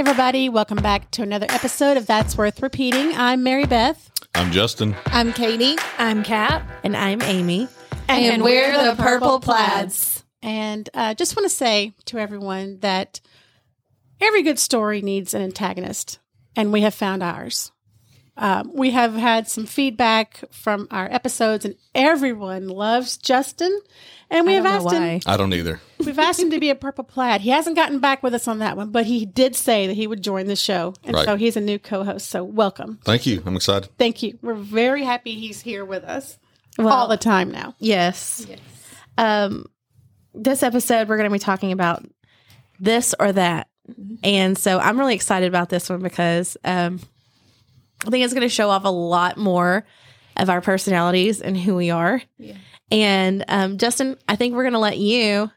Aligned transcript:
Hey, 0.00 0.08
everybody. 0.08 0.48
Welcome 0.48 0.78
back 0.78 1.10
to 1.10 1.22
another 1.22 1.44
episode 1.50 1.98
of 1.98 2.06
That's 2.06 2.34
Worth 2.38 2.62
Repeating. 2.62 3.12
I'm 3.14 3.42
Mary 3.42 3.66
Beth. 3.66 4.10
I'm 4.34 4.50
Justin. 4.50 4.96
I'm 5.04 5.34
Katie. 5.34 5.76
I'm 5.98 6.22
Kat. 6.22 6.62
And 6.82 6.96
I'm 6.96 7.20
Amy. 7.20 7.68
And, 8.08 8.24
and 8.24 8.42
we're, 8.42 8.72
we're 8.72 8.94
the 8.94 9.02
Purple 9.02 9.40
Plaids. 9.40 10.24
And 10.40 10.88
uh, 10.94 11.12
just 11.12 11.36
want 11.36 11.44
to 11.50 11.54
say 11.54 11.92
to 12.06 12.16
everyone 12.16 12.78
that 12.78 13.20
every 14.22 14.42
good 14.42 14.58
story 14.58 15.02
needs 15.02 15.34
an 15.34 15.42
antagonist, 15.42 16.18
and 16.56 16.72
we 16.72 16.80
have 16.80 16.94
found 16.94 17.22
ours. 17.22 17.70
Um, 18.40 18.70
we 18.74 18.90
have 18.90 19.12
had 19.14 19.46
some 19.48 19.66
feedback 19.66 20.42
from 20.50 20.88
our 20.90 21.06
episodes, 21.12 21.64
and 21.66 21.74
everyone 21.94 22.68
loves 22.68 23.16
Justin. 23.18 23.78
And 24.30 24.46
we 24.46 24.52
I 24.52 24.56
have 24.56 24.64
don't 24.64 24.84
know 24.84 24.90
asked 24.90 25.26
him. 25.26 25.32
I 25.32 25.36
don't 25.36 25.52
either. 25.52 25.80
We've 25.98 26.18
asked 26.18 26.40
him 26.40 26.50
to 26.50 26.58
be 26.58 26.70
a 26.70 26.74
purple 26.74 27.04
plaid. 27.04 27.42
He 27.42 27.50
hasn't 27.50 27.76
gotten 27.76 27.98
back 27.98 28.22
with 28.22 28.32
us 28.32 28.48
on 28.48 28.60
that 28.60 28.76
one, 28.76 28.90
but 28.90 29.04
he 29.04 29.26
did 29.26 29.54
say 29.56 29.86
that 29.88 29.94
he 29.94 30.06
would 30.06 30.22
join 30.22 30.46
the 30.46 30.56
show, 30.56 30.94
and 31.04 31.14
Right. 31.14 31.24
so 31.26 31.36
he's 31.36 31.56
a 31.56 31.60
new 31.60 31.78
co-host. 31.78 32.28
So 32.28 32.42
welcome. 32.42 32.98
Thank 33.04 33.26
you. 33.26 33.42
I'm 33.44 33.56
excited. 33.56 33.90
Thank 33.98 34.22
you. 34.22 34.38
We're 34.40 34.54
very 34.54 35.04
happy 35.04 35.34
he's 35.34 35.60
here 35.60 35.84
with 35.84 36.04
us 36.04 36.38
Well- 36.78 36.88
all 36.88 37.08
the 37.08 37.16
time 37.18 37.50
now. 37.50 37.74
Yes. 37.78 38.46
Um, 39.18 39.66
this 40.32 40.62
episode, 40.62 41.08
we're 41.08 41.16
going 41.18 41.28
to 41.28 41.32
be 41.34 41.38
talking 41.40 41.72
about 41.72 42.04
this 42.78 43.14
or 43.20 43.32
that. 43.32 43.68
And 44.22 44.56
so 44.56 44.78
I'm 44.78 44.98
really 44.98 45.14
excited 45.16 45.48
about 45.48 45.68
this 45.68 45.90
one 45.90 46.00
because 46.00 46.56
um, 46.64 47.00
I 48.06 48.10
think 48.10 48.24
it's 48.24 48.34
going 48.34 48.42
to 48.42 48.48
show 48.48 48.70
off 48.70 48.84
a 48.84 48.88
lot 48.88 49.36
more 49.36 49.86
of 50.36 50.48
our 50.48 50.60
personalities 50.60 51.40
and 51.40 51.56
who 51.56 51.74
we 51.76 51.90
are. 51.90 52.22
And 52.90 53.44
um, 53.48 53.78
Justin, 53.78 54.16
I 54.28 54.36
think 54.36 54.54
we're 54.54 54.62
going 54.62 54.72
to 54.72 54.78
let 54.78 54.98
you 54.98 55.50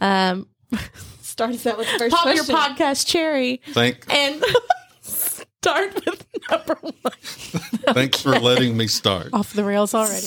um, 0.00 0.48
Start 1.22 1.52
us 1.52 1.66
out 1.66 1.78
with 1.78 1.90
the 1.90 1.98
first 1.98 2.14
pop 2.14 2.22
question. 2.24 2.46
your 2.46 2.58
podcast 2.58 3.06
cherry 3.06 3.62
Thank 3.68 4.04
and 4.12 4.44
start 5.00 5.94
with 5.94 6.26
number 6.50 6.74
one. 6.82 7.12
thanks 7.94 8.20
for 8.20 8.38
letting 8.38 8.76
me 8.76 8.86
start. 8.86 9.30
Off 9.32 9.54
the 9.54 9.64
rails 9.64 9.94
already. 9.94 10.26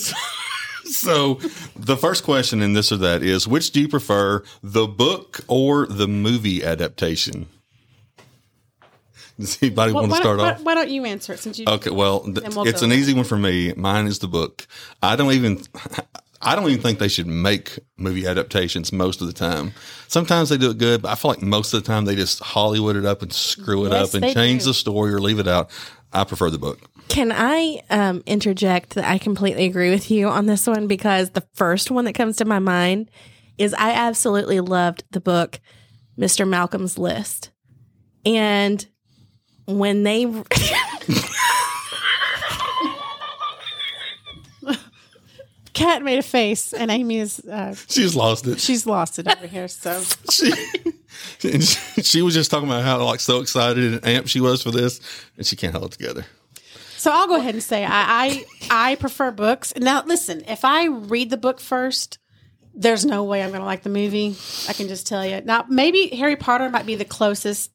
So, 0.86 1.36
the 1.76 1.98
first 1.98 2.24
question 2.24 2.62
in 2.62 2.74
this 2.74 2.92
or 2.92 2.98
that 2.98 3.22
is 3.22 3.48
which 3.48 3.72
do 3.72 3.82
you 3.82 3.88
prefer, 3.88 4.44
the 4.64 4.88
book 4.88 5.42
or 5.48 5.86
the 5.86 6.08
movie 6.08 6.64
adaptation? 6.64 7.48
Does 9.40 9.62
anybody 9.62 9.92
Well, 9.94 10.04
want 10.04 10.14
to 10.14 10.18
start 10.22 10.38
don't- 10.40 10.48
off? 10.50 10.58
why, 10.60 10.64
why 10.64 10.76
don't 10.76 10.90
you 10.90 11.06
answer 11.06 11.34
it 11.34 11.40
since 11.40 11.60
you? 11.60 11.66
Okay, 11.68 11.90
well, 11.90 12.22
th- 12.22 12.56
we'll 12.56 12.68
it's 12.68 12.82
an 12.82 12.92
easy 12.94 13.14
one 13.14 13.26
for 13.26 13.38
me. 13.38 13.74
Mine 13.76 14.08
is 14.08 14.20
the 14.20 14.28
book. 14.28 14.66
I 15.04 15.16
don't 15.16 15.32
even 15.34 15.62
I 16.42 16.56
don't 16.56 16.70
even 16.70 16.82
think 16.82 17.00
they 17.00 17.08
should 17.08 17.28
make 17.28 17.80
movie 17.98 18.28
adaptations 18.28 18.92
most 18.94 19.20
of 19.22 19.28
the 19.28 19.34
time. 19.34 19.74
Sometimes 20.08 20.50
they 20.50 20.58
do 20.58 20.70
it 20.72 20.78
good, 20.78 21.02
but 21.02 21.10
I 21.12 21.16
feel 21.16 21.32
like 21.32 21.42
most 21.42 21.74
of 21.74 21.84
the 21.84 21.88
time 21.88 22.06
they 22.06 22.16
just 22.16 22.40
Hollywood 22.42 22.96
it 22.96 23.06
up 23.06 23.22
and 23.22 23.34
screw 23.34 23.86
it 23.86 23.92
Yes, 23.92 24.14
up 24.16 24.22
and 24.22 24.34
change 24.34 24.64
do. 24.64 24.70
the 24.70 24.74
story 24.74 25.14
or 25.14 25.20
leave 25.20 25.40
it 25.40 25.48
out. 25.48 25.70
I 26.14 26.24
prefer 26.24 26.50
the 26.50 26.58
book. 26.60 26.80
Can 27.10 27.32
I 27.34 27.82
um, 27.90 28.24
interject 28.26 28.96
that 28.96 29.04
I 29.10 29.18
completely 29.18 29.66
agree 29.66 29.90
with 29.90 30.10
you 30.10 30.28
on 30.30 30.46
this 30.46 30.66
one 30.66 30.88
because 30.88 31.32
the 31.32 31.46
first 31.56 31.92
one 31.92 32.06
that 32.06 32.14
comes 32.14 32.38
to 32.38 32.46
my 32.46 32.60
mind 32.60 33.10
is 33.58 33.74
I 33.74 33.92
absolutely 33.92 34.60
loved 34.60 35.04
the 35.12 35.20
book 35.20 35.60
Mr. 36.18 36.48
Malcolm's 36.48 36.98
List. 36.98 37.52
And 38.26 38.86
when 39.66 40.04
they 40.04 40.26
Kat 45.74 46.02
made 46.04 46.18
a 46.18 46.24
face, 46.24 46.72
and 46.72 46.90
Amy 46.90 47.20
is 47.20 47.40
uh, 47.42 47.76
She's 47.90 48.16
lost 48.16 48.48
it. 48.48 48.62
she's 48.62 48.86
lost 48.86 49.20
it 49.20 49.28
over 49.28 49.46
here. 49.46 49.68
So 49.68 50.02
she, 50.32 50.54
and 51.44 51.62
she, 51.64 52.02
she 52.02 52.22
was 52.22 52.34
just 52.34 52.50
talking 52.50 52.70
about 52.70 52.84
how 52.84 53.04
like 53.04 53.20
so 53.20 53.42
excited 53.42 53.84
and 53.94 54.02
amped 54.04 54.30
she 54.30 54.40
was 54.40 54.64
for 54.64 54.72
this, 54.72 55.02
and 55.36 55.46
she 55.46 55.58
can't 55.58 55.74
hold 55.74 55.86
it 55.94 55.98
together. 55.98 56.26
So 56.96 57.12
I'll 57.12 57.28
go 57.28 57.36
ahead 57.36 57.56
and 57.56 57.62
say 57.62 57.84
I, 57.84 57.90
I 57.92 58.46
I 58.92 58.96
prefer 58.96 59.32
books. 59.32 59.74
Now 59.76 60.02
listen, 60.06 60.44
if 60.48 60.64
I 60.64 60.86
read 60.88 61.30
the 61.30 61.38
book 61.38 61.60
first, 61.60 62.20
there's 62.74 63.04
no 63.04 63.26
way 63.26 63.44
I'm 63.44 63.50
going 63.50 63.60
to 63.60 63.66
like 63.66 63.84
the 63.84 63.90
movie. 63.90 64.38
I 64.70 64.74
can 64.74 64.88
just 64.88 65.06
tell 65.06 65.26
you. 65.26 65.42
Now 65.42 65.66
maybe 65.68 66.08
Harry 66.16 66.38
Potter 66.38 66.70
might 66.70 66.86
be 66.86 66.96
the 66.96 67.04
closest 67.06 67.70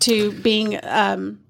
to 0.00 0.32
being 0.32 0.78
um 0.82 1.40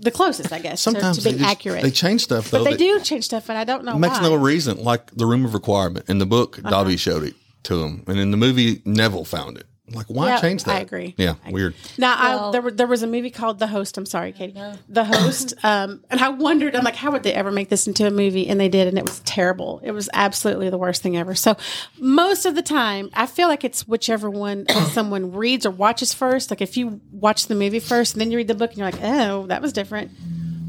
the 0.00 0.10
closest, 0.10 0.52
I 0.52 0.58
guess, 0.58 0.80
to- 0.82 0.90
Sometimes 0.90 1.18
to, 1.18 1.24
they, 1.24 1.30
being 1.30 1.38
just, 1.42 1.50
accurate. 1.52 1.82
they 1.82 1.90
change 1.92 2.22
stuff 2.22 2.50
though. 2.50 2.64
but 2.64 2.70
they 2.70 2.76
do 2.76 2.98
change 3.00 3.24
stuff, 3.24 3.48
and 3.48 3.56
I 3.56 3.62
don't 3.64 3.84
know 3.84 3.96
makes 3.96 4.16
why. 4.18 4.28
no 4.28 4.34
reason. 4.34 4.82
Like 4.82 5.12
the 5.12 5.26
room 5.26 5.44
of 5.44 5.54
requirement 5.54 6.08
in 6.08 6.18
the 6.18 6.26
book, 6.26 6.58
Uh-huh. 6.58 6.70
Dobby 6.70 6.96
showed 6.96 7.22
it 7.22 7.34
to 7.64 7.82
him, 7.84 8.02
and 8.08 8.18
in 8.18 8.30
the 8.32 8.36
movie, 8.36 8.82
Neville 8.84 9.24
found 9.24 9.58
it. 9.58 9.66
Like, 9.94 10.06
why 10.06 10.28
Yeah, 10.28 10.40
change 10.40 10.64
that? 10.64 10.76
I 10.76 10.80
agree. 10.80 11.14
Yeah, 11.16 11.34
weird. 11.48 11.74
Now, 11.98 12.14
I, 12.16 12.50
there, 12.50 12.62
were, 12.62 12.70
there 12.70 12.86
was 12.86 13.02
a 13.02 13.06
movie 13.06 13.30
called 13.30 13.58
The 13.58 13.66
Host. 13.66 13.96
I'm 13.98 14.06
sorry, 14.06 14.32
Katie. 14.32 14.60
The 14.88 15.04
Host. 15.04 15.54
Um, 15.64 16.02
and 16.10 16.20
I 16.20 16.28
wondered, 16.28 16.74
I'm 16.74 16.82
like, 16.82 16.96
how 16.96 17.12
would 17.12 17.22
they 17.22 17.32
ever 17.32 17.50
make 17.52 17.68
this 17.68 17.86
into 17.86 18.06
a 18.06 18.10
movie? 18.10 18.48
And 18.48 18.58
they 18.60 18.68
did, 18.68 18.88
and 18.88 18.98
it 18.98 19.04
was 19.04 19.20
terrible. 19.20 19.80
It 19.84 19.92
was 19.92 20.08
absolutely 20.12 20.70
the 20.70 20.78
worst 20.78 21.02
thing 21.02 21.16
ever. 21.16 21.34
So, 21.34 21.56
most 21.98 22.46
of 22.46 22.54
the 22.56 22.62
time, 22.62 23.08
I 23.14 23.26
feel 23.26 23.48
like 23.48 23.64
it's 23.64 23.86
whichever 23.86 24.28
one 24.28 24.66
someone 24.92 25.32
reads 25.32 25.64
or 25.64 25.70
watches 25.70 26.12
first. 26.12 26.50
Like, 26.50 26.60
if 26.60 26.76
you 26.76 27.00
watch 27.12 27.46
the 27.46 27.54
movie 27.54 27.78
first 27.78 28.14
and 28.14 28.20
then 28.20 28.30
you 28.30 28.38
read 28.38 28.48
the 28.48 28.54
book 28.54 28.70
and 28.70 28.78
you're 28.78 28.90
like, 28.90 29.02
oh, 29.02 29.46
that 29.46 29.62
was 29.62 29.72
different. 29.72 30.10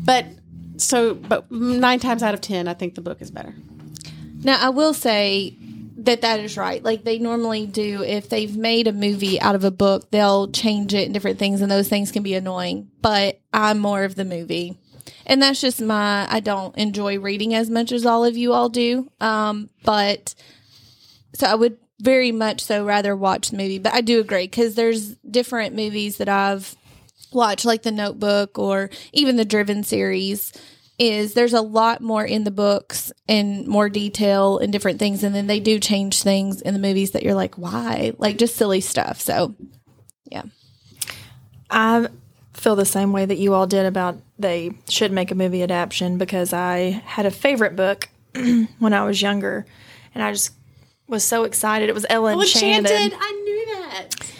But 0.06 0.26
so, 0.78 1.16
but 1.16 1.52
nine 1.52 2.00
times 2.00 2.24
out 2.24 2.34
of 2.34 2.42
10, 2.42 2.68
I 2.68 2.74
think 2.74 2.96
the 2.96 3.02
book 3.02 3.22
is 3.22 3.32
better. 3.32 3.56
Now, 4.44 4.58
I 4.60 4.70
will 4.70 4.94
say 4.94 5.58
that 5.98 6.22
that 6.22 6.40
is 6.40 6.58
right. 6.58 6.84
Like 6.84 7.04
they 7.04 7.20
normally 7.20 7.66
do, 7.66 8.04
if 8.04 8.30
they've 8.30 8.56
made 8.56 8.88
a 8.88 8.94
movie 8.94 9.40
out 9.40 9.56
of 9.56 9.64
a 9.64 9.72
book, 9.72 10.10
they'll 10.12 10.52
change 10.52 10.94
it 10.94 11.06
and 11.06 11.14
different 11.14 11.40
things, 11.40 11.62
and 11.62 11.72
those 11.72 11.88
things 11.88 12.12
can 12.12 12.24
be 12.24 12.34
annoying. 12.34 12.90
But 13.02 13.40
I'm 13.52 13.80
more 13.80 14.04
of 14.04 14.16
the 14.16 14.26
movie. 14.26 14.78
And 15.26 15.42
that's 15.42 15.62
just 15.62 15.82
my, 15.82 16.28
I 16.30 16.40
don't 16.40 16.76
enjoy 16.78 17.20
reading 17.20 17.54
as 17.54 17.70
much 17.70 17.92
as 17.92 18.06
all 18.06 18.26
of 18.26 18.36
you 18.36 18.54
all 18.54 18.70
do. 18.70 19.10
Um, 19.22 19.70
but 19.84 20.36
so 21.34 21.48
I 21.48 21.56
would 21.56 21.78
very 22.00 22.32
much 22.32 22.62
so 22.62 22.86
rather 22.86 23.16
watch 23.16 23.50
the 23.50 23.58
movie. 23.58 23.80
But 23.80 23.94
I 23.94 24.02
do 24.02 24.20
agree 24.20 24.46
because 24.46 24.76
there's 24.76 25.16
different 25.18 25.76
movies 25.76 26.18
that 26.18 26.30
I've 26.30 26.76
watched, 27.32 27.66
like 27.66 27.84
The 27.84 27.92
Notebook 27.92 28.60
or 28.60 28.90
even 29.14 29.38
the 29.38 29.46
Driven 29.46 29.84
series. 29.84 30.52
Is 31.00 31.34
there's 31.34 31.54
a 31.54 31.62
lot 31.62 32.02
more 32.02 32.24
in 32.24 32.44
the 32.44 32.52
books 32.52 33.12
and 33.28 33.68
more 33.68 33.90
detail 33.90 34.60
and 34.60 34.72
different 34.72 35.00
things, 35.00 35.24
and 35.24 35.34
then 35.34 35.48
they 35.48 35.60
do 35.60 35.80
change 35.80 36.22
things 36.22 36.62
in 36.62 36.74
the 36.74 36.80
movies 36.80 37.12
that 37.12 37.24
you're 37.24 37.34
like, 37.34 37.56
why? 37.56 38.14
Like 38.18 38.38
just 38.38 38.56
silly 38.56 38.80
stuff. 38.80 39.20
So, 39.20 39.56
yeah. 40.26 40.44
I 41.70 42.08
feel 42.54 42.76
the 42.76 42.86
same 42.86 43.12
way 43.12 43.26
that 43.26 43.38
you 43.38 43.56
all 43.56 43.66
did 43.66 43.88
about 43.88 44.20
they 44.38 44.78
should 44.88 45.12
make 45.12 45.32
a 45.32 45.36
movie 45.36 45.64
adaptation 45.64 46.18
because 46.18 46.54
I 46.54 47.02
had 47.06 47.26
a 47.26 47.32
favorite 47.32 47.76
book 47.76 48.10
when 48.80 48.94
I 48.94 49.04
was 49.04 49.22
younger, 49.22 49.66
and 50.14 50.24
I 50.24 50.32
just 50.32 50.52
was 51.08 51.24
so 51.24 51.44
excited. 51.44 51.90
It 51.90 51.96
was 51.96 52.06
Ella 52.10 52.36
oh, 52.36 52.42
Enchanted, 52.42 53.14
I 53.20 53.32
knew 53.32 53.66
that. 53.66 54.33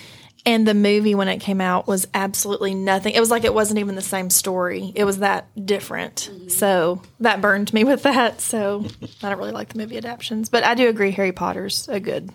And 0.46 0.68
the 0.68 0.74
movie 0.74 1.16
when 1.16 1.30
it 1.30 1.40
came 1.40 1.62
out 1.62 1.88
was 1.88 2.08
absolutely 2.14 2.74
nothing. 2.74 3.14
It 3.14 3.20
was 3.20 3.32
like 3.32 3.46
it 3.46 3.54
wasn't 3.54 3.80
even 3.80 3.96
the 3.96 4.02
same 4.02 4.30
story. 4.30 4.92
It 4.96 5.06
was 5.06 5.20
that 5.20 5.48
different. 5.66 6.30
Mm-hmm. 6.32 6.50
So 6.50 7.02
that 7.22 7.42
burned 7.42 7.74
me 7.74 7.84
with 7.84 8.04
that. 8.04 8.42
So 8.42 8.86
I 9.22 9.30
don't 9.30 9.38
really 9.38 9.52
like 9.52 9.70
the 9.70 9.78
movie 9.78 9.98
adaptations, 9.98 10.50
but 10.50 10.64
I 10.64 10.76
do 10.76 10.90
agree 10.90 11.12
Harry 11.12 11.32
Potter's 11.32 11.88
a 11.88 12.00
good. 12.00 12.30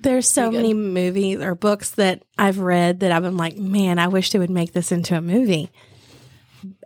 There's 0.00 0.28
so 0.28 0.50
many 0.50 0.74
movies 0.74 1.40
or 1.40 1.54
books 1.54 1.90
that 1.92 2.22
I've 2.36 2.58
read 2.58 3.00
that 3.00 3.12
I've 3.12 3.22
been 3.22 3.36
like, 3.36 3.56
man, 3.56 3.98
I 3.98 4.08
wish 4.08 4.30
they 4.30 4.38
would 4.38 4.50
make 4.50 4.72
this 4.72 4.92
into 4.92 5.16
a 5.16 5.22
movie. 5.22 5.70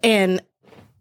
And 0.03 0.41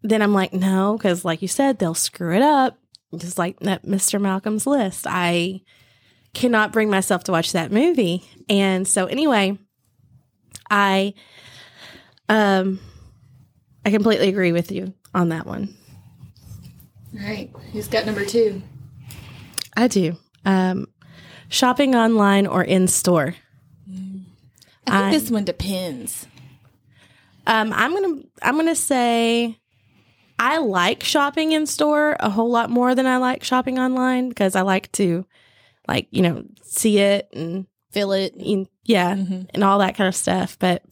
then 0.01 0.21
I'm 0.21 0.33
like, 0.33 0.51
no, 0.51 0.97
because 0.97 1.23
like 1.23 1.41
you 1.41 1.47
said, 1.47 1.77
they'll 1.77 1.93
screw 1.93 2.35
it 2.35 2.41
up. 2.41 2.77
Just 3.15 3.37
like 3.37 3.59
that 3.61 3.85
Mr. 3.85 4.19
Malcolm's 4.19 4.67
list. 4.67 5.05
I 5.07 5.61
cannot 6.33 6.71
bring 6.71 6.89
myself 6.89 7.23
to 7.25 7.31
watch 7.31 7.51
that 7.53 7.71
movie. 7.71 8.23
And 8.49 8.87
so 8.87 9.05
anyway, 9.05 9.57
I 10.69 11.13
um 12.27 12.79
I 13.85 13.91
completely 13.91 14.29
agree 14.29 14.51
with 14.51 14.71
you 14.71 14.93
on 15.13 15.29
that 15.29 15.45
one. 15.45 15.75
All 17.15 17.25
right. 17.25 17.51
Who's 17.73 17.87
got 17.87 18.05
number 18.05 18.25
two? 18.25 18.61
I 19.75 19.87
do. 19.87 20.17
Um 20.45 20.87
shopping 21.49 21.95
online 21.95 22.47
or 22.47 22.63
in 22.63 22.87
store. 22.87 23.35
I 24.87 25.11
think 25.11 25.21
this 25.21 25.31
one 25.31 25.45
depends. 25.45 26.27
Um, 27.45 27.73
I'm 27.73 27.93
gonna 27.93 28.21
I'm 28.41 28.55
gonna 28.55 28.75
say 28.75 29.57
I 30.37 30.57
like 30.57 31.03
shopping 31.03 31.51
in 31.51 31.65
store 31.65 32.15
a 32.19 32.29
whole 32.29 32.49
lot 32.49 32.69
more 32.69 32.95
than 32.95 33.05
I 33.05 33.17
like 33.17 33.43
shopping 33.43 33.79
online 33.79 34.29
because 34.29 34.55
I 34.55 34.61
like 34.61 34.91
to 34.93 35.25
like 35.89 36.07
you 36.11 36.21
know 36.21 36.43
see 36.63 36.99
it 36.99 37.27
and 37.33 37.65
Feel 37.91 38.11
it. 38.13 38.35
and- 38.35 38.67
yeah 38.85 39.11
and 39.11 39.63
all 39.63 39.79
that 39.79 39.95
kind 39.97 40.07
of 40.07 40.15
stuff. 40.15 40.57
But 40.59 40.83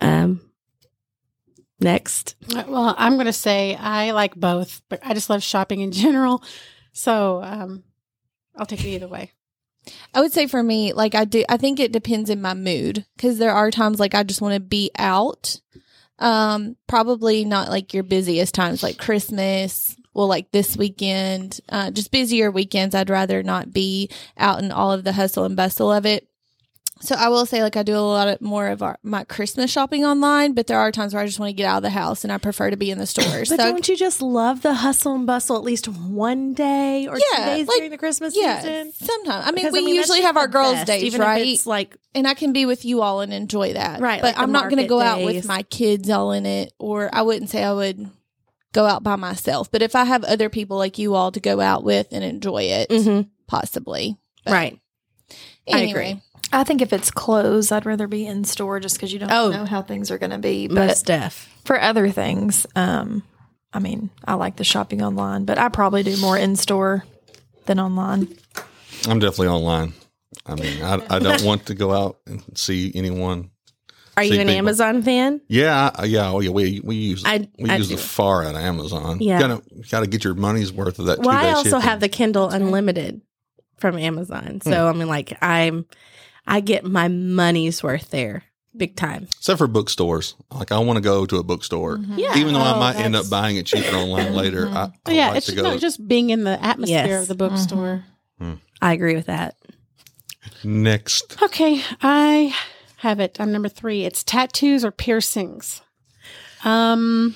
um, 0.00 0.40
next, 1.80 2.34
Well, 2.52 2.94
I'm 2.98 3.14
going 3.14 3.26
to 3.26 3.32
say 3.32 3.74
I 3.76 4.10
like 4.12 4.34
both, 4.34 4.82
but 4.88 5.00
I 5.04 5.14
just 5.14 5.30
love 5.30 5.42
shopping 5.42 5.80
in 5.80 5.92
general. 6.04 6.42
So 6.92 7.40
um, 7.42 7.84
I'll 8.56 8.66
take 8.66 8.84
it 8.84 8.88
either 8.88 9.08
way. 9.08 9.32
I 10.14 10.20
would 10.20 10.32
say 10.32 10.46
for 10.46 10.62
me, 10.62 10.92
like 10.92 11.14
I 11.14 11.24
do, 11.24 11.44
I 11.48 11.56
think 11.56 11.80
it 11.80 11.92
depends 11.92 12.30
in 12.30 12.40
my 12.40 12.54
mood 12.54 13.04
because 13.16 13.38
there 13.38 13.52
are 13.52 13.70
times 13.70 13.98
like 13.98 14.14
I 14.14 14.22
just 14.22 14.40
want 14.40 14.54
to 14.54 14.60
be 14.60 14.90
out. 14.98 15.60
Um, 16.18 16.76
probably 16.86 17.44
not 17.44 17.68
like 17.68 17.92
your 17.94 18.04
busiest 18.04 18.54
times, 18.54 18.82
like 18.82 18.96
Christmas. 18.98 19.96
Well, 20.14 20.26
like 20.28 20.52
this 20.52 20.76
weekend, 20.76 21.60
uh, 21.68 21.90
just 21.90 22.10
busier 22.10 22.50
weekends. 22.50 22.94
I'd 22.94 23.10
rather 23.10 23.42
not 23.42 23.72
be 23.72 24.10
out 24.36 24.62
in 24.62 24.70
all 24.70 24.92
of 24.92 25.04
the 25.04 25.12
hustle 25.12 25.44
and 25.44 25.56
bustle 25.56 25.90
of 25.90 26.04
it. 26.04 26.28
So 27.00 27.16
I 27.16 27.30
will 27.30 27.46
say, 27.46 27.62
like, 27.64 27.76
I 27.76 27.82
do 27.82 27.96
a 27.96 27.98
lot 27.98 28.28
of 28.28 28.40
more 28.40 28.68
of 28.68 28.80
our, 28.80 28.96
my 29.02 29.24
Christmas 29.24 29.72
shopping 29.72 30.04
online, 30.04 30.52
but 30.52 30.68
there 30.68 30.78
are 30.78 30.92
times 30.92 31.12
where 31.14 31.22
I 31.22 31.26
just 31.26 31.40
want 31.40 31.48
to 31.50 31.52
get 31.52 31.66
out 31.66 31.78
of 31.78 31.82
the 31.82 31.90
house 31.90 32.22
and 32.22 32.32
I 32.32 32.38
prefer 32.38 32.70
to 32.70 32.76
be 32.76 32.92
in 32.92 32.98
the 32.98 33.08
stores. 33.08 33.48
But 33.48 33.56
so 33.58 33.64
don't 33.64 33.88
you 33.88 33.96
just 33.96 34.22
love 34.22 34.62
the 34.62 34.72
hustle 34.74 35.16
and 35.16 35.26
bustle 35.26 35.56
at 35.56 35.64
least 35.64 35.88
one 35.88 36.54
day 36.54 37.08
or 37.08 37.16
two 37.16 37.22
days 37.38 37.66
like- 37.66 37.76
during 37.78 37.90
the 37.90 37.98
Christmas 37.98 38.36
yeah, 38.36 38.60
season? 38.60 38.92
sometimes. 38.92 39.42
I 39.44 39.50
mean, 39.50 39.64
Because, 39.64 39.72
we 39.72 39.80
that's 39.80 39.94
usually 39.94 40.20
have 40.22 40.36
our 40.36 40.46
girls' 40.46 40.74
best, 40.74 40.86
days, 40.86 41.18
right? 41.18 41.44
it's 41.44 41.66
like 41.66 41.96
and 42.14 42.28
I 42.28 42.34
can 42.34 42.52
be 42.52 42.66
with 42.66 42.84
you 42.84 43.02
all 43.02 43.20
and 43.20 43.32
enjoy 43.32 43.72
that. 43.72 44.00
Right, 44.00 44.20
But 44.20 44.36
like 44.36 44.38
I'm 44.38 44.52
not 44.52 44.70
going 44.70 44.82
to 44.82 44.86
go 44.86 45.00
out 45.00 45.24
with 45.24 45.44
my 45.44 45.64
kids 45.64 46.08
all 46.08 46.30
in 46.30 46.46
it, 46.46 46.72
or 46.78 47.10
I 47.12 47.22
wouldn't 47.22 47.50
say 47.50 47.64
I 47.64 47.72
would 47.72 48.08
go 48.72 48.86
out 48.86 49.02
by 49.02 49.16
myself. 49.16 49.70
But 49.70 49.82
if 49.82 49.94
I 49.94 50.04
have 50.04 50.24
other 50.24 50.48
people 50.48 50.76
like 50.78 50.98
you 50.98 51.14
all 51.14 51.30
to 51.32 51.40
go 51.40 51.60
out 51.60 51.84
with 51.84 52.08
and 52.10 52.24
enjoy 52.24 52.62
it, 52.64 52.88
Mhm. 52.90 53.28
possibly. 53.46 54.16
But 54.44 54.52
right. 54.52 54.78
I 55.72 55.80
agree. 55.80 56.20
I 56.52 56.64
think 56.64 56.82
if 56.82 56.92
it's 56.92 57.10
clothes, 57.10 57.70
I'd 57.72 57.86
rather 57.86 58.06
be 58.06 58.26
in 58.26 58.44
store 58.44 58.80
just 58.80 58.96
because 58.96 59.12
you 59.12 59.18
don't 59.18 59.30
Oh. 59.32 59.50
know 59.50 59.64
how 59.64 59.80
things 59.82 60.10
are 60.10 60.18
going 60.18 60.30
to 60.32 60.38
be. 60.38 60.66
But 60.68 60.74
Most 60.88 61.06
def. 61.06 61.48
for 61.64 61.80
other 61.80 62.10
things, 62.10 62.66
um, 62.76 63.22
I 63.72 63.78
mean, 63.78 64.10
I 64.26 64.34
like 64.34 64.56
the 64.56 64.64
shopping 64.64 65.00
online, 65.02 65.44
but 65.46 65.56
I 65.58 65.68
probably 65.70 66.02
do 66.02 66.16
more 66.18 66.36
in 66.36 66.56
store 66.56 67.04
than 67.66 67.78
online. 67.80 68.28
I'm 69.08 69.18
definitely 69.18 69.48
online. 69.48 69.94
I 70.44 70.56
mean, 70.56 70.82
I, 70.82 71.00
I 71.08 71.18
don't 71.20 71.42
want 71.42 71.66
to 71.66 71.74
go 71.74 71.92
out 71.92 72.18
and 72.26 72.42
see 72.54 72.90
anyone. 72.94 73.50
Are 74.16 74.22
you 74.24 74.34
an 74.40 74.46
people. 74.46 74.58
Amazon 74.58 75.02
fan? 75.02 75.40
Yeah, 75.48 75.90
yeah, 76.04 76.30
oh 76.30 76.40
yeah. 76.40 76.50
We 76.50 76.80
we 76.84 76.96
use 76.96 77.22
I- 77.24 77.48
we 77.58 77.70
I 77.70 77.76
use 77.76 77.88
do. 77.88 77.96
the 77.96 78.02
far 78.02 78.44
out 78.44 78.54
of 78.54 78.60
Amazon. 78.60 79.18
Yeah. 79.20 79.36
you 79.40 79.40
gotta 79.48 79.62
you 79.74 79.84
gotta 79.90 80.06
get 80.06 80.22
your 80.24 80.34
money's 80.34 80.72
worth 80.72 80.98
of 80.98 81.06
that. 81.06 81.20
Well, 81.20 81.30
I 81.30 81.40
two-day 81.42 81.52
also 81.52 81.68
shipping. 81.70 81.80
have 81.82 82.00
the 82.00 82.08
Kindle 82.08 82.48
Unlimited 82.50 83.22
from 83.78 83.96
Amazon. 83.98 84.60
So 84.62 84.70
Hmm. 84.70 84.94
I 84.96 84.98
mean 84.98 85.08
like 85.08 85.36
I'm 85.42 85.86
I 86.46 86.60
get 86.60 86.84
my 86.84 87.08
money's 87.08 87.82
worth 87.82 88.10
there. 88.10 88.44
Big 88.74 88.96
time. 88.96 89.28
except 89.36 89.58
for 89.58 89.66
bookstores. 89.66 90.34
Like 90.50 90.72
I 90.72 90.78
want 90.78 90.96
to 90.96 91.02
go 91.02 91.26
to 91.26 91.36
a 91.36 91.42
bookstore, 91.42 91.98
mm-hmm. 91.98 92.18
Yeah. 92.18 92.36
even 92.38 92.54
though 92.54 92.60
I 92.60 92.74
Oh, 92.74 92.80
might 92.80 92.96
end 92.96 93.14
up 93.14 93.28
buying 93.28 93.56
it 93.56 93.66
cheaper 93.66 93.94
online 93.94 94.32
later. 94.42 94.64
Mm-hmm. 94.64 94.76
I, 94.76 94.82
I 94.84 94.90
Oh, 95.06 95.10
yeah, 95.12 95.28
like 95.28 95.36
it's 95.38 95.46
to 95.46 95.52
just, 95.52 95.62
go. 95.62 95.70
no, 95.70 95.78
just 95.78 96.08
being 96.08 96.30
in 96.30 96.44
the 96.44 96.62
atmosphere 96.64 97.06
Yes. 97.06 97.22
of 97.22 97.28
the 97.28 97.34
bookstore. 97.34 98.04
Mm-hmm. 98.40 98.54
I 98.80 98.92
agree 98.94 99.14
with 99.14 99.26
that. 99.26 99.56
next, 100.64 101.36
Okay, 101.42 101.82
I 102.00 102.54
have 103.02 103.18
it. 103.20 103.40
I'm 103.40 103.50
number 103.52 103.68
three. 103.68 104.04
It's 104.04 104.22
tattoos 104.22 104.84
or 104.84 104.92
piercings. 104.92 105.82
Um, 106.64 107.34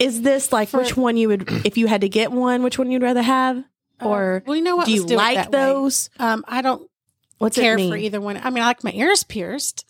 Is 0.00 0.22
this 0.22 0.52
like 0.52 0.68
For- 0.68 0.78
which 0.78 0.96
one 0.96 1.16
you 1.16 1.28
would 1.28 1.48
if 1.64 1.78
you 1.78 1.86
had 1.86 2.00
to 2.00 2.08
get 2.08 2.32
one, 2.32 2.62
which 2.64 2.76
one 2.78 2.90
you'd 2.90 3.02
rather 3.02 3.22
have? 3.22 3.62
Or 4.02 4.42
well, 4.46 4.56
you 4.56 4.62
know 4.62 4.76
what? 4.76 4.86
do 4.86 4.92
you 4.92 5.06
do 5.06 5.14
it 5.14 5.16
like 5.16 5.36
that 5.36 5.52
way. 5.52 5.58
those? 5.58 6.10
Um, 6.18 6.44
I 6.46 6.60
don't 6.60 6.90
What's 7.38 7.56
care 7.56 7.74
it 7.74 7.76
mean? 7.76 7.90
for 7.92 7.96
either 7.96 8.20
one. 8.20 8.36
I 8.36 8.50
mean, 8.50 8.62
I 8.62 8.66
like 8.66 8.84
my 8.84 8.92
ears 8.92 9.22
pierced. 9.24 9.86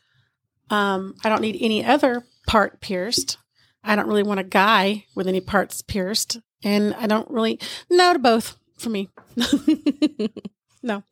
Um, 0.70 1.14
I 1.24 1.28
don't 1.28 1.40
need 1.40 1.56
any 1.60 1.84
other 1.84 2.24
part 2.46 2.80
pierced. 2.80 3.38
I 3.82 3.96
don't 3.96 4.06
really 4.06 4.22
want 4.22 4.40
a 4.40 4.44
guy 4.44 5.06
with 5.14 5.26
any 5.26 5.40
parts 5.40 5.80
pierced, 5.80 6.38
and 6.62 6.92
I 6.94 7.06
don't 7.06 7.30
really 7.30 7.58
no 7.90 8.12
to 8.12 8.18
both 8.18 8.56
for 8.76 8.90
me. 8.90 9.08
no, 10.82 11.02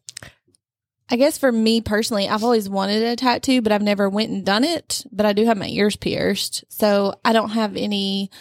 I 1.15 1.17
guess 1.17 1.39
for 1.39 1.53
me 1.53 1.81
personally, 1.81 2.29
I've 2.29 2.43
always 2.43 2.69
wanted 2.69 3.01
a 3.05 3.15
tattoo, 3.15 3.63
but 3.63 3.71
I've 3.71 3.83
never 3.83 4.09
went 4.11 4.33
and 4.33 4.45
done 4.45 4.65
it. 4.65 5.05
But 5.13 5.27
I 5.27 5.33
do 5.33 5.45
have 5.45 5.57
my 5.57 5.69
ears 5.69 5.95
pierced, 5.95 6.65
so 6.69 7.15
I 7.25 7.33
don't 7.33 7.51
have 7.51 7.77
any. 7.77 8.33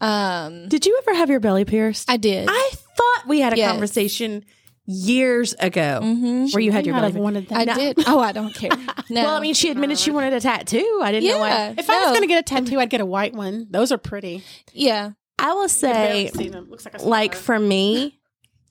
Um, 0.00 0.66
Did 0.70 0.86
you 0.86 0.98
ever 1.02 1.14
have 1.18 1.28
your 1.28 1.38
belly 1.40 1.66
pierced? 1.66 2.10
I 2.10 2.16
did. 2.16 2.48
I 2.50 2.70
thought 2.72 3.28
we 3.28 3.40
had 3.40 3.52
a 3.52 3.58
Yes. 3.58 3.70
conversation 3.72 4.42
years 4.86 5.52
ago 5.58 6.00
Mhm. 6.02 6.54
where 6.54 6.62
you 6.62 6.72
had 6.72 6.86
your 6.86 6.94
not 6.94 7.02
belly. 7.02 7.12
have 7.12 7.20
wanted 7.20 7.48
that. 7.50 7.58
I 7.58 7.64
No. 7.64 7.74
did. 7.74 7.98
Oh, 8.06 8.20
I 8.20 8.32
don't 8.32 8.54
care. 8.54 8.70
No. 9.10 9.24
Well, 9.24 9.36
I 9.36 9.40
mean, 9.40 9.52
she 9.52 9.70
admitted 9.70 9.98
she 9.98 10.10
wanted 10.10 10.32
a 10.32 10.40
tattoo. 10.40 11.00
I 11.02 11.12
didn't 11.12 11.28
know 11.28 11.44
yeah. 11.44 11.68
what. 11.68 11.78
If 11.78 11.90
I 11.90 11.98
was 12.04 12.08
going 12.08 12.22
to 12.22 12.26
get 12.26 12.38
a 12.38 12.42
tattoo, 12.42 12.80
I'd 12.80 12.88
get 12.88 13.02
a 13.02 13.06
white 13.06 13.34
one. 13.34 13.66
Those 13.70 13.92
are 13.92 13.98
pretty. 13.98 14.42
yeah. 14.72 15.10
I 15.38 15.48
will 15.52 15.68
Barely 15.68 16.28
say, 16.28 16.30
seen 16.34 16.52
them. 16.52 16.70
Looks 16.70 16.86
like 16.86 16.98
a 16.98 17.04
like 17.06 17.34
for 17.34 17.58
me, 17.58 18.18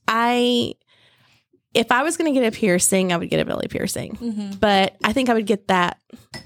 I 0.08 0.74
if 1.74 1.92
I 1.92 2.04
was 2.04 2.18
going 2.18 2.34
to 2.34 2.40
get 2.40 2.48
a 2.48 2.56
piercing, 2.56 3.12
I 3.12 3.18
would 3.18 3.30
get 3.30 3.40
a 3.40 3.46
belly 3.46 3.68
piercing. 3.68 4.16
hmm 4.16 4.52
But 4.60 4.96
I 5.04 5.14
think 5.14 5.30
I 5.30 5.34
would 5.34 5.46
get 5.48 5.68
that 5.70 6.00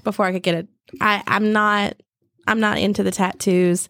before 0.04 0.26
I 0.26 0.32
could 0.32 0.42
get 0.42 0.54
it. 0.54 0.68
I 1.00 1.22
I'm 1.26 1.52
not 1.52 1.94
I'm 2.46 2.60
not 2.60 2.78
into 2.78 3.02
the 3.02 3.10
tattoos. 3.10 3.88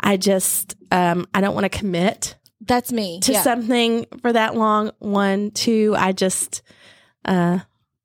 I 0.00 0.16
just 0.16 0.76
um 0.90 1.26
I 1.34 1.40
don't 1.42 1.54
want 1.54 1.64
to 1.70 1.78
commit 1.78 2.36
That's 2.62 2.90
me. 2.92 3.20
to 3.20 3.32
yeah. 3.32 3.42
something 3.42 4.06
for 4.22 4.32
that 4.32 4.54
long. 4.56 4.92
One, 4.98 5.50
two, 5.50 5.94
I 5.98 6.12
just 6.12 6.62
uh 7.24 7.58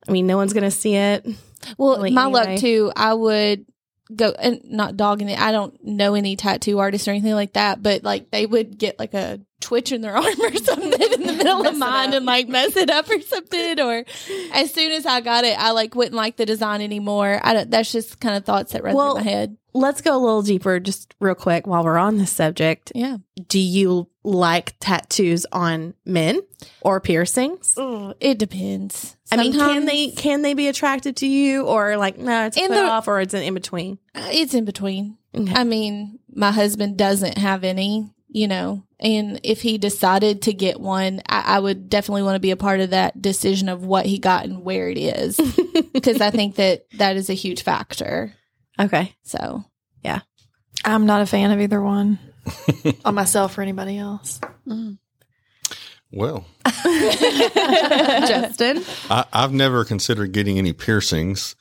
I 0.07 0.11
mean 0.11 0.27
no 0.27 0.35
one's 0.35 0.51
going 0.53 0.63
to 0.63 0.71
see 0.71 0.95
it. 0.95 1.25
Well, 1.77 1.99
my 2.11 2.25
anyway. 2.25 2.31
luck 2.31 2.59
too. 2.59 2.91
I 2.95 3.13
would 3.13 3.65
go 4.15 4.31
and 4.31 4.61
not 4.65 4.97
dogging 4.97 5.29
it. 5.29 5.39
I 5.39 5.51
don't 5.51 5.77
know 5.83 6.15
any 6.15 6.35
tattoo 6.35 6.79
artists 6.79 7.07
or 7.07 7.11
anything 7.11 7.33
like 7.33 7.53
that, 7.53 7.81
but 7.81 8.03
like 8.03 8.31
they 8.31 8.45
would 8.45 8.77
get 8.77 8.99
like 8.99 9.13
a 9.13 9.39
twitch 9.61 9.91
in 9.91 10.01
their 10.01 10.15
arm 10.17 10.41
or 10.41 10.55
something 10.55 10.91
in 10.91 11.23
the 11.23 11.33
middle 11.37 11.65
of 11.65 11.77
mine 11.77 12.13
and 12.13 12.25
like 12.25 12.47
mess 12.47 12.75
it 12.75 12.89
up 12.89 13.09
or 13.09 13.19
something. 13.21 13.79
Or 13.79 14.03
as 14.53 14.73
soon 14.73 14.91
as 14.91 15.05
I 15.05 15.21
got 15.21 15.45
it, 15.45 15.57
I 15.57 15.71
like 15.71 15.95
wouldn't 15.95 16.15
like 16.15 16.37
the 16.37 16.45
design 16.45 16.81
anymore. 16.81 17.39
I 17.43 17.53
don't, 17.53 17.71
that's 17.71 17.91
just 17.91 18.19
kind 18.19 18.35
of 18.35 18.45
thoughts 18.45 18.73
that 18.73 18.83
run 18.83 18.95
Well, 18.95 19.15
through 19.15 19.23
my 19.25 19.29
head. 19.31 19.57
Let's 19.73 20.01
go 20.01 20.15
a 20.15 20.19
little 20.19 20.41
deeper 20.43 20.79
just 20.79 21.15
real 21.19 21.35
quick 21.35 21.65
while 21.65 21.83
we're 21.83 21.97
on 21.97 22.17
this 22.17 22.31
subject. 22.31 22.91
Yeah. 22.93 23.17
Do 23.47 23.59
you 23.59 24.07
like 24.23 24.75
tattoos 24.79 25.45
on 25.51 25.95
men 26.05 26.41
or 26.81 27.01
piercings? 27.01 27.73
It 28.19 28.37
depends. 28.37 29.15
I 29.31 29.37
mean, 29.37 29.53
can 29.53 29.85
they 29.85 30.11
can 30.11 30.43
they 30.43 30.53
be 30.53 30.67
attractive 30.67 31.15
to 31.15 31.27
you 31.27 31.63
or 31.65 31.97
like 31.97 32.17
no, 32.17 32.45
it's 32.45 32.57
put 32.59 32.69
the- 32.69 32.83
off 32.83 33.07
or 33.07 33.19
it's 33.21 33.33
an 33.33 33.41
in 33.43 33.53
between? 33.53 33.97
Uh, 34.13 34.27
It's 34.31 34.53
in 34.53 34.65
between. 34.65 35.17
Okay. 35.35 35.53
I 35.53 35.63
mean, 35.63 36.19
my 36.31 36.51
husband 36.51 36.95
doesn't 36.97 37.39
have 37.39 37.63
any, 37.63 38.13
you 38.27 38.47
know, 38.47 38.83
and 38.99 39.39
if 39.43 39.63
he 39.63 39.79
decided 39.79 40.43
to 40.43 40.53
get 40.53 40.79
one, 40.79 41.21
I, 41.27 41.55
I 41.55 41.59
would 41.59 41.89
definitely 41.89 42.21
want 42.21 42.35
to 42.35 42.39
be 42.39 42.51
a 42.51 42.55
part 42.55 42.79
of 42.79 42.91
that 42.91 43.19
decision 43.19 43.67
of 43.69 43.83
what 43.83 44.05
he 44.05 44.19
got 44.19 44.45
and 44.45 44.63
where 44.63 44.87
it 44.89 44.99
is, 44.99 45.37
because 45.93 46.21
I 46.21 46.29
think 46.29 46.55
that 46.57 46.85
that 46.99 47.15
is 47.17 47.31
a 47.31 47.33
huge 47.33 47.63
factor. 47.63 48.33
Okay. 48.79 49.15
So, 49.23 49.65
I'm 50.85 51.05
not 51.05 51.21
a 51.21 51.25
fan 51.25 51.51
of 51.51 51.61
either 51.61 51.81
one 51.81 52.19
on 53.05 53.15
myself 53.15 53.57
or 53.57 53.61
anybody 53.61 53.97
else. 53.97 54.41
well, 56.11 56.45
Justin. 58.27 58.83
I, 59.09 59.25
I've 59.31 59.53
never 59.53 59.85
considered 59.85 60.31
getting 60.33 60.57
any 60.57 60.73
piercings. 60.73 61.55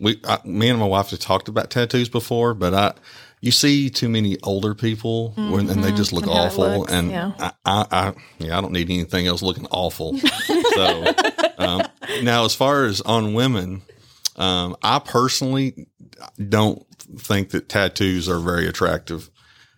We, 0.00 0.20
I, 0.24 0.38
me 0.44 0.68
and 0.70 0.78
my 0.80 0.86
wife 0.86 1.10
have 1.10 1.20
talked 1.20 1.48
about 1.48 1.70
tattoos 1.70 2.08
before, 2.08 2.52
but 2.54 2.74
I, 2.74 2.94
you 3.40 3.50
see 3.52 3.90
too 3.90 4.08
many 4.08 4.36
older 4.42 4.74
people 4.74 5.30
when, 5.36 5.70
and 5.70 5.84
they 5.84 5.92
just 5.92 6.12
look 6.12 6.24
And 6.24 6.32
awful. 6.32 6.78
looks, 6.78 6.92
and 6.92 7.10
yeah. 7.10 7.32
I, 7.38 7.52
I, 7.64 7.86
I, 7.90 8.12
yeah, 8.38 8.58
I 8.58 8.60
don't 8.60 8.72
need 8.72 8.90
anything 8.90 9.26
else 9.26 9.42
looking 9.42 9.66
awful. 9.70 10.18
so 10.74 11.04
um, 11.58 11.82
now, 12.22 12.44
as 12.44 12.54
far 12.54 12.86
as 12.86 13.00
on 13.02 13.34
women, 13.34 13.82
um, 14.36 14.76
I 14.82 14.98
personally 14.98 15.86
don't 16.48 16.84
think 17.18 17.50
that 17.50 17.68
tattoos 17.68 18.28
are 18.28 18.38
very 18.38 18.66
attractive. 18.66 19.30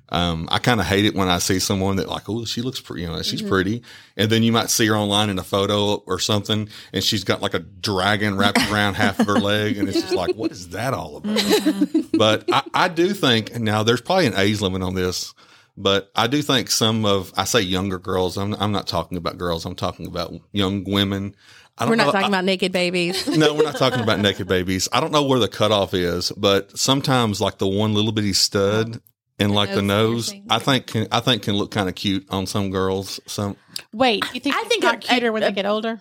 Um, 0.08 0.48
I 0.52 0.58
kind 0.58 0.78
of 0.80 0.86
hate 0.86 1.04
it 1.04 1.14
when 1.14 1.28
I 1.28 1.38
see 1.38 1.58
someone 1.58 1.96
that 1.96 2.08
like, 2.08 2.28
oh, 2.28 2.44
she 2.44 2.62
looks 2.62 2.80
pretty, 2.80 3.02
you 3.02 3.08
know, 3.08 3.22
she's 3.22 3.42
pretty. 3.42 3.82
And 4.16 4.30
then 4.30 4.44
you 4.44 4.52
might 4.52 4.70
see 4.70 4.86
her 4.86 4.94
online 4.94 5.30
in 5.30 5.38
a 5.38 5.42
photo 5.42 5.96
or 6.06 6.20
something 6.20 6.68
and 6.92 7.02
she's 7.02 7.24
got 7.24 7.42
like 7.42 7.54
a 7.54 7.58
dragon 7.58 8.36
wrapped 8.36 8.70
around 8.70 8.94
half 8.94 9.18
of 9.18 9.26
her 9.26 9.40
leg. 9.40 9.76
And 9.78 9.88
it's 9.88 10.00
just 10.00 10.14
like, 10.14 10.36
what 10.36 10.52
is 10.52 10.68
that 10.68 10.94
all 10.94 11.16
about? 11.16 12.12
but 12.12 12.44
I, 12.52 12.62
I 12.72 12.88
do 12.88 13.12
think 13.14 13.58
now 13.58 13.82
there's 13.82 14.00
probably 14.00 14.26
an 14.26 14.36
age 14.36 14.60
limit 14.60 14.82
on 14.82 14.94
this, 14.94 15.34
but 15.76 16.10
I 16.14 16.28
do 16.28 16.40
think 16.40 16.70
some 16.70 17.04
of, 17.04 17.32
I 17.36 17.42
say 17.42 17.60
younger 17.60 17.98
girls, 17.98 18.36
I'm, 18.36 18.54
I'm 18.54 18.72
not 18.72 18.86
talking 18.86 19.18
about 19.18 19.38
girls. 19.38 19.66
I'm 19.66 19.74
talking 19.74 20.06
about 20.06 20.32
young 20.52 20.84
women. 20.84 21.34
I 21.78 21.84
don't 21.84 21.90
We're 21.90 21.96
not 21.96 22.06
know- 22.06 22.12
talking 22.12 22.26
I- 22.26 22.28
about 22.28 22.44
naked 22.44 22.72
babies. 22.72 23.26
no, 23.36 23.54
we're 23.54 23.64
not 23.64 23.76
talking 23.76 24.00
about 24.00 24.20
naked 24.20 24.48
babies. 24.48 24.88
I 24.92 25.00
don't 25.00 25.12
know 25.12 25.24
where 25.24 25.38
the 25.38 25.48
cutoff 25.48 25.92
is, 25.94 26.32
but 26.32 26.76
sometimes 26.78 27.40
like 27.40 27.58
the 27.58 27.68
one 27.68 27.92
little 27.94 28.12
bitty 28.12 28.32
stud 28.32 28.96
oh. 28.96 29.00
and 29.38 29.54
like 29.54 29.74
the 29.74 29.82
nose 29.82 30.32
nose. 30.32 30.42
I 30.48 30.58
think 30.58 30.86
can, 30.86 31.06
I 31.12 31.20
think 31.20 31.42
can 31.42 31.54
look 31.54 31.70
kind 31.70 31.88
of 31.88 31.94
cute 31.94 32.26
on 32.30 32.46
some 32.46 32.70
girls. 32.70 33.20
Some 33.26 33.56
Wait, 33.92 34.24
you 34.32 34.40
think 34.40 34.54
I 34.54 34.60
I 34.60 34.62
think 34.62 34.82
think 34.82 34.84
not 34.84 35.00
cuter 35.02 35.32
when 35.32 35.42
they 35.42 35.52
get 35.52 35.66
older? 35.66 36.00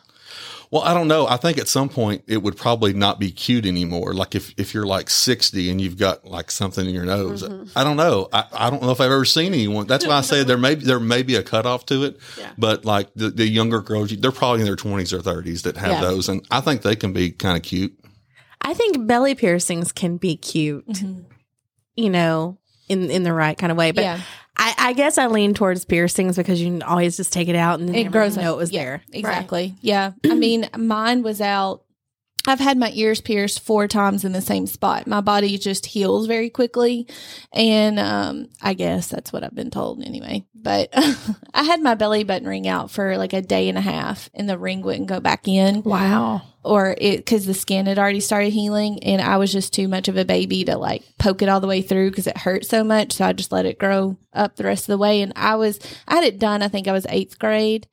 Well, 0.75 0.83
I 0.83 0.93
don't 0.93 1.07
know. 1.07 1.25
I 1.25 1.37
think 1.37 1.57
at 1.57 1.69
some 1.69 1.87
point 1.87 2.23
it 2.27 2.43
would 2.43 2.57
probably 2.57 2.91
not 2.91 3.17
be 3.17 3.31
cute 3.31 3.65
anymore. 3.65 4.13
Like 4.13 4.35
if, 4.35 4.53
if 4.57 4.73
you're 4.73 4.85
like 4.85 5.09
60 5.09 5.69
and 5.69 5.79
you've 5.79 5.97
got 5.97 6.25
like 6.25 6.51
something 6.51 6.85
in 6.85 6.93
your 6.93 7.05
nose, 7.05 7.43
Mm-hmm. 7.43 7.77
I 7.77 7.83
don't 7.85 7.95
know. 7.95 8.27
I, 8.33 8.43
I 8.51 8.69
don't 8.69 8.81
know 8.81 8.91
if 8.91 8.99
I've 8.99 9.09
ever 9.11 9.23
seen 9.23 9.53
anyone. 9.53 9.87
That's 9.87 10.05
why 10.05 10.15
I 10.17 10.21
say 10.21 10.43
there 10.43 10.57
may 10.57 10.75
be, 10.75 10.83
there 10.83 10.99
may 10.99 11.23
be 11.23 11.35
a 11.35 11.43
cutoff 11.43 11.85
to 11.85 12.03
it, 12.03 12.19
Yeah. 12.37 12.51
but 12.57 12.83
like 12.83 13.07
the, 13.15 13.29
the 13.29 13.47
younger 13.47 13.79
girls, 13.81 14.09
they're 14.17 14.31
probably 14.33 14.59
in 14.61 14.65
their 14.65 14.75
20s 14.75 15.13
or 15.13 15.19
30s 15.19 15.61
that 15.63 15.77
have 15.77 15.91
Yeah. 15.93 16.01
those. 16.01 16.27
And 16.27 16.45
I 16.51 16.59
think 16.59 16.81
they 16.81 16.97
can 16.97 17.13
be 17.13 17.31
kind 17.31 17.55
of 17.55 17.63
cute. 17.63 17.97
I 18.61 18.73
think 18.73 19.07
belly 19.07 19.33
piercings 19.35 19.93
can 19.93 20.17
be 20.17 20.35
cute, 20.35 20.85
you 21.95 22.09
know, 22.09 22.57
in 22.89 23.09
in 23.09 23.23
the 23.23 23.31
right 23.33 23.57
kind 23.57 23.71
of 23.71 23.77
way. 23.77 23.91
But 23.91 24.03
Yeah. 24.03 24.21
I, 24.57 24.73
I 24.77 24.93
guess 24.93 25.17
I 25.17 25.27
lean 25.27 25.53
towards 25.53 25.85
piercings 25.85 26.37
because 26.37 26.61
you 26.61 26.67
can 26.67 26.83
always 26.83 27.17
just 27.17 27.33
take 27.33 27.47
it 27.47 27.55
out 27.55 27.79
and 27.79 27.95
it 27.95 28.11
grows 28.11 28.37
know 28.37 28.53
it 28.53 28.57
was 28.57 28.71
Yeah, 28.71 28.83
there. 28.83 29.03
Exactly. 29.13 29.75
Yeah. 29.81 30.11
I 30.23 30.33
mean, 30.35 30.69
mine 30.77 31.23
was 31.23 31.41
out. 31.41 31.83
I've 32.47 32.59
had 32.59 32.77
my 32.77 32.91
ears 32.93 33.21
pierced 33.21 33.59
four 33.61 33.87
times 33.87 34.23
in 34.23 34.31
the 34.31 34.41
same 34.41 34.67
spot. 34.67 35.07
My 35.07 35.21
body 35.21 35.57
just 35.57 35.85
heals 35.87 36.27
very 36.27 36.49
quickly. 36.49 37.07
And 37.51 37.99
um, 37.99 38.49
I 38.61 38.73
guess 38.73 39.07
that's 39.07 39.33
what 39.33 39.43
I've 39.43 39.55
been 39.55 39.71
told 39.71 40.03
anyway. 40.03 40.45
But 40.53 40.89
I 41.53 41.63
had 41.63 41.81
my 41.81 41.95
belly 41.95 42.23
button 42.23 42.47
ring 42.47 42.67
out 42.67 42.91
for 42.91 43.17
like 43.17 43.33
a 43.33 43.41
day 43.41 43.69
and 43.69 43.77
a 43.77 43.81
half, 43.81 44.29
and 44.33 44.47
the 44.49 44.57
ring 44.57 44.81
wouldn't 44.81 45.07
go 45.07 45.19
back 45.19 45.47
in. 45.47 45.81
Wow. 45.83 46.41
or 46.63 46.95
it 46.99 47.17
because 47.17 47.45
the 47.45 47.53
skin 47.53 47.85
had 47.85 47.99
already 47.99 48.19
started 48.19 48.51
healing 48.51 49.03
and 49.03 49.21
I 49.21 49.37
was 49.37 49.51
just 49.51 49.71
too 49.73 49.87
much 49.87 50.07
of 50.07 50.17
a 50.17 50.25
baby 50.25 50.63
to 50.65 50.77
like 50.77 51.03
poke 51.19 51.43
it 51.43 51.49
all 51.49 51.59
the 51.59 51.67
way 51.67 51.81
through 51.83 52.09
because 52.09 52.25
it 52.27 52.37
hurt 52.39 52.65
so 52.65 52.83
much. 52.83 53.13
So 53.13 53.25
I 53.25 53.33
just 53.33 53.51
let 53.51 53.67
it 53.67 53.77
grow 53.79 54.17
up 54.33 54.55
the 54.55 54.63
rest 54.63 54.83
of 54.83 54.87
the 54.93 54.97
way. 54.97 55.21
And 55.21 55.31
I 55.35 55.55
was, 55.55 55.79
I 56.07 56.15
had 56.15 56.23
it 56.23 56.39
done, 56.39 56.63
I 56.63 56.67
think 56.67 56.87
I 56.87 56.91
was 56.91 57.05
eighth 57.09 57.37
grade. 57.37 57.87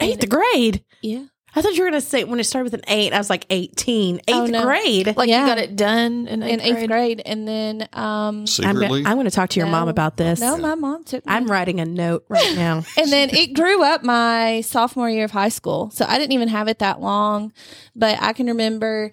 Eighth 0.00 0.28
grade. 0.28 0.82
Yeah. 1.02 1.24
I 1.56 1.62
thought 1.62 1.74
you 1.74 1.82
were 1.84 1.90
gonna 1.90 2.00
say 2.00 2.24
when 2.24 2.40
it 2.40 2.44
started 2.44 2.64
with 2.72 2.74
an 2.74 2.84
eight. 2.88 3.12
I 3.12 3.18
was 3.18 3.30
like 3.30 3.46
eighteen. 3.50 4.16
Eighth 4.26 4.36
Oh, 4.36 4.46
no. 4.46 4.64
grade. 4.64 5.16
Like 5.16 5.28
Yeah. 5.28 5.42
you 5.42 5.46
got 5.46 5.58
it 5.58 5.76
done 5.76 6.26
in 6.26 6.42
eighth, 6.42 6.52
in 6.52 6.60
eighth 6.60 6.74
grade. 6.76 6.88
grade. 6.88 7.22
And 7.24 7.46
then, 7.46 7.82
um, 7.92 8.40
I'm 8.40 8.46
Secretly. 8.46 9.02
gonna, 9.02 9.08
I'm 9.10 9.16
gonna 9.16 9.30
talk 9.30 9.50
to 9.50 9.60
your 9.60 9.68
mom 9.68 9.88
about 9.88 10.16
this. 10.16 10.40
no, 10.40 10.56
my 10.56 10.74
mom 10.74 11.04
took 11.04 11.24
me. 11.24 11.32
I'm 11.32 11.46
writing 11.50 11.80
a 11.80 11.84
note 11.84 12.24
right 12.28 12.52
now. 12.56 12.82
and 12.98 13.12
then 13.12 13.30
it 13.30 13.54
grew 13.54 13.82
up 13.84 14.02
my 14.02 14.62
sophomore 14.62 15.08
year 15.10 15.24
of 15.26 15.30
high 15.30 15.48
school. 15.48 15.90
So 15.90 16.04
I 16.08 16.18
didn't 16.18 16.32
even 16.32 16.48
have 16.48 16.68
it 16.68 16.80
that 16.80 17.00
long, 17.00 17.52
but 17.94 18.18
I 18.20 18.32
can 18.32 18.46
remember 18.46 19.10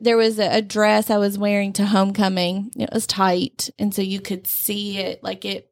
there 0.00 0.16
was 0.16 0.38
a, 0.38 0.58
a 0.58 0.62
dress 0.62 1.10
I 1.10 1.18
was 1.18 1.38
wearing 1.38 1.72
to 1.74 1.86
homecoming. 1.86 2.70
It 2.78 2.90
was 2.92 3.06
tight. 3.06 3.70
And 3.78 3.94
so 3.94 4.02
you 4.02 4.20
could 4.20 4.46
see 4.46 4.98
it 4.98 5.24
like 5.24 5.44
it 5.44 5.70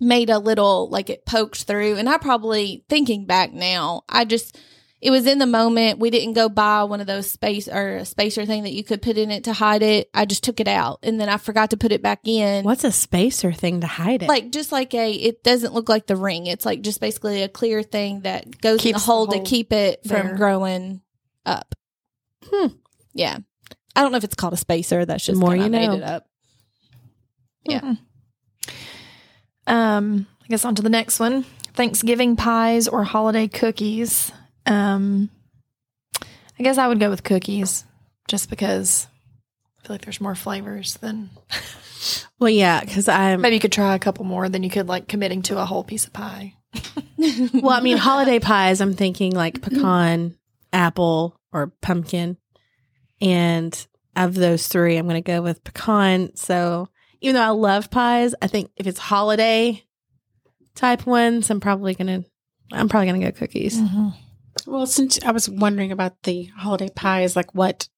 made 0.00 0.30
a 0.30 0.38
little, 0.38 0.88
like 0.88 1.10
it 1.10 1.26
poked 1.26 1.64
through. 1.64 1.96
And 1.96 2.08
I 2.08 2.16
probably, 2.18 2.84
thinking 2.88 3.26
back 3.26 3.52
now, 3.52 4.04
I 4.08 4.24
just, 4.24 4.56
it 5.00 5.10
was 5.10 5.26
in 5.26 5.38
the 5.38 5.46
moment. 5.46 5.98
We 6.00 6.10
didn't 6.10 6.32
go 6.34 6.48
buy 6.48 6.82
one 6.84 7.00
of 7.00 7.06
those 7.06 7.30
space 7.30 7.68
or 7.68 7.96
a 7.98 8.04
spacer 8.04 8.44
thing 8.46 8.64
that 8.64 8.72
you 8.72 8.82
could 8.82 9.00
put 9.00 9.16
in 9.16 9.30
it 9.30 9.44
to 9.44 9.52
hide 9.52 9.82
it. 9.82 10.10
I 10.12 10.24
just 10.24 10.42
took 10.42 10.58
it 10.60 10.66
out 10.68 10.98
and 11.04 11.20
then 11.20 11.28
I 11.28 11.36
forgot 11.36 11.70
to 11.70 11.76
put 11.76 11.92
it 11.92 12.02
back 12.02 12.20
in 12.26 12.64
What's 12.64 12.82
a 12.84 12.90
spacer 12.92 13.52
thing 13.52 13.80
to 13.82 13.86
hide 13.86 14.22
it? 14.24 14.28
like 14.28 14.50
just 14.50 14.72
like 14.72 14.94
a 14.94 15.12
it 15.12 15.44
doesn't 15.44 15.72
look 15.74 15.88
like 15.88 16.06
the 16.06 16.16
ring 16.16 16.46
it's 16.46 16.66
like 16.66 16.80
just 16.82 17.00
basically 17.00 17.42
a 17.42 17.48
clear 17.48 17.82
thing 17.82 18.22
that 18.22 18.60
goes 18.60 18.72
in 18.72 18.76
the 18.78 18.82
Keeps 18.82 19.04
the 19.04 19.12
hole 19.12 19.26
to 19.28 19.40
keep 19.40 19.72
it 19.72 20.02
there. 20.02 20.24
from 20.28 20.36
growing 20.36 21.00
up 21.46 21.74
Hmm. 22.50 22.68
yeah 23.14 23.38
i 23.94 24.02
don't 24.02 24.10
know 24.12 24.18
if 24.18 24.24
it's 24.24 24.34
called 24.34 24.52
a 24.54 24.56
spacer 24.56 25.04
that's 25.04 25.24
just 25.26 25.38
more 25.38 25.50
more 25.54 25.64
you 25.64 25.70
made 25.70 25.86
know. 25.86 25.94
it 25.94 26.02
up 26.02 26.26
Yeah. 27.64 27.94
Um, 29.66 30.26
I 30.42 30.46
guess 30.48 30.64
on 30.64 30.74
to 30.76 30.82
the 30.82 30.88
next 30.88 31.20
one. 31.20 31.44
Thanksgiving 31.74 32.36
pies 32.36 32.88
or 32.88 33.04
holiday 33.04 33.46
cookies. 33.48 34.32
Um, 34.68 35.30
I 36.58 36.62
guess 36.62 36.78
I 36.78 36.88
would 36.88 37.00
go 37.00 37.10
with 37.10 37.24
cookies 37.24 37.84
just 38.28 38.50
because 38.50 39.06
I 39.78 39.86
feel 39.86 39.94
like 39.94 40.02
there's 40.02 40.20
more 40.20 40.34
flavors 40.34 40.94
than 40.96 41.30
well, 42.38 42.50
yeah, 42.50 42.80
because 42.80 43.08
I'm. 43.08 43.40
maybe 43.40 43.56
you 43.56 43.60
could 43.60 43.72
try 43.72 43.94
a 43.94 43.98
couple 43.98 44.24
more 44.24 44.48
than 44.48 44.62
you 44.62 44.70
could 44.70 44.88
like 44.88 45.08
committing 45.08 45.42
to 45.42 45.58
a 45.58 45.64
whole 45.64 45.84
piece 45.84 46.06
of 46.06 46.12
pie. 46.12 46.54
Well, 47.52 47.70
I 47.70 47.80
mean, 47.80 47.96
holiday 47.96 48.38
pies. 48.40 48.80
I'm 48.80 48.94
thinking 48.94 49.32
like 49.32 49.60
pecan, 49.60 50.36
apple, 50.72 51.36
or 51.52 51.72
pumpkin, 51.80 52.36
and 53.20 53.86
of 54.14 54.34
those 54.34 54.68
three, 54.68 54.96
I'm 54.96 55.08
going 55.08 55.20
to 55.20 55.26
go 55.26 55.42
with 55.42 55.64
pecan. 55.64 56.36
So 56.36 56.88
even 57.20 57.34
though 57.34 57.42
I 57.42 57.48
love 57.48 57.90
pies, 57.90 58.36
I 58.40 58.46
think 58.46 58.70
if 58.76 58.86
it's 58.86 59.00
holiday 59.00 59.82
type 60.76 61.06
ones, 61.06 61.50
I'm 61.50 61.58
probably 61.58 61.94
gonna. 61.94 62.24
I'm 62.72 62.88
probably 62.88 63.06
gonna 63.06 63.32
go 63.32 63.32
cookies. 63.32 63.80
Well, 64.66 64.86
since 64.86 65.18
I 65.24 65.30
was 65.32 65.48
wondering 65.48 65.92
about 65.92 66.22
the 66.24 66.44
holiday 66.56 66.88
pies, 66.94 67.36
like 67.36 67.54
what 67.54 67.88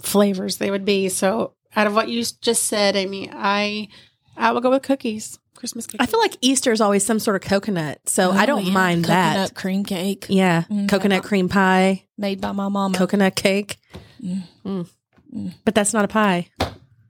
flavors 0.00 0.58
they 0.58 0.70
would 0.70 0.84
be. 0.84 1.08
So, 1.08 1.54
out 1.76 1.86
of 1.86 1.94
what 1.94 2.08
you 2.08 2.24
just 2.40 2.64
said, 2.64 2.96
Amy, 2.96 3.30
I 3.32 3.88
I 4.36 4.52
will 4.52 4.60
go 4.60 4.70
with 4.70 4.82
cookies. 4.82 5.38
Christmas 5.54 5.86
cookies. 5.86 6.00
I 6.00 6.06
feel 6.06 6.20
like 6.20 6.36
Easter 6.40 6.72
is 6.72 6.80
always 6.80 7.04
some 7.04 7.18
sort 7.18 7.36
of 7.36 7.42
coconut, 7.48 8.00
so 8.08 8.30
I 8.30 8.44
Oh, 8.44 8.46
don't 8.46 8.64
yeah. 8.64 8.72
mind 8.72 9.04
that. 9.06 9.28
coconut 9.32 9.48
that. 9.50 9.60
cream 9.60 9.84
cake 9.84 10.26
Yeah, 10.30 10.62
Mm, 10.70 10.88
coconut 10.88 11.22
cream 11.22 11.48
pie, 11.50 12.04
made 12.16 12.40
by 12.40 12.52
my 12.52 12.68
mama 12.68 12.96
coconut 12.96 13.34
cake. 13.36 13.76
Mm. 14.24 14.42
Mm. 14.64 15.54
But 15.64 15.74
that's 15.74 15.92
not 15.92 16.04
a 16.04 16.08
pie. 16.08 16.48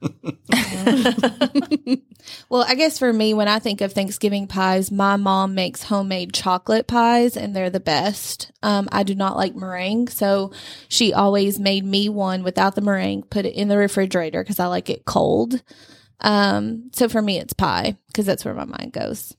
well 2.49 2.65
i 2.67 2.75
guess 2.75 2.97
for 2.97 3.13
me 3.13 3.33
when 3.33 3.47
i 3.47 3.59
think 3.59 3.81
of 3.81 3.93
thanksgiving 3.93 4.47
pies 4.47 4.91
my 4.91 5.15
mom 5.15 5.53
makes 5.53 5.83
homemade 5.83 6.33
chocolate 6.33 6.87
pies 6.87 7.37
and 7.37 7.55
they're 7.55 7.69
the 7.69 7.79
best. 7.79 8.51
Um, 8.63 8.89
i 8.91 9.03
do 9.03 9.13
not 9.13 9.37
like 9.37 9.55
meringue 9.55 10.07
so 10.07 10.51
she 10.87 11.13
always 11.13 11.59
made 11.59 11.85
me 11.85 12.09
one 12.09 12.43
without 12.43 12.75
the 12.75 12.81
meringue 12.81 13.23
put 13.23 13.45
it 13.45 13.53
in 13.53 13.67
the 13.67 13.77
refrigerator 13.77 14.43
because 14.43 14.59
i 14.59 14.67
like 14.67 14.89
it 14.89 15.05
cold. 15.05 15.61
Um, 16.19 16.91
so 16.93 17.09
for 17.09 17.21
me 17.21 17.39
it's 17.39 17.53
pie 17.53 17.97
because 18.07 18.25
that's 18.25 18.45
where 18.45 18.53
my 18.53 18.65
mind 18.65 18.93
goes. 18.93 19.35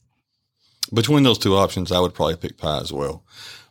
Between 0.92 1.22
those 1.22 1.38
two 1.38 1.56
options, 1.56 1.90
I 1.90 2.00
would 2.00 2.12
probably 2.12 2.36
pick 2.36 2.58
pie 2.58 2.80
as 2.80 2.92
well. 2.92 3.24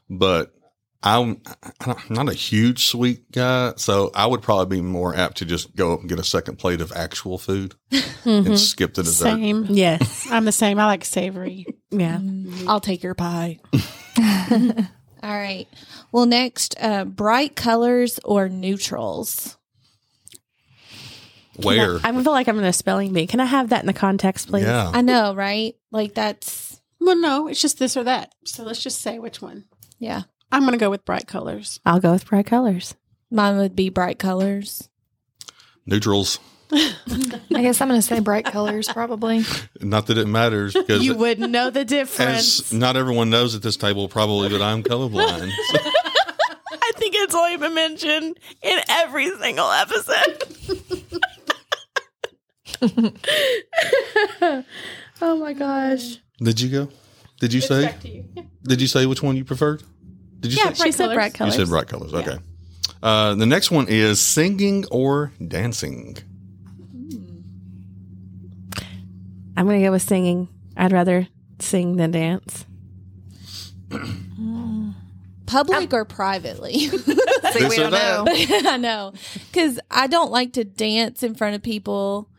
But 0.10 0.56
I'm, 1.04 1.42
I'm 1.80 1.96
not 2.10 2.30
a 2.30 2.34
huge 2.34 2.86
sweet 2.86 3.32
guy, 3.32 3.74
so 3.78 4.12
I 4.14 4.28
would 4.28 4.42
probably 4.44 4.78
be 4.78 4.82
more 4.84 5.16
apt 5.16 5.38
to 5.38 5.46
just 5.46 5.76
go 5.76 5.94
up 5.94 6.02
and 6.02 6.10
get 6.10 6.20
a 6.20 6.24
second 6.24 6.58
plate 6.58 6.80
of 6.80 6.92
actual 6.92 7.38
food 7.40 7.74
and 8.26 8.60
skip 8.60 8.94
the 8.94 9.04
dessert. 9.04 9.24
same. 9.36 9.66
Yes. 9.70 10.28
I'm 10.30 10.46
the 10.46 10.52
same. 10.52 10.78
I 10.80 10.86
like 10.86 11.04
savory. 11.04 11.66
Yeah. 11.90 12.20
I'll 12.68 12.80
take 12.80 13.02
your 13.02 13.16
pie. 13.16 13.60
All 15.24 15.30
right. 15.38 15.68
Well, 16.12 16.26
next, 16.28 16.76
uh, 16.80 17.06
bright 17.06 17.56
colors 17.56 18.20
or 18.24 18.48
neutrals. 18.50 19.58
Where? 21.58 21.98
I 22.04 22.12
feel 22.24 22.32
like 22.32 22.48
I'm 22.48 22.58
in 22.58 22.64
a 22.64 22.74
spelling 22.74 23.14
bee. 23.14 23.28
Can 23.28 23.40
I 23.40 23.46
have 23.46 23.70
that 23.70 23.82
in 23.82 23.88
the 23.88 23.94
context, 23.94 24.48
please? 24.50 24.64
Yeah. 24.64 24.90
I 24.94 25.02
know, 25.02 25.36
right? 25.36 25.76
Like 25.92 26.14
that's 26.14 26.82
Well, 27.00 27.18
no, 27.18 27.48
it's 27.48 27.62
just 27.62 27.78
this 27.78 27.98
or 27.98 28.04
that. 28.06 28.34
So 28.46 28.64
let's 28.64 28.82
just 28.82 29.02
say 29.02 29.20
which 29.20 29.42
one. 29.42 29.66
yeah. 30.00 30.24
I'm 30.52 30.62
going 30.62 30.74
to 30.74 30.78
go 30.78 30.90
with 30.90 31.06
bright 31.06 31.28
colors. 31.28 31.80
I'll 31.86 32.00
go 32.00 32.12
with 32.12 32.26
bright 32.28 32.46
colors. 32.46 32.96
Mine 33.30 33.58
would 33.58 33.76
be 33.76 33.90
bright 33.90 34.20
colors. 34.20 34.90
Neutrals. 35.86 36.40
I 36.74 37.62
guess 37.62 37.82
I'm 37.82 37.88
going 37.90 38.00
to 38.00 38.06
say 38.06 38.20
bright 38.22 38.46
colors 38.46 38.88
probably. 38.88 39.44
Not 39.82 40.08
that 40.08 40.18
it 40.18 40.28
matters 40.28 40.74
because 40.74 41.04
You 41.04 41.16
wouldn't 41.16 41.52
know 41.52 41.70
the 41.70 41.84
difference. 41.84 42.72
as 42.72 42.74
not 42.74 42.96
everyone 42.96 43.30
knows 43.30 43.56
at 43.56 43.62
this 43.62 43.76
table 43.78 44.08
probably 44.08 44.50
that 44.50 44.62
I'm 44.62 44.84
colorblind. 44.84 45.52
So- 45.68 45.80
I 46.74 46.92
think 46.96 47.16
it's 47.18 47.34
only 47.36 47.58
been 47.58 47.74
mentioned 47.74 48.38
in 48.62 48.80
every 48.90 49.30
single 49.38 49.72
episode. 49.72 50.44
oh 55.22 55.38
my 55.38 55.54
gosh. 55.54 56.18
did 56.40 56.60
you 56.60 56.70
go? 56.70 56.90
Did 57.40 57.54
you 57.54 57.62
say? 57.62 57.96
Did 58.64 58.82
you 58.82 58.88
say 58.88 59.06
which 59.06 59.24
one 59.24 59.36
you 59.38 59.46
preferred? 59.46 59.84
Did 60.42 60.52
you 60.54 60.60
Yeah, 60.64 60.74
say? 60.74 60.86
She 60.86 60.92
said 60.92 61.14
bright 61.14 61.34
colors. 61.34 61.56
You 61.56 61.66
colors. 61.66 61.70
said 61.70 61.70
bright 61.70 61.88
colors. 61.88 62.14
Okay. 62.14 62.38
Uh, 63.02 63.34
the 63.36 63.46
next 63.48 63.72
one 63.72 63.88
is 63.88 64.20
singing 64.22 64.86
or 64.92 65.32
dancing. 65.48 66.18
Hmm. 66.92 67.40
I'm 69.58 69.66
going 69.68 69.80
to 69.82 69.86
go 69.88 69.92
with 69.92 70.02
singing. 70.02 70.48
I'd 70.78 70.92
rather 70.92 71.28
sing 71.60 71.96
than 71.98 72.12
dance. 72.12 72.66
Hmm. 73.92 74.92
Public 75.46 75.94
um, 75.94 76.00
or 76.00 76.06
privately? 76.06 76.74
See, 76.88 76.98
This 77.54 77.70
we 77.78 77.84
or 77.84 77.90
don't 77.90 77.92
that. 77.92 78.26
know. 78.64 78.70
I 78.72 78.78
know. 78.78 79.14
Because 79.34 79.80
I 79.90 80.08
don't 80.08 80.32
like 80.32 80.54
to 80.54 80.64
dance 80.64 81.24
in 81.24 81.36
front 81.36 81.56
of 81.56 81.62
people. 81.62 82.30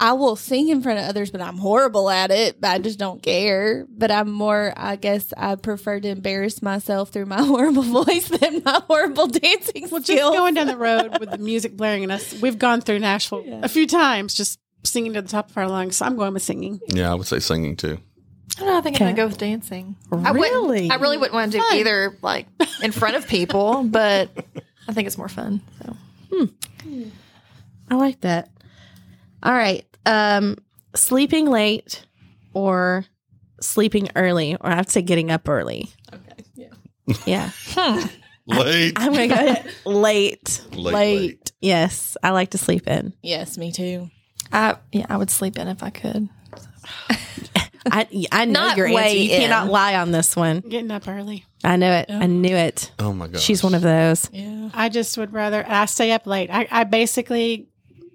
I 0.00 0.14
will 0.14 0.34
sing 0.34 0.68
in 0.68 0.82
front 0.82 0.98
of 0.98 1.04
others, 1.04 1.30
but 1.30 1.40
I'm 1.40 1.58
horrible 1.58 2.10
at 2.10 2.30
it. 2.30 2.60
But 2.60 2.70
I 2.70 2.78
just 2.78 2.98
don't 2.98 3.22
care. 3.22 3.86
But 3.88 4.10
I'm 4.10 4.30
more, 4.30 4.72
I 4.76 4.96
guess, 4.96 5.32
I 5.36 5.54
prefer 5.54 6.00
to 6.00 6.08
embarrass 6.08 6.60
myself 6.60 7.10
through 7.10 7.26
my 7.26 7.42
horrible 7.44 7.82
voice 7.82 8.28
than 8.28 8.62
my 8.64 8.82
horrible 8.86 9.28
dancing 9.28 9.88
Well, 9.90 10.00
just 10.02 10.20
going 10.20 10.54
down 10.54 10.66
the 10.66 10.76
road 10.76 11.18
with 11.20 11.30
the 11.30 11.38
music 11.38 11.76
blaring 11.76 12.02
and 12.02 12.12
us, 12.12 12.40
we've 12.40 12.58
gone 12.58 12.80
through 12.80 12.98
Nashville 12.98 13.44
a 13.62 13.68
few 13.68 13.86
times 13.86 14.34
just 14.34 14.58
singing 14.84 15.12
to 15.14 15.22
the 15.22 15.28
top 15.28 15.50
of 15.50 15.56
our 15.56 15.68
lungs. 15.68 15.96
So 15.98 16.06
I'm 16.06 16.16
going 16.16 16.34
with 16.34 16.42
singing. 16.42 16.80
Yeah, 16.88 17.12
I 17.12 17.14
would 17.14 17.26
say 17.26 17.38
singing 17.38 17.76
too. 17.76 17.98
I 18.56 18.60
don't 18.60 18.68
know. 18.68 18.78
I 18.78 18.80
think 18.80 19.00
I'm 19.00 19.06
gonna 19.06 19.16
go 19.16 19.26
with 19.28 19.38
dancing. 19.38 19.96
I 20.10 20.32
Really? 20.32 20.66
wouldn't. 20.66 20.92
I 20.92 20.96
really 20.96 21.16
wouldn't 21.16 21.34
want 21.34 21.52
to 21.52 21.58
do 21.58 21.64
either, 21.72 22.18
like 22.22 22.48
in 22.82 22.92
front 22.92 23.16
of 23.16 23.26
people, 23.26 23.84
but 23.84 24.30
I 24.88 24.92
think 24.92 25.06
it's 25.06 25.16
more 25.16 25.28
fun. 25.28 25.62
So 25.80 25.96
hmm. 26.32 27.04
I 27.90 27.94
like 27.94 28.20
that. 28.22 28.50
All 29.42 29.52
right. 29.52 29.84
Um, 30.06 30.56
sleeping 30.94 31.46
late 31.46 32.04
or 32.54 33.04
sleeping 33.60 34.08
early, 34.16 34.54
or 34.54 34.66
I 34.66 34.76
have 34.76 34.86
to 34.86 34.92
say 34.92 35.02
getting 35.02 35.30
up 35.30 35.48
early. 35.48 35.88
Okay. 36.12 36.44
Yeah. 36.54 37.50
Yeah. 37.76 38.06
Late, 38.46 38.94
I'm 38.96 39.12
going 39.12 39.28
to 39.30 39.34
go 39.84 39.90
late. 39.90 40.62
late, 40.72 40.92
late. 40.92 41.52
Yes. 41.60 42.16
I 42.24 42.30
like 42.30 42.50
to 42.50 42.58
sleep 42.58 42.88
in. 42.88 43.12
Yes, 43.22 43.56
me 43.56 43.70
too. 43.70 44.10
I 44.52 44.76
yeah, 44.90 45.06
I 45.08 45.16
would 45.16 45.30
sleep 45.30 45.58
in 45.58 45.68
if 45.68 45.82
I 45.82 45.90
could. 45.90 46.28
I, 47.90 48.06
I 48.30 48.44
know 48.44 48.60
Not 48.60 48.76
your 48.76 48.86
answer. 48.86 48.96
way 48.96 49.18
You 49.18 49.30
cannot 49.30 49.68
lie 49.68 49.96
on 49.96 50.10
this 50.12 50.36
one. 50.36 50.60
Getting 50.60 50.90
up 50.90 51.08
early. 51.08 51.44
I 51.64 51.76
knew 51.76 51.86
it. 51.86 52.06
I 52.10 52.26
knew 52.26 52.54
it. 52.54 52.92
Oh 52.98 53.12
my 53.12 53.28
god, 53.28 53.40
She's 53.40 53.62
one 53.62 53.74
of 53.74 53.82
those. 53.82 54.28
Yeah. 54.32 54.70
I 54.74 54.88
just 54.88 55.16
would 55.18 55.32
rather 55.32 55.64
I 55.66 55.86
stay 55.86 56.12
up 56.12 56.26
late. 56.26 56.50
I, 56.50 56.66
I 56.70 56.84
basically 56.84 57.68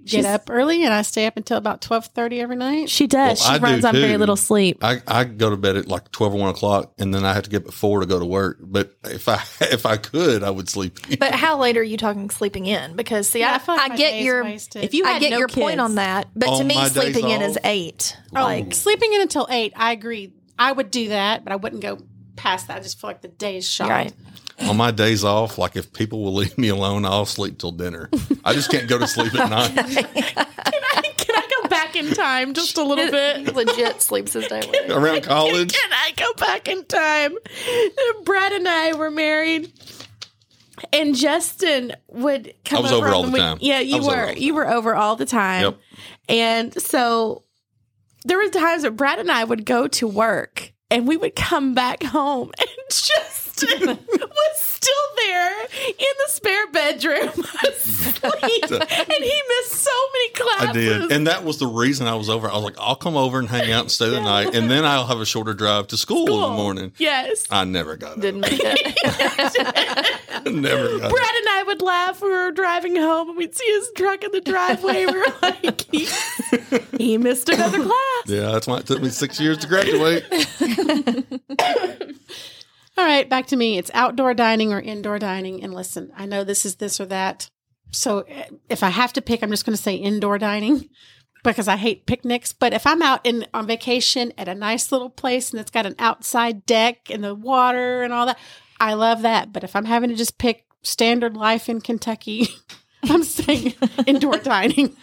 get 0.07 0.25
up 0.25 0.49
early 0.49 0.83
and 0.83 0.93
I 0.93 1.01
stay 1.01 1.25
up 1.25 1.37
until 1.37 1.57
about 1.57 1.81
twelve 1.81 2.07
thirty 2.07 2.41
every 2.41 2.55
night. 2.55 2.89
She 2.89 3.07
does. 3.07 3.39
Well, 3.41 3.51
I 3.51 3.57
she 3.57 3.63
runs 3.63 3.81
do 3.81 3.87
on 3.87 3.93
very 3.93 4.17
little 4.17 4.35
sleep. 4.35 4.83
I, 4.83 5.01
I 5.07 5.23
go 5.23 5.49
to 5.49 5.57
bed 5.57 5.75
at 5.77 5.87
like 5.87 6.11
twelve 6.11 6.33
or 6.33 6.39
one 6.39 6.49
o'clock, 6.49 6.93
and 6.97 7.13
then 7.13 7.25
I 7.25 7.33
have 7.33 7.43
to 7.43 7.49
get 7.49 7.63
up 7.63 7.67
at 7.69 7.73
four 7.73 7.99
to 7.99 8.05
go 8.05 8.19
to 8.19 8.25
work. 8.25 8.57
But 8.61 8.93
if 9.03 9.27
I 9.27 9.35
if 9.61 9.85
I 9.85 9.97
could, 9.97 10.43
I 10.43 10.49
would 10.49 10.69
sleep. 10.69 10.99
in. 11.09 11.19
But 11.19 11.33
how 11.33 11.57
late 11.59 11.77
are 11.77 11.83
you 11.83 11.97
talking 11.97 12.29
sleeping 12.29 12.65
in? 12.65 12.95
Because 12.95 13.29
see, 13.29 13.39
Yeah, 13.39 13.61
I, 13.67 13.71
I 13.71 13.75
like 13.75 13.91
I 13.91 13.95
get 13.95 14.21
your 14.21 14.43
wasted. 14.43 14.83
If 14.83 14.93
you 14.93 15.05
I 15.05 15.19
get 15.19 15.31
no 15.31 15.39
your 15.39 15.47
kids, 15.47 15.61
point 15.61 15.79
on 15.79 15.95
that, 15.95 16.27
but 16.35 16.57
to 16.57 16.63
me, 16.63 16.75
sleeping 16.87 17.29
in 17.29 17.41
is 17.41 17.57
eight. 17.63 18.17
Oh, 18.35 18.41
Like 18.43 18.73
sleeping 18.73 19.13
in 19.13 19.21
until 19.21 19.47
eight. 19.49 19.73
I 19.75 19.91
agree. 19.91 20.33
I 20.59 20.71
would 20.71 20.89
do 20.89 21.09
that, 21.09 21.43
but 21.43 21.53
I 21.53 21.55
wouldn't 21.55 21.81
go 21.81 21.99
past 22.37 22.67
that. 22.69 22.77
I 22.77 22.79
just 22.79 22.99
feel 23.01 23.09
like 23.09 23.21
the 23.21 23.27
day 23.27 23.57
is 23.57 23.67
shot. 23.69 23.89
right. 23.89 24.13
On 24.61 24.75
my 24.77 24.89
days 24.91 25.23
off, 25.23 25.57
like 25.59 25.75
if 25.75 25.93
people 25.93 26.23
will 26.23 26.33
leave 26.33 26.57
me 26.57 26.69
alone, 26.69 27.05
I'll 27.05 27.25
sleep 27.25 27.59
till 27.59 27.71
dinner. 27.71 28.09
I 28.43 28.53
just 28.53 28.71
can't 28.71 28.87
go 28.87 28.97
to 28.97 29.07
sleep 29.07 29.35
at 29.35 29.49
night. 29.49 29.75
Can 31.17 31.35
I 31.35 31.47
go 31.61 31.67
back 31.69 31.95
in 31.95 32.09
time 32.13 32.53
just 32.53 32.77
a 32.77 32.83
little 32.83 33.11
bit? 33.11 33.53
Legit 33.53 34.01
sleeps 34.01 34.33
his 34.33 34.47
day 34.47 34.61
away. 34.65 34.87
Around 34.95 35.23
college, 35.23 35.73
Can 35.73 35.91
I 35.91 36.11
go 36.17 36.33
back 36.37 36.67
in 36.67 36.85
time? 36.85 37.35
Brad 38.23 38.51
and 38.53 38.67
I 38.67 38.93
were 38.93 39.11
married. 39.11 39.71
And 40.93 41.15
Justin 41.15 41.93
would 42.07 42.53
come 42.65 42.79
I 42.79 42.81
was 42.81 42.91
over 42.91 43.07
over 43.07 43.15
all 43.15 43.23
the 43.23 43.31
week- 43.31 43.41
time. 43.41 43.57
Yeah, 43.61 43.79
you 43.79 44.05
were. 44.05 44.31
You 44.33 44.53
were 44.55 44.67
over 44.67 44.95
all 44.95 45.15
the 45.15 45.25
time. 45.25 45.63
Yep. 45.63 45.77
And 46.29 46.81
so 46.81 47.43
there 48.25 48.37
were 48.37 48.49
times 48.49 48.83
that 48.83 48.91
Brad 48.95 49.19
and 49.19 49.31
I 49.31 49.43
would 49.43 49.65
go 49.65 49.87
to 49.87 50.07
work 50.07 50.73
and 50.89 51.07
we 51.07 51.17
would 51.17 51.35
come 51.35 51.73
back 51.73 52.03
home 52.03 52.51
and 52.59 52.69
Was 53.63 54.59
still 54.61 54.93
there 55.17 55.61
in 55.87 55.95
the 55.97 56.27
spare 56.27 56.67
bedroom 56.71 57.29
asleep. 57.67 58.63
and 58.71 59.23
he 59.23 59.41
missed 59.47 59.73
so 59.73 59.91
many 60.13 60.29
classes. 60.33 60.69
I 60.69 60.71
did, 60.73 61.11
and 61.11 61.27
that 61.27 61.43
was 61.43 61.57
the 61.57 61.67
reason 61.67 62.07
I 62.07 62.15
was 62.15 62.29
over. 62.29 62.49
I 62.49 62.53
was 62.53 62.63
like, 62.63 62.77
I'll 62.79 62.95
come 62.95 63.17
over 63.17 63.39
and 63.39 63.47
hang 63.47 63.71
out 63.71 63.81
and 63.81 63.91
stay 63.91 64.09
the 64.09 64.21
night, 64.21 64.53
and 64.53 64.69
then 64.69 64.85
I'll 64.85 65.07
have 65.07 65.19
a 65.19 65.25
shorter 65.25 65.53
drive 65.53 65.87
to 65.87 65.97
school, 65.97 66.27
in 66.27 66.41
the 66.51 66.57
morning. 66.57 66.93
Yes. 66.97 67.45
I 67.49 67.63
never 67.65 67.97
got 67.97 68.17
it. 68.17 68.21
Didn't 68.21 68.41
make 68.41 68.59
it. 68.61 68.97
never 70.53 70.99
got 70.99 71.11
Brad 71.11 71.35
and 71.35 71.49
I 71.49 71.63
would 71.67 71.81
laugh. 71.81 72.21
We 72.21 72.29
were 72.29 72.51
driving 72.51 72.95
home 72.95 73.29
and 73.29 73.37
we'd 73.37 73.55
see 73.55 73.65
his 73.65 73.89
truck 73.95 74.23
in 74.23 74.31
the 74.31 74.41
driveway. 74.41 75.05
We 75.05 75.17
were 75.17 75.33
like, 75.41 75.85
he, 75.91 76.07
he 76.97 77.17
missed 77.17 77.49
another 77.49 77.79
class. 77.83 78.23
Yeah, 78.27 78.51
that's 78.51 78.67
why 78.67 78.77
it 78.77 78.85
took 78.85 79.01
me 79.01 79.09
six 79.09 79.39
years 79.39 79.57
to 79.59 79.67
graduate. 79.67 80.25
All 82.97 83.05
right, 83.05 83.29
back 83.29 83.45
to 83.47 83.55
me. 83.55 83.77
It's 83.77 83.91
outdoor 83.93 84.33
dining 84.33 84.73
or 84.73 84.81
indoor 84.81 85.19
dining. 85.19 85.63
And 85.63 85.73
listen, 85.73 86.11
I 86.15 86.25
know 86.25 86.43
this 86.43 86.65
is 86.65 86.77
this 86.77 86.99
or 86.99 87.05
that. 87.05 87.47
So 87.91 88.21
eh, 88.21 88.45
if 88.69 88.81
I 88.81 88.89
have 88.89 89.13
to 89.13 89.21
pick, 89.21 89.43
I'm 89.43 89.51
just 89.51 89.65
going 89.65 89.75
to 89.75 89.81
say 89.81 89.95
indoor 89.95 90.39
dining 90.39 90.89
because 91.43 91.67
I 91.67 91.77
hate 91.77 92.07
picnics. 92.07 92.53
But 92.53 92.73
if 92.73 92.87
I'm 92.87 93.03
out 93.03 93.21
in 93.23 93.45
on 93.53 93.67
vacation 93.67 94.33
at 94.35 94.47
a 94.47 94.55
nice 94.55 94.91
little 94.91 95.11
place 95.11 95.51
and 95.51 95.59
it's 95.59 95.69
got 95.69 95.85
an 95.85 95.95
outside 95.99 96.65
deck 96.65 97.11
and 97.11 97.23
the 97.23 97.35
water 97.35 98.01
and 98.01 98.11
all 98.11 98.25
that, 98.25 98.39
I 98.79 98.93
love 98.93 99.21
that. 99.21 99.53
But 99.53 99.63
if 99.63 99.75
I'm 99.75 99.85
having 99.85 100.09
to 100.09 100.15
just 100.15 100.39
pick 100.39 100.65
standard 100.81 101.37
life 101.37 101.69
in 101.69 101.81
Kentucky, 101.81 102.47
I'm 103.03 103.23
saying 103.23 103.75
indoor 104.07 104.37
dining. 104.37 104.95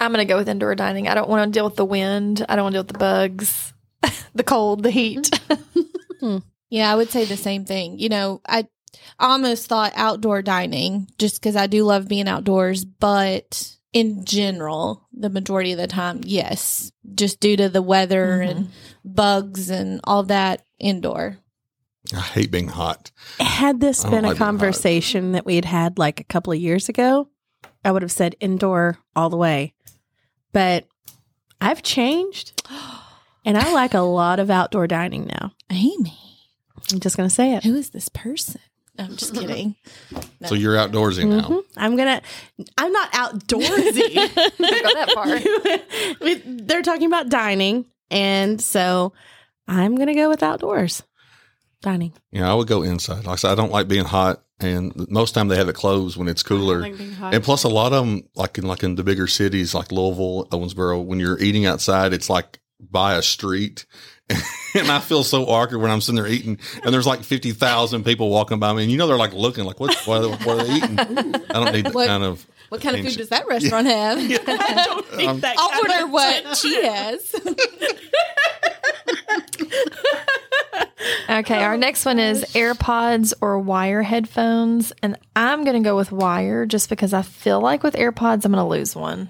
I'm 0.00 0.12
gonna 0.12 0.24
go 0.24 0.38
with 0.38 0.48
indoor 0.48 0.74
dining. 0.74 1.06
I 1.06 1.14
don't 1.14 1.28
want 1.28 1.52
to 1.52 1.58
deal 1.58 1.66
with 1.66 1.76
the 1.76 1.84
wind. 1.84 2.46
I 2.48 2.56
don't 2.56 2.62
want 2.64 2.72
to 2.72 2.76
deal 2.78 2.84
with 2.84 2.92
the 2.92 2.98
bugs, 2.98 3.74
the 4.34 4.42
cold, 4.42 4.82
the 4.82 4.90
heat. 4.90 5.38
Yeah, 6.70 6.90
I 6.90 6.96
would 6.96 7.10
say 7.10 7.24
the 7.24 7.36
same 7.36 7.64
thing. 7.64 7.98
You 7.98 8.08
know, 8.08 8.40
I 8.46 8.66
almost 9.18 9.66
thought 9.66 9.92
outdoor 9.94 10.42
dining 10.42 11.08
just 11.18 11.40
because 11.40 11.56
I 11.56 11.66
do 11.66 11.84
love 11.84 12.08
being 12.08 12.28
outdoors, 12.28 12.84
but 12.84 13.76
in 13.92 14.24
general, 14.24 15.08
the 15.12 15.30
majority 15.30 15.72
of 15.72 15.78
the 15.78 15.86
time, 15.86 16.20
yes, 16.24 16.92
just 17.14 17.40
due 17.40 17.56
to 17.56 17.68
the 17.68 17.82
weather 17.82 18.40
and 18.40 18.66
mm-hmm. 18.66 19.12
bugs 19.12 19.68
and 19.70 20.00
all 20.04 20.22
that 20.24 20.64
indoor. 20.78 21.38
I 22.14 22.20
hate 22.20 22.50
being 22.50 22.68
hot. 22.68 23.10
Had 23.38 23.80
this 23.80 24.04
been 24.04 24.12
a 24.12 24.16
like 24.16 24.22
being 24.22 24.36
hot. 24.36 24.44
conversation 24.44 25.32
that 25.32 25.44
we 25.44 25.56
had 25.56 25.64
had 25.64 25.98
like 25.98 26.20
a 26.20 26.24
couple 26.24 26.52
of 26.52 26.58
years 26.58 26.88
ago, 26.88 27.28
I 27.84 27.92
would 27.92 28.02
have 28.02 28.12
said 28.12 28.36
indoor 28.40 28.98
all 29.14 29.28
the 29.28 29.36
way. 29.36 29.74
But 30.52 30.86
I've 31.60 31.82
changed 31.82 32.62
and 33.44 33.58
I 33.58 33.72
like 33.72 33.94
a 33.94 34.00
lot 34.00 34.40
of 34.40 34.50
outdoor 34.50 34.86
dining 34.86 35.26
now. 35.26 35.52
Amy, 35.70 36.29
I'm 36.92 37.00
just 37.00 37.16
going 37.16 37.28
to 37.28 37.34
say 37.34 37.54
it. 37.54 37.64
who 37.64 37.74
is 37.76 37.90
this 37.90 38.08
person? 38.08 38.60
I'm 38.98 39.16
just 39.16 39.34
kidding. 39.40 39.76
So 40.46 40.54
you're 40.54 40.74
outdoorsy 40.74 41.26
now. 41.28 41.48
Mhm. 41.48 41.62
I'm 41.76 41.96
going 41.96 42.20
to, 42.20 42.64
I'm 42.76 42.92
not 42.92 43.12
outdoorsy. 43.12 44.14
Go 44.34 44.94
that 44.94 45.10
far. 45.14 46.44
They're 46.66 46.82
talking 46.82 47.06
about 47.06 47.28
dining. 47.28 47.86
And 48.10 48.60
so 48.60 49.12
I'm 49.68 49.94
going 49.94 50.08
to 50.08 50.14
go 50.14 50.28
with 50.28 50.42
outdoors 50.42 51.02
dining. 51.80 52.12
Yeah, 52.32 52.50
I 52.50 52.54
would 52.54 52.66
go 52.68 52.82
inside. 52.82 53.24
Like 53.24 53.34
I 53.34 53.36
said, 53.36 53.52
I 53.52 53.54
don't 53.54 53.70
like 53.70 53.86
being 53.88 54.04
hot, 54.04 54.42
and 54.58 55.08
most 55.08 55.32
time 55.32 55.46
they 55.48 55.56
have 55.56 55.68
it 55.68 55.76
closed 55.76 56.16
when 56.16 56.26
it's 56.28 56.42
cooler. 56.42 56.80
like. 56.80 56.94
And 57.20 57.42
plus, 57.44 57.62
a 57.62 57.68
lot 57.68 57.92
of 57.92 58.04
them, 58.04 58.24
like 58.34 58.58
in 58.58 58.64
like 58.66 58.82
in 58.82 58.96
the 58.96 59.04
bigger 59.04 59.28
cities 59.28 59.74
like 59.74 59.92
Louisville, 59.92 60.46
Owensboro, 60.50 61.04
when 61.04 61.20
you're 61.20 61.38
eating 61.40 61.66
outside, 61.66 62.12
it's 62.12 62.28
like 62.28 62.58
by 62.80 63.14
a 63.14 63.22
street. 63.22 63.86
and 64.74 64.88
I 64.90 64.98
feel 65.00 65.22
so 65.24 65.44
awkward 65.44 65.78
when 65.78 65.90
I'm 65.90 66.00
sitting 66.00 66.16
there 66.16 66.26
eating, 66.30 66.58
and 66.84 66.94
there's 66.94 67.06
like 67.06 67.22
fifty 67.22 67.52
thousand 67.52 68.04
people 68.04 68.30
walking 68.30 68.58
by 68.58 68.72
me, 68.72 68.82
and 68.84 68.92
you 68.92 68.98
know 68.98 69.06
they're 69.06 69.16
like 69.16 69.32
looking 69.34 69.64
like, 69.64 69.80
"What? 69.80 69.94
What, 70.06 70.22
are- 70.24 70.28
what 70.46 70.60
are 70.60 70.64
they 70.64 70.74
eating?" 70.74 70.98
I 70.98 71.04
don't 71.52 71.72
need 71.72 71.86
that 71.86 71.94
What- 71.94 72.06
kind 72.08 72.22
of. 72.24 72.46
What 72.68 72.80
kind 72.82 72.94
of 72.96 73.04
food 73.04 73.16
does 73.18 73.30
that 73.30 73.48
restaurant 73.48 73.88
have? 73.88 74.18
I 74.46 74.84
don't 74.86 75.04
think 75.08 75.28
Um, 75.28 75.40
that 75.40 75.56
I'll 75.58 75.70
kind 75.70 75.88
wonder 75.88 76.04
of- 76.04 76.10
what 76.12 76.56
she 76.56 76.84
has. 76.84 77.34
Okay, 81.28 81.62
our 81.62 81.76
next 81.76 82.04
one 82.04 82.18
is 82.18 82.42
AirPods 82.54 83.32
or 83.40 83.58
wire 83.58 84.02
headphones, 84.02 84.92
and 85.02 85.16
I'm 85.34 85.64
gonna 85.64 85.80
go 85.80 85.96
with 85.96 86.12
wire 86.12 86.66
just 86.66 86.88
because 86.90 87.12
I 87.14 87.22
feel 87.22 87.60
like 87.60 87.82
with 87.82 87.94
AirPods 87.94 88.44
I'm 88.44 88.52
gonna 88.52 88.66
lose 88.68 88.94
one. 88.96 89.28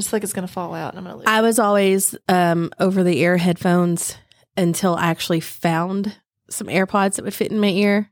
I 0.00 0.02
just 0.02 0.08
think 0.08 0.24
it's 0.24 0.32
gonna 0.32 0.48
fall 0.48 0.72
out, 0.72 0.94
and 0.94 0.98
I'm 0.98 1.04
gonna 1.04 1.16
lose. 1.18 1.26
I 1.26 1.42
was 1.42 1.58
always 1.58 2.16
um, 2.26 2.70
over 2.80 3.02
the 3.04 3.18
ear 3.18 3.36
headphones 3.36 4.16
until 4.56 4.94
I 4.94 5.08
actually 5.08 5.40
found 5.40 6.16
some 6.48 6.68
AirPods 6.68 7.16
that 7.16 7.24
would 7.26 7.34
fit 7.34 7.52
in 7.52 7.60
my 7.60 7.68
ear, 7.68 8.10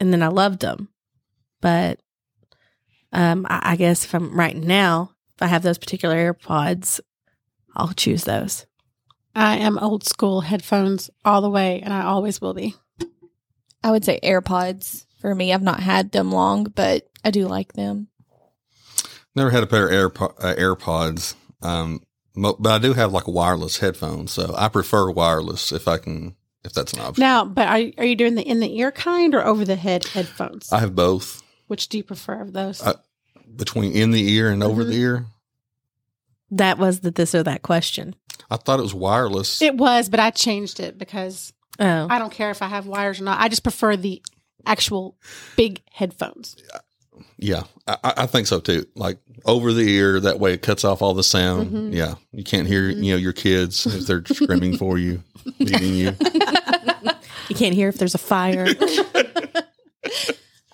and 0.00 0.14
then 0.14 0.22
I 0.22 0.28
loved 0.28 0.60
them. 0.60 0.88
But 1.60 2.00
um, 3.12 3.46
I, 3.50 3.72
I 3.72 3.76
guess 3.76 4.06
if 4.06 4.14
I'm 4.14 4.34
right 4.34 4.56
now, 4.56 5.10
if 5.36 5.42
I 5.42 5.48
have 5.48 5.62
those 5.62 5.76
particular 5.76 6.32
AirPods, 6.32 7.00
I'll 7.74 7.92
choose 7.92 8.24
those. 8.24 8.64
I 9.34 9.58
am 9.58 9.78
old 9.78 10.04
school 10.04 10.40
headphones 10.40 11.10
all 11.22 11.42
the 11.42 11.50
way, 11.50 11.82
and 11.82 11.92
I 11.92 12.04
always 12.04 12.40
will 12.40 12.54
be. 12.54 12.76
I 13.84 13.90
would 13.90 14.06
say 14.06 14.20
AirPods 14.22 15.04
for 15.20 15.34
me. 15.34 15.52
I've 15.52 15.60
not 15.60 15.80
had 15.80 16.12
them 16.12 16.32
long, 16.32 16.64
but 16.64 17.06
I 17.22 17.30
do 17.30 17.46
like 17.46 17.74
them. 17.74 18.08
Never 19.36 19.50
had 19.50 19.62
a 19.62 19.66
pair 19.66 19.86
of 19.86 20.12
AirPo- 20.12 20.34
uh, 20.42 20.54
AirPods, 20.54 21.34
um, 21.62 22.02
but 22.34 22.66
I 22.66 22.78
do 22.78 22.94
have 22.94 23.12
like 23.12 23.28
wireless 23.28 23.78
headphones, 23.78 24.32
so 24.32 24.54
I 24.56 24.68
prefer 24.68 25.10
wireless 25.10 25.72
if 25.72 25.86
I 25.86 25.98
can, 25.98 26.34
if 26.64 26.72
that's 26.72 26.94
an 26.94 27.00
option. 27.00 27.20
Now, 27.20 27.44
but 27.44 27.68
are, 27.68 27.90
are 27.98 28.04
you 28.04 28.16
doing 28.16 28.34
the 28.34 28.42
in 28.42 28.60
the 28.60 28.78
ear 28.78 28.90
kind 28.90 29.34
or 29.34 29.44
over 29.44 29.64
the 29.64 29.76
head 29.76 30.04
headphones? 30.06 30.72
I 30.72 30.80
have 30.80 30.94
both 30.94 31.42
Which 31.66 31.88
do 31.88 31.98
you 31.98 32.04
prefer 32.04 32.40
of 32.40 32.52
those? 32.54 32.82
I- 32.82 32.94
between 33.54 33.92
in 33.92 34.10
the 34.10 34.26
ear 34.32 34.50
and 34.50 34.62
over 34.62 34.82
Mhm. 34.84 34.88
the 34.88 34.94
ear. 34.96 35.26
That 36.50 36.78
was 36.78 37.00
the 37.00 37.10
this 37.10 37.34
or 37.34 37.42
that 37.42 37.62
question. 37.62 38.14
I 38.50 38.56
thought 38.56 38.78
it 38.78 38.82
was 38.82 38.94
wireless. 38.94 39.60
it 39.62 39.76
was, 39.76 40.08
but 40.08 40.20
I 40.20 40.30
changed 40.30 40.80
it 40.80 40.96
because 40.98 41.52
Oh, 41.78 42.06
I 42.08 42.18
don't 42.18 42.32
care 42.32 42.50
if 42.50 42.62
I 42.62 42.68
have 42.68 42.86
wires 42.86 43.20
or 43.20 43.24
not. 43.24 43.38
I 43.40 43.48
just 43.48 43.62
prefer 43.62 43.96
the 43.96 44.22
actual 44.64 45.16
big 45.56 45.82
headphones. 45.92 46.56
Yeah, 47.38 47.64
I, 47.86 47.98
I 48.04 48.26
think 48.26 48.46
so 48.46 48.60
too. 48.60 48.86
Like 48.94 49.18
over 49.44 49.72
the 49.72 49.88
ear, 49.88 50.20
that 50.20 50.40
way 50.40 50.54
it 50.54 50.62
cuts 50.62 50.84
off 50.84 51.02
all 51.02 51.14
the 51.14 51.22
sound. 51.22 51.66
Mm-hmm. 51.66 51.92
Yeah, 51.92 52.14
you 52.32 52.44
can't 52.44 52.66
hear 52.66 52.88
you 52.88 53.12
know 53.12 53.18
your 53.18 53.34
kids 53.34 53.86
if 53.86 54.06
they're 54.06 54.24
screaming 54.24 54.78
for 54.78 54.98
you, 54.98 55.22
beating 55.58 55.94
you. 55.94 56.12
You 57.48 57.54
can't 57.54 57.74
hear 57.74 57.88
if 57.88 57.98
there's 57.98 58.14
a 58.14 58.18
fire. 58.18 58.66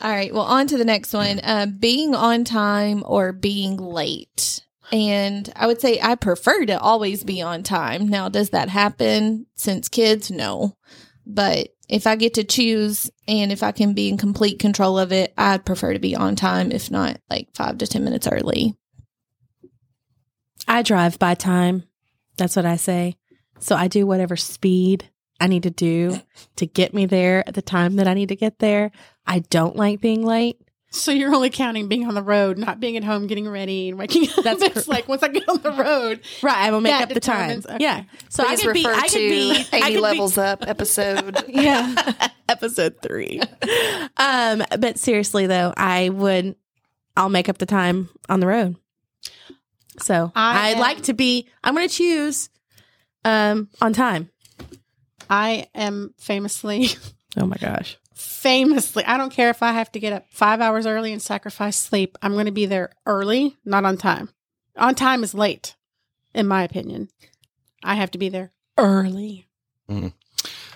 All 0.01 0.11
right. 0.11 0.35
Well, 0.35 0.43
on 0.43 0.67
to 0.67 0.77
the 0.77 0.85
next 0.85 1.13
one. 1.13 1.41
Um, 1.45 1.77
being 1.79 2.15
on 2.15 2.45
time 2.45 3.05
or 3.07 3.33
being 3.33 3.77
late. 3.77 4.61
And 4.91 5.51
I 5.55 5.67
would 5.67 5.81
say 5.81 6.01
I 6.03 6.17
prefer 6.17 6.67
to 6.67 6.79
always 6.79 7.25
be 7.25 7.41
on 7.41 7.63
time. 7.63 8.09
Now, 8.09 8.29
does 8.29 8.51
that 8.51 8.69
happen 8.69 9.47
since 9.55 9.89
kids? 9.89 10.31
No. 10.31 10.77
But 11.27 11.69
if 11.89 12.07
I 12.07 12.17
get 12.17 12.35
to 12.35 12.45
choose 12.45 13.11
and 13.29 13.53
if 13.53 13.63
I 13.63 13.73
can 13.73 13.95
be 13.95 14.09
in 14.09 14.17
complete 14.17 14.59
control 14.59 14.99
of 14.99 15.13
it, 15.13 15.33
I'd 15.37 15.65
prefer 15.65 15.93
to 15.93 15.99
be 15.99 16.17
on 16.17 16.37
time, 16.37 16.73
if 16.73 16.91
not 16.91 17.19
like 17.31 17.49
five 17.55 17.79
to 17.79 17.87
10 17.87 18.03
minutes 18.03 18.27
early. 18.27 18.77
I 20.67 20.83
drive 20.83 21.19
by 21.19 21.35
time. 21.35 21.85
That's 22.37 22.57
what 22.57 22.67
I 22.67 22.77
say. 22.77 23.17
So 23.61 23.77
I 23.77 23.89
do 23.89 24.07
whatever 24.07 24.37
speed 24.37 25.09
I 25.39 25.49
need 25.49 25.65
to 25.65 25.71
do 25.71 26.21
to 26.57 26.67
get 26.67 26.95
me 26.95 27.07
there 27.07 27.47
at 27.47 27.55
the 27.55 27.63
time 27.63 27.97
that 27.97 28.07
I 28.07 28.15
need 28.15 28.29
to 28.29 28.37
get 28.37 28.59
there. 28.61 28.93
I 29.27 29.41
don't 29.41 29.77
like 29.77 30.01
being 30.01 30.25
late. 30.25 30.62
So 30.95 31.11
you're 31.11 31.35
only 31.35 31.49
counting 31.51 31.89
being 31.89 32.07
on 32.07 32.15
the 32.15 32.23
road, 32.23 32.59
not 32.59 32.79
being 32.79 32.97
at 32.99 33.03
home, 33.05 33.27
getting 33.27 33.49
ready 33.49 33.89
and 33.89 33.99
waking 33.99 34.29
up. 34.29 34.45
That's 34.45 34.61
That's 34.61 34.85
cor- 34.85 34.95
like 34.95 35.09
once 35.09 35.23
I 35.23 35.29
get 35.29 35.49
on 35.49 35.63
the 35.63 35.71
road. 35.73 36.21
Right, 36.43 36.57
I 36.57 36.71
will 36.71 36.83
make 36.83 36.93
up 36.93 37.09
the 37.09 37.19
time. 37.19 37.63
okay. 37.65 37.79
Yeah. 37.81 38.05
So 38.29 38.45
I 38.45 38.49
Please 38.57 38.63
could 38.63 38.75
be 38.75 38.85
refer 38.87 38.95
I 38.95 39.01
could 39.03 39.11
to 39.13 39.19
be 39.19 39.51
I 39.51 39.77
80 39.77 39.81
could 39.81 39.93
be- 39.95 40.01
levels 40.01 40.37
up 40.39 40.65
episode. 40.69 41.45
Yeah. 41.49 42.13
episode 42.49 42.97
3. 43.03 43.41
um 44.19 44.63
but 44.79 44.99
seriously 44.99 45.47
though, 45.47 45.73
I 45.77 46.11
would 46.11 46.57
I'll 47.17 47.31
make 47.31 47.49
up 47.49 47.57
the 47.59 47.67
time 47.67 48.11
on 48.29 48.41
the 48.41 48.47
road. 48.47 48.77
So, 49.99 50.31
I 50.35 50.69
I'd 50.71 50.75
am- 50.75 50.81
like 50.81 51.03
to 51.05 51.15
be 51.15 51.49
I'm 51.65 51.75
going 51.75 51.89
to 51.89 51.95
choose 51.95 52.51
um 53.25 53.69
on 53.81 53.93
time. 53.95 54.29
I 55.31 55.69
am 55.75 56.13
famously, 56.19 56.89
Oh 57.39 57.47
my 57.47 57.57
gosh. 57.57 57.97
Famously, 58.15 59.05
I 59.05 59.17
don't 59.17 59.33
care 59.33 59.51
if 59.51 59.63
I 59.63 59.73
have 59.73 59.91
to 59.93 60.01
get 60.01 60.13
up 60.13 60.27
five 60.31 60.61
hours 60.61 60.87
early 60.87 61.13
and 61.13 61.23
sacrifice 61.23 61.77
sleep. 61.77 62.19
I'm 62.23 62.33
going 62.33 62.47
to 62.47 62.53
be 62.53 62.67
there 62.67 62.91
early, 63.07 63.57
not 63.65 63.85
on 63.85 63.97
time. 63.97 64.31
On 64.77 64.95
time 64.95 65.23
is 65.23 65.35
late, 65.35 65.77
in 66.35 66.47
my 66.47 66.63
opinion. 66.63 67.09
I 67.83 67.95
have 67.97 68.11
to 68.13 68.19
be 68.19 68.29
there 68.29 68.53
early. 68.79 69.47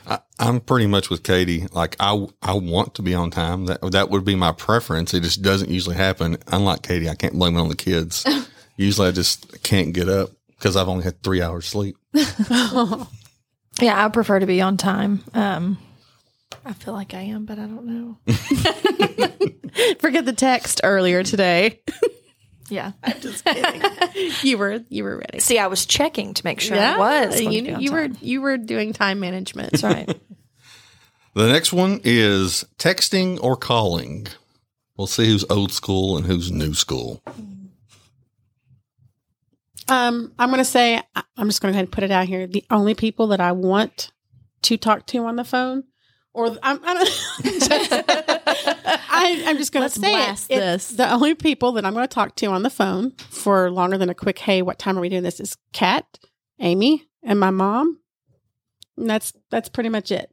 I, 0.06 0.18
I'm 0.38 0.60
pretty 0.60 0.86
much 0.86 1.08
with 1.08 1.22
Katie. 1.22 1.66
Like 1.72 1.96
I, 1.98 2.26
I 2.42 2.54
want 2.54 2.94
to 2.96 3.02
be 3.02 3.14
on 3.14 3.30
time. 3.30 3.66
That 3.66 3.80
that 3.92 4.10
would 4.10 4.24
be 4.24 4.34
my 4.34 4.52
preference. 4.52 5.14
It 5.14 5.22
just 5.22 5.42
doesn't 5.42 5.70
usually 5.70 5.96
happen. 5.96 6.36
Unlike 6.48 6.82
Katie, 6.82 7.08
I 7.08 7.14
can't 7.14 7.34
blame 7.34 7.56
it 7.56 7.60
on 7.60 7.68
the 7.68 7.76
kids. 7.76 8.26
usually, 8.76 9.08
I 9.08 9.12
just 9.12 9.62
can't 9.62 9.92
get 9.94 10.08
up 10.08 10.30
because 10.50 10.76
I've 10.76 10.88
only 10.88 11.04
had 11.04 11.22
three 11.22 11.40
hours 11.42 11.66
sleep. 11.66 11.96
Yeah, 13.80 14.02
I 14.02 14.08
prefer 14.08 14.38
to 14.38 14.46
be 14.46 14.60
on 14.62 14.76
time. 14.76 15.22
Um, 15.34 15.78
I 16.64 16.72
feel 16.72 16.94
like 16.94 17.14
I 17.14 17.20
am, 17.22 17.44
but 17.44 17.58
I 17.58 17.66
don't 17.66 17.86
know. 17.86 18.16
Forget 20.00 20.24
the 20.24 20.32
text 20.36 20.80
earlier 20.84 21.22
today. 21.22 21.80
Yeah. 22.68 22.90
I'm 23.04 23.20
just 23.20 23.44
kidding. 23.44 24.32
you 24.42 24.58
were 24.58 24.80
you 24.88 25.04
were 25.04 25.18
ready. 25.18 25.38
See, 25.38 25.56
I 25.60 25.68
was 25.68 25.86
checking 25.86 26.34
to 26.34 26.44
make 26.44 26.58
sure 26.58 26.76
I 26.76 26.98
was. 26.98 27.40
going 27.40 27.48
to 27.50 27.54
You, 27.70 27.76
be 27.76 27.84
you 27.84 27.92
were 27.92 28.08
you 28.20 28.40
were 28.40 28.56
doing 28.58 28.92
time 28.92 29.20
management. 29.20 29.70
That's 29.70 29.84
right. 29.84 30.20
The 31.34 31.46
next 31.46 31.72
one 31.72 32.00
is 32.02 32.64
texting 32.76 33.38
or 33.40 33.54
calling. 33.56 34.26
We'll 34.96 35.06
see 35.06 35.26
who's 35.28 35.44
old 35.48 35.70
school 35.70 36.16
and 36.16 36.26
who's 36.26 36.50
new 36.50 36.74
school. 36.74 37.22
Um, 39.88 40.32
I'm 40.36 40.48
going 40.48 40.58
to 40.58 40.64
say, 40.64 41.00
I- 41.14 41.22
I'm 41.36 41.46
just 41.48 41.60
going 41.62 41.70
to 41.72 41.74
go 41.74 41.76
ahead 41.76 41.84
and 41.84 41.92
put 41.92 42.02
it 42.02 42.10
out 42.10 42.26
here. 42.26 42.48
The 42.48 42.64
only 42.70 42.94
people 42.94 43.28
that 43.28 43.40
I 43.40 43.52
want 43.52 44.10
to 44.62 44.76
talk 44.76 45.06
to 45.06 45.18
on 45.26 45.36
the 45.36 45.44
phone, 45.44 45.84
or 46.36 46.54
I'm, 46.62 46.78
I 46.84 46.94
I'm 49.46 49.56
just 49.56 49.72
going 49.72 49.88
to 49.88 49.94
say 49.94 50.10
blast 50.10 50.50
it. 50.50 50.56
this. 50.56 50.90
It's 50.90 50.98
the 50.98 51.10
only 51.10 51.34
people 51.34 51.72
that 51.72 51.86
I'm 51.86 51.94
going 51.94 52.04
to 52.04 52.14
talk 52.14 52.36
to 52.36 52.46
on 52.46 52.62
the 52.62 52.68
phone 52.68 53.12
for 53.30 53.70
longer 53.70 53.96
than 53.96 54.10
a 54.10 54.14
quick, 54.14 54.38
hey, 54.38 54.60
what 54.60 54.78
time 54.78 54.98
are 54.98 55.00
we 55.00 55.08
doing 55.08 55.22
this? 55.22 55.40
Is 55.40 55.56
Kat, 55.72 56.18
Amy, 56.60 57.08
and 57.22 57.40
my 57.40 57.50
mom. 57.50 58.00
And 58.98 59.08
that's 59.08 59.32
that's 59.50 59.70
pretty 59.70 59.88
much 59.88 60.12
it. 60.12 60.30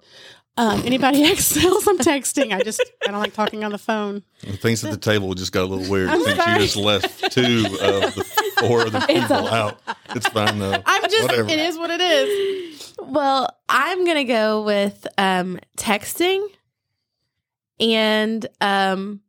Um, 0.56 0.84
anybody 0.86 1.24
else 1.30 1.56
I'm 1.58 1.98
texting, 1.98 2.54
I 2.54 2.62
just 2.62 2.80
I 3.08 3.12
don't 3.12 3.20
like 3.20 3.34
talking 3.34 3.64
on 3.64 3.72
the 3.72 3.78
phone. 3.80 4.24
And 4.46 4.60
things 4.60 4.84
at 4.84 4.92
the 4.92 4.98
table 4.98 5.34
just 5.34 5.52
got 5.52 5.64
a 5.64 5.66
little 5.66 5.90
weird 5.92 6.10
I'm 6.10 6.22
since 6.24 6.38
sorry. 6.38 6.54
you 6.54 6.60
just 6.60 6.76
left 6.76 7.32
two 7.32 7.66
of 7.82 8.14
the 8.16 8.52
four 8.60 8.82
of 8.86 8.92
the 8.92 9.00
people 9.08 9.48
out. 9.48 9.80
It's 10.16 10.28
fine 10.30 10.60
though. 10.60 10.82
I'm 10.86 11.02
just 11.10 11.24
Whatever. 11.24 11.50
it 11.50 11.58
is 11.60 11.76
what 11.78 11.90
it 11.90 12.02
is. 12.02 12.94
well, 13.02 13.50
I'm 13.68 14.06
gonna 14.06 14.26
go 14.26 14.62
with 14.64 15.08
um, 15.18 15.60
texting, 15.76 16.46
and 17.80 18.46
um, 18.62 19.22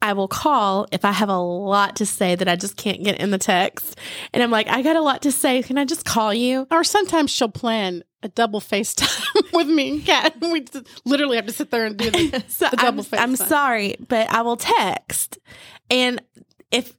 I 0.00 0.14
will 0.14 0.28
call 0.28 0.86
if 0.92 1.04
I 1.04 1.12
have 1.12 1.28
a 1.28 1.36
lot 1.38 1.96
to 1.96 2.06
say 2.06 2.34
that 2.34 2.48
I 2.48 2.56
just 2.56 2.76
can't 2.76 3.02
get 3.04 3.20
in 3.20 3.30
the 3.30 3.38
text, 3.38 3.98
and 4.32 4.42
I'm 4.42 4.50
like, 4.50 4.68
I 4.68 4.80
got 4.80 4.96
a 4.96 5.02
lot 5.02 5.20
to 5.22 5.32
say. 5.32 5.62
Can 5.62 5.76
I 5.76 5.84
just 5.84 6.04
call 6.06 6.32
you? 6.32 6.66
Or 6.70 6.82
sometimes 6.82 7.30
she'll 7.30 7.50
plan 7.50 8.04
a 8.22 8.28
double 8.28 8.60
FaceTime 8.60 9.52
with 9.52 9.68
me 9.68 9.90
and 9.90 10.04
Kat. 10.04 10.36
We 10.40 10.64
literally 11.04 11.36
have 11.36 11.46
to 11.46 11.52
sit 11.52 11.70
there 11.70 11.86
and 11.86 11.96
do 11.96 12.10
the, 12.10 12.44
So 12.48 12.68
the 12.70 12.76
double 12.76 13.06
I'm, 13.12 13.18
I'm 13.18 13.36
sorry, 13.36 13.96
but 14.08 14.30
I 14.32 14.42
will 14.42 14.56
text. 14.56 15.38
And 15.90 16.22
if 16.70 16.96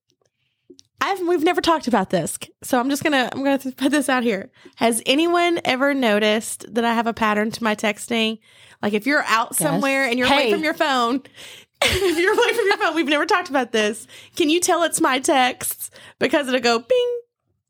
I've 1.01 1.19
we've 1.21 1.43
never 1.43 1.61
talked 1.61 1.87
about 1.87 2.09
this, 2.09 2.37
so 2.61 2.79
I'm 2.79 2.89
just 2.89 3.03
gonna 3.03 3.29
I'm 3.31 3.43
gonna 3.43 3.59
put 3.77 3.91
this 3.91 4.09
out 4.09 4.23
here. 4.23 4.51
Has 4.75 5.01
anyone 5.05 5.59
ever 5.63 5.93
noticed 5.93 6.73
that 6.73 6.83
I 6.83 6.93
have 6.93 7.07
a 7.07 7.13
pattern 7.13 7.51
to 7.51 7.63
my 7.63 7.75
texting? 7.75 8.39
Like 8.81 8.93
if 8.93 9.05
you're 9.05 9.23
out 9.23 9.55
somewhere 9.55 10.05
and 10.05 10.17
you're 10.17 10.27
away 10.27 10.51
from 10.51 10.63
your 10.63 10.73
phone, 10.73 11.21
if 11.81 12.17
you're 12.17 12.33
away 12.33 12.53
from 12.53 12.65
your 12.65 12.77
phone, 12.77 12.95
we've 12.95 13.07
never 13.07 13.25
talked 13.25 13.49
about 13.49 13.71
this. 13.71 14.07
Can 14.35 14.49
you 14.49 14.59
tell 14.59 14.83
it's 14.83 14.99
my 14.99 15.19
texts 15.19 15.89
because 16.17 16.47
it'll 16.47 16.59
go 16.59 16.79
ping, 16.79 17.19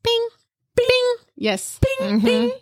ping, 0.02 0.28
ping, 0.76 1.14
Yes. 1.36 1.78
ping, 1.80 2.08
ping, 2.08 2.18
mm-hmm. 2.18 2.26
ping, 2.26 2.52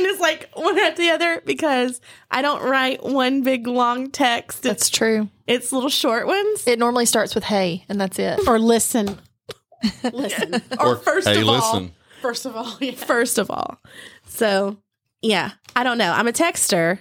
ping, 0.00 0.04
and 0.04 0.12
it's 0.12 0.20
like 0.20 0.50
one 0.54 0.78
after 0.78 1.02
the 1.02 1.10
other 1.10 1.42
because 1.44 2.00
I 2.30 2.42
don't 2.42 2.62
write 2.62 3.02
one 3.02 3.42
big 3.42 3.66
long 3.66 4.10
text. 4.10 4.58
It's 4.58 4.66
That's 4.66 4.90
true. 4.90 5.28
it's 5.46 5.72
little 5.72 5.90
short 5.90 6.26
ones. 6.26 6.66
It 6.66 6.78
normally 6.78 7.06
starts 7.06 7.34
with 7.34 7.44
hey, 7.44 7.84
and 7.88 8.00
that's 8.00 8.18
it. 8.18 8.46
Or 8.46 8.58
listen. 8.58 9.18
listen. 10.12 10.62
or 10.78 10.96
first 10.96 11.28
hey, 11.28 11.40
of 11.40 11.48
all. 11.48 11.88
First 12.20 12.46
of 12.46 12.54
all, 12.56 12.76
yeah. 12.80 12.92
first 12.92 13.38
of 13.38 13.50
all. 13.50 13.78
So 14.26 14.76
yeah, 15.22 15.52
I 15.74 15.84
don't 15.84 15.98
know. 15.98 16.12
I'm 16.12 16.28
a 16.28 16.32
texter, 16.32 16.98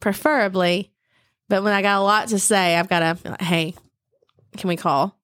preferably, 0.00 0.92
but 1.48 1.62
when 1.62 1.72
I 1.72 1.82
got 1.82 1.98
a 1.98 2.02
lot 2.04 2.28
to 2.28 2.38
say, 2.38 2.76
I've 2.76 2.88
got 2.88 3.00
to. 3.00 3.36
Hey, 3.40 3.74
can 4.56 4.68
we 4.68 4.76
call? 4.76 5.16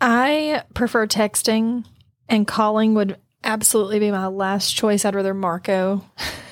I 0.00 0.64
prefer 0.74 1.06
texting, 1.06 1.84
and 2.28 2.46
calling 2.46 2.94
would 2.94 3.18
absolutely 3.44 3.98
be 3.98 4.10
my 4.10 4.26
last 4.26 4.74
choice. 4.74 5.04
I'd 5.04 5.14
rather 5.14 5.34
Marco 5.34 6.04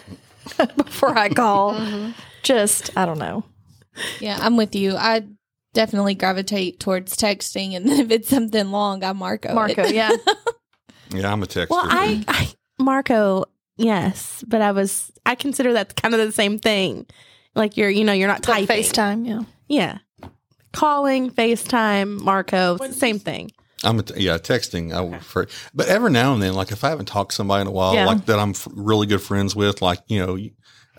before 0.77 1.17
I 1.17 1.29
call. 1.29 1.75
Mm-hmm. 1.75 2.11
Just, 2.43 2.97
I 2.97 3.07
don't 3.07 3.19
know. 3.19 3.45
Yeah, 4.21 4.39
I'm 4.41 4.57
with 4.57 4.75
you. 4.75 4.97
I 4.97 5.27
definitely 5.75 6.15
gravitate 6.15 6.81
towards 6.81 7.17
texting, 7.17 7.75
and 7.77 7.89
if 7.91 8.11
it's 8.11 8.29
something 8.29 8.71
long, 8.71 9.05
I 9.05 9.13
Marco. 9.13 9.51
it. 9.51 9.55
Marco, 9.55 9.87
yeah. 9.87 10.11
Yeah, 11.15 11.31
I'm 11.31 11.43
a 11.43 11.47
texter. 11.47 11.69
Well, 11.69 11.85
I, 11.85 12.25
I 12.27 12.49
Marco, 12.79 13.45
yes, 13.77 14.43
but 14.49 14.63
I 14.63 14.73
was 14.73 15.13
I 15.27 15.35
consider 15.35 15.75
that 15.75 15.95
kind 16.01 16.15
of 16.15 16.21
the 16.21 16.33
same 16.33 16.59
thing. 16.59 17.05
Like 17.55 17.77
you're, 17.77 17.91
you 17.91 18.03
know, 18.03 18.15
you're 18.15 18.29
not 18.29 18.49
Like 18.49 18.67
typing. 18.67 18.83
FaceTime, 18.83 19.29
yeah. 19.29 19.43
Yeah. 19.69 20.29
Calling, 20.73 21.31
FaceTime, 21.31 22.19
Marco, 22.23 22.79
same 22.93 23.19
thing. 23.19 23.51
I'm 23.85 23.99
a 23.99 24.03
t- 24.03 24.23
yeah, 24.23 24.39
texting. 24.39 24.93
I 24.93 25.01
would 25.01 25.13
prefer, 25.13 25.47
but 25.75 25.89
every 25.89 26.11
now 26.11 26.35
and 26.35 26.43
then, 26.43 26.55
like 26.55 26.73
if 26.73 26.85
I 26.85 26.91
haven't 26.91 27.07
talked 27.07 27.31
to 27.31 27.37
somebody 27.37 27.63
in 27.63 27.67
a 27.67 27.73
while, 27.73 27.95
Yeah. 27.95 28.07
like 28.07 28.27
that 28.27 28.39
I'm 28.39 28.51
f- 28.51 28.69
really 28.73 29.07
good 29.07 29.23
friends 29.23 29.57
with, 29.57 29.83
like 29.83 30.01
you 30.07 30.25
know, 30.25 30.39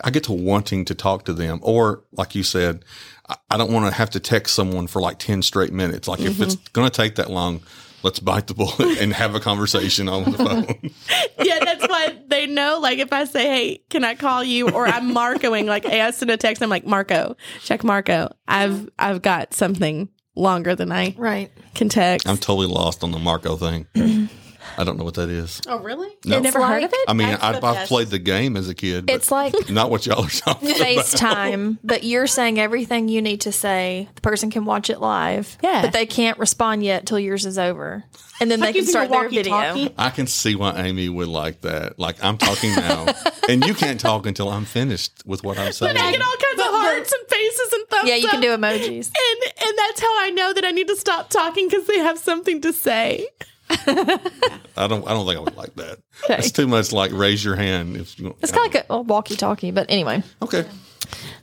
I 0.02 0.10
get 0.10 0.24
to 0.24 0.32
wanting 0.32 0.84
to 0.86 0.94
talk 0.94 1.24
to 1.26 1.32
them, 1.32 1.60
or 1.62 2.04
like 2.12 2.34
you 2.34 2.42
said, 2.42 2.84
I, 3.28 3.36
I 3.50 3.56
don't 3.56 3.72
want 3.72 3.86
to 3.86 3.92
have 3.92 4.10
to 4.10 4.20
text 4.20 4.54
someone 4.54 4.86
for 4.86 5.00
like 5.00 5.18
ten 5.18 5.42
straight 5.42 5.72
minutes. 5.72 6.08
Like 6.08 6.20
if 6.20 6.40
it's 6.40 6.56
mm-hmm. 6.56 6.72
going 6.72 6.90
to 6.90 6.94
take 6.94 7.14
that 7.16 7.30
long, 7.30 7.62
let's 8.04 8.20
bite 8.20 8.46
the 8.46 8.54
bullet 8.54 8.98
and 9.00 9.12
have 9.12 9.34
a 9.34 9.40
conversation 9.40 10.08
on 10.08 10.30
the 10.30 10.38
phone. 10.38 10.90
yeah, 11.44 11.58
that's 11.64 11.88
why 11.88 12.16
they 12.28 12.46
know. 12.46 12.78
Like, 12.80 12.98
if 12.98 13.12
I 13.12 13.24
say, 13.24 13.46
"Hey, 13.46 13.78
can 13.90 14.04
I 14.04 14.14
call 14.14 14.44
you?" 14.44 14.68
or 14.70 14.86
I'm 14.86 15.12
Marcoing, 15.14 15.64
like, 15.64 15.84
"Hey, 15.84 16.00
I 16.00 16.10
send 16.10 16.30
a 16.30 16.36
text." 16.36 16.62
I'm 16.62 16.70
like, 16.70 16.86
"Marco, 16.86 17.36
check 17.62 17.82
Marco. 17.82 18.28
I've 18.46 18.88
I've 18.98 19.22
got 19.22 19.54
something 19.54 20.08
longer 20.34 20.74
than 20.74 20.90
I 20.92 21.14
Right. 21.16 21.50
can 21.74 21.88
text." 21.88 22.28
I'm 22.28 22.36
totally 22.38 22.66
lost 22.68 23.02
on 23.04 23.10
the 23.12 23.18
Marco 23.18 23.56
thing. 23.56 23.86
I 24.76 24.82
don't 24.82 24.96
know 24.98 25.04
what 25.04 25.14
that 25.14 25.28
is. 25.28 25.60
Oh, 25.68 25.78
really? 25.78 26.08
No. 26.24 26.38
It's 26.38 26.44
Never 26.44 26.66
heard 26.66 26.82
of 26.82 26.90
it? 26.92 26.98
I 27.06 27.12
mean, 27.12 27.28
I, 27.28 27.60
I've 27.62 27.86
played 27.86 28.08
the 28.08 28.18
game 28.18 28.56
as 28.56 28.68
a 28.68 28.74
kid. 28.74 29.08
It's 29.08 29.30
like 29.30 29.54
not 29.70 29.88
what 29.90 30.04
y'all 30.06 30.24
are 30.24 30.28
talking 30.28 30.70
about. 30.70 30.80
FaceTime, 30.80 31.78
but 31.84 32.02
you're 32.02 32.26
saying 32.26 32.58
everything 32.58 33.08
you 33.08 33.22
need 33.22 33.42
to 33.42 33.52
say. 33.52 34.08
The 34.16 34.20
person 34.20 34.50
can 34.50 34.64
watch 34.64 34.90
it 34.90 35.00
live, 35.00 35.58
Yeah. 35.62 35.82
but 35.82 35.92
they 35.92 36.06
can't 36.06 36.38
respond 36.38 36.82
yet 36.82 37.06
till 37.06 37.20
yours 37.20 37.46
is 37.46 37.56
over, 37.58 38.04
and 38.40 38.50
then 38.50 38.58
they 38.60 38.72
can 38.72 38.84
start 38.86 39.10
their 39.10 39.28
video. 39.28 39.52
walkie-talkie. 39.52 39.94
I 39.98 40.10
can 40.10 40.26
see 40.26 40.56
why 40.56 40.72
Amy 40.82 41.08
would 41.08 41.28
like 41.28 41.60
that. 41.60 41.98
Like 41.98 42.16
I'm 42.24 42.38
talking 42.38 42.70
now, 42.72 43.06
and 43.48 43.64
you 43.64 43.74
can't 43.74 44.00
talk 44.00 44.26
until 44.26 44.48
I'm 44.48 44.64
finished 44.64 45.22
with 45.26 45.44
what 45.44 45.56
I'm 45.58 45.72
saying. 45.72 45.96
I 45.96 46.10
get 46.10 46.20
all 46.22 46.34
kinds 46.56 46.68
of 46.68 46.74
hearts 46.74 47.12
and 47.12 47.28
faces 47.28 47.72
and 47.72 47.88
thumbs 47.88 48.02
up. 48.02 48.08
Yeah, 48.08 48.16
you 48.16 48.28
can 48.28 48.36
up. 48.36 48.42
do 48.42 48.56
emojis. 48.56 49.06
And 49.06 49.52
and 49.66 49.78
that's 49.78 50.00
how 50.00 50.20
I 50.20 50.30
know 50.30 50.52
that 50.52 50.64
I 50.64 50.70
need 50.70 50.88
to 50.88 50.96
stop 50.96 51.30
talking 51.30 51.68
because 51.68 51.86
they 51.86 51.98
have 51.98 52.18
something 52.18 52.60
to 52.62 52.72
say. 52.72 53.26
I 53.70 54.86
don't. 54.86 55.06
I 55.08 55.14
don't 55.14 55.26
think 55.26 55.38
I 55.38 55.40
would 55.40 55.56
like 55.56 55.74
that. 55.76 55.98
It's 56.28 56.52
too 56.52 56.66
much. 56.66 56.92
Like 56.92 57.12
raise 57.12 57.44
your 57.44 57.56
hand 57.56 57.96
if 57.96 58.18
you. 58.18 58.36
It's 58.42 58.52
kind 58.52 58.66
of 58.66 58.74
like 58.74 58.86
a, 58.90 58.92
a 58.94 59.00
walkie-talkie, 59.00 59.70
but 59.70 59.86
anyway. 59.90 60.22
okay. 60.42 60.66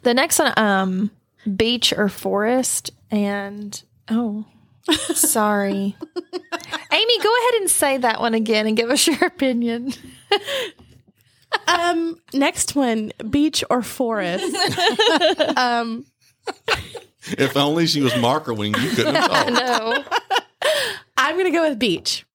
The 0.04 0.14
next 0.14 0.40
one, 0.40 0.54
um, 0.58 1.12
beach 1.56 1.94
or 1.96 2.10
forest, 2.10 2.92
and 3.10 3.82
oh, 4.10 4.46
sorry, 5.14 5.96
Amy, 6.92 7.20
go 7.20 7.38
ahead 7.38 7.62
and 7.62 7.70
say 7.70 7.98
that 7.98 8.20
one 8.20 8.34
again 8.34 8.68
and 8.68 8.78
give 8.78 8.90
us 8.90 9.08
your 9.08 9.24
opinion. 9.26 9.94
Um, 11.68 12.18
next 12.34 12.76
one, 12.76 13.12
beach 13.30 13.64
or 13.70 13.82
forest. 13.82 14.44
um, 15.58 16.06
If 17.38 17.56
only 17.58 17.86
she 17.88 18.02
was 18.02 18.14
Marcoing, 18.14 18.76
you 18.82 18.90
couldn't 18.92 19.16
have 19.16 19.30
talked. 19.30 19.52
No, 19.52 20.04
I'm 21.18 21.38
gonna 21.38 21.52
go 21.52 21.68
with 21.70 21.78
beach. 21.80 22.26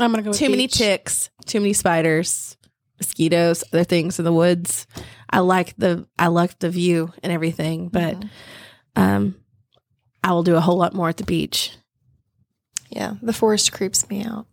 I'm 0.00 0.10
gonna 0.10 0.22
go. 0.22 0.30
With 0.30 0.38
Too 0.38 0.50
many 0.50 0.64
beach. 0.64 0.74
ticks, 0.74 1.30
too 1.46 1.60
many 1.60 1.72
spiders, 1.72 2.56
mosquitoes, 2.98 3.64
other 3.72 3.84
things 3.84 4.18
in 4.18 4.24
the 4.24 4.32
woods. 4.32 4.86
I 5.30 5.38
like 5.40 5.74
the 5.76 6.06
I 6.18 6.26
like 6.28 6.58
the 6.58 6.70
view 6.70 7.12
and 7.22 7.32
everything, 7.32 7.88
but 7.88 8.22
um, 8.96 9.36
I 10.22 10.32
will 10.32 10.42
do 10.42 10.56
a 10.56 10.60
whole 10.60 10.76
lot 10.76 10.92
more 10.94 11.08
at 11.08 11.16
the 11.16 11.24
beach. 11.24 11.72
yeah, 12.90 13.14
the 13.22 13.32
forest 13.32 13.72
creeps 13.72 14.08
me 14.08 14.22
out. 14.24 14.46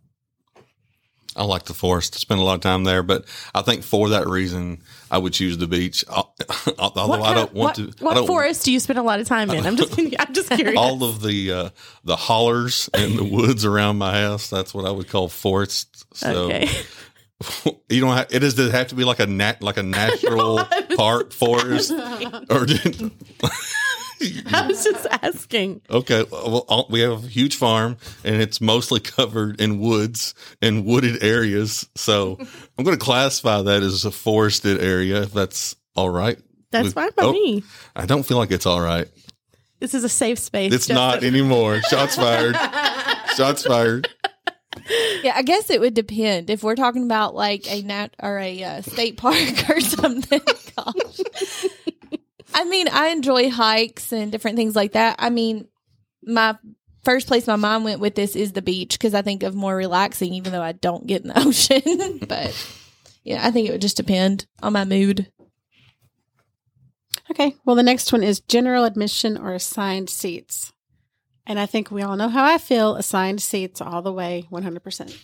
I 1.34 1.44
like 1.44 1.64
the 1.64 1.74
forest. 1.74 2.14
Spend 2.18 2.40
a 2.40 2.42
lot 2.44 2.54
of 2.54 2.60
time 2.60 2.84
there, 2.84 3.02
but 3.02 3.24
I 3.54 3.62
think 3.62 3.84
for 3.84 4.10
that 4.10 4.26
reason, 4.26 4.82
I 5.10 5.18
would 5.18 5.32
choose 5.32 5.56
the 5.56 5.66
beach. 5.66 6.04
Al- 6.10 6.34
Although 6.78 7.22
I 7.22 7.34
don't 7.34 7.52
want 7.54 7.78
what, 7.78 7.96
to. 7.96 8.04
What 8.04 8.18
I 8.18 8.26
forest 8.26 8.64
do 8.64 8.72
you 8.72 8.80
spend 8.80 8.98
a 8.98 9.02
lot 9.02 9.20
of 9.20 9.26
time 9.26 9.50
in? 9.50 9.66
I'm 9.66 9.76
just 9.76 9.98
I'm 9.98 10.34
just 10.34 10.50
curious. 10.52 10.78
All 10.78 11.04
of 11.04 11.22
the 11.22 11.52
uh, 11.52 11.70
the 12.04 12.16
hollers 12.16 12.90
and 12.92 13.18
the 13.18 13.24
woods 13.24 13.64
around 13.64 13.98
my 13.98 14.20
house. 14.20 14.50
That's 14.50 14.74
what 14.74 14.84
I 14.84 14.90
would 14.90 15.08
call 15.08 15.28
forest. 15.28 16.04
So 16.16 16.46
okay. 16.46 16.68
you 17.88 18.00
don't 18.00 18.16
have. 18.16 18.28
It 18.30 18.40
does 18.40 18.58
it 18.58 18.72
have 18.72 18.88
to 18.88 18.94
be 18.94 19.04
like 19.04 19.20
a 19.20 19.26
nat 19.26 19.62
like 19.62 19.76
a 19.76 19.82
natural 19.82 20.60
park 20.96 21.32
forest 21.32 21.90
or. 21.90 22.66
I 24.52 24.66
was 24.66 24.84
just 24.84 25.06
asking. 25.10 25.82
Okay, 25.90 26.24
well, 26.30 26.64
all- 26.68 26.86
we 26.90 27.00
have 27.00 27.24
a 27.24 27.28
huge 27.28 27.56
farm, 27.56 27.96
and 28.24 28.40
it's 28.40 28.60
mostly 28.60 29.00
covered 29.00 29.60
in 29.60 29.78
woods 29.78 30.34
and 30.60 30.84
wooded 30.84 31.22
areas. 31.22 31.88
So 31.94 32.36
I'm 32.78 32.84
going 32.84 32.98
to 32.98 33.04
classify 33.04 33.62
that 33.62 33.82
as 33.82 34.04
a 34.04 34.10
forested 34.10 34.80
area. 34.82 35.22
If 35.22 35.32
that's 35.32 35.76
all 35.96 36.10
right. 36.10 36.38
That's 36.70 36.86
With- 36.86 36.94
fine 36.94 37.10
by 37.16 37.24
oh, 37.24 37.32
me. 37.32 37.64
I 37.94 38.06
don't 38.06 38.22
feel 38.22 38.38
like 38.38 38.50
it's 38.50 38.66
all 38.66 38.80
right. 38.80 39.08
This 39.80 39.94
is 39.94 40.04
a 40.04 40.08
safe 40.08 40.38
space. 40.38 40.72
It's 40.72 40.86
Justin. 40.86 40.94
not 40.94 41.24
anymore. 41.24 41.80
Shots 41.82 42.14
fired. 42.14 42.56
Shots 43.36 43.64
fired. 43.64 44.08
Yeah, 45.22 45.32
I 45.34 45.42
guess 45.42 45.70
it 45.70 45.80
would 45.80 45.94
depend 45.94 46.50
if 46.50 46.62
we're 46.62 46.76
talking 46.76 47.04
about 47.04 47.34
like 47.34 47.70
a 47.70 47.82
nat 47.82 48.14
or 48.22 48.38
a 48.38 48.62
uh, 48.62 48.82
state 48.82 49.16
park 49.16 49.36
or 49.68 49.80
something. 49.80 50.40
Gosh. 50.76 51.66
I 52.54 52.64
mean, 52.64 52.88
I 52.88 53.08
enjoy 53.08 53.50
hikes 53.50 54.12
and 54.12 54.30
different 54.30 54.56
things 54.56 54.76
like 54.76 54.92
that. 54.92 55.16
I 55.18 55.30
mean, 55.30 55.68
my 56.22 56.56
first 57.04 57.26
place 57.26 57.46
my 57.46 57.56
mom 57.56 57.84
went 57.84 58.00
with 58.00 58.14
this 58.14 58.36
is 58.36 58.52
the 58.52 58.62
beach 58.62 58.98
because 58.98 59.14
I 59.14 59.22
think 59.22 59.42
of 59.42 59.54
more 59.54 59.74
relaxing, 59.74 60.34
even 60.34 60.52
though 60.52 60.62
I 60.62 60.72
don't 60.72 61.06
get 61.06 61.22
in 61.22 61.28
the 61.28 61.38
ocean. 61.46 62.18
but 62.28 62.54
yeah, 63.24 63.46
I 63.46 63.50
think 63.50 63.68
it 63.68 63.72
would 63.72 63.80
just 63.80 63.96
depend 63.96 64.46
on 64.62 64.72
my 64.72 64.84
mood. 64.84 65.30
Okay. 67.30 67.56
Well, 67.64 67.76
the 67.76 67.82
next 67.82 68.12
one 68.12 68.22
is 68.22 68.40
general 68.40 68.84
admission 68.84 69.38
or 69.38 69.54
assigned 69.54 70.10
seats. 70.10 70.72
And 71.46 71.58
I 71.58 71.66
think 71.66 71.90
we 71.90 72.02
all 72.02 72.16
know 72.16 72.28
how 72.28 72.44
I 72.44 72.58
feel 72.58 72.94
assigned 72.94 73.42
seats 73.42 73.80
all 73.80 74.02
the 74.02 74.12
way 74.12 74.46
100%. 74.50 75.16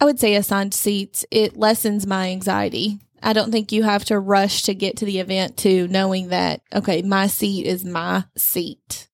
I 0.00 0.04
would 0.04 0.18
say 0.18 0.34
assigned 0.34 0.74
seats. 0.74 1.24
It 1.30 1.56
lessens 1.56 2.06
my 2.06 2.30
anxiety. 2.30 2.98
I 3.22 3.32
don't 3.32 3.50
think 3.50 3.72
you 3.72 3.82
have 3.82 4.04
to 4.06 4.18
rush 4.18 4.62
to 4.62 4.74
get 4.74 4.96
to 4.98 5.04
the 5.04 5.18
event 5.18 5.56
to 5.58 5.88
knowing 5.88 6.28
that, 6.28 6.62
okay, 6.74 7.02
my 7.02 7.26
seat 7.26 7.66
is 7.66 7.84
my 7.84 8.24
seat. 8.36 9.08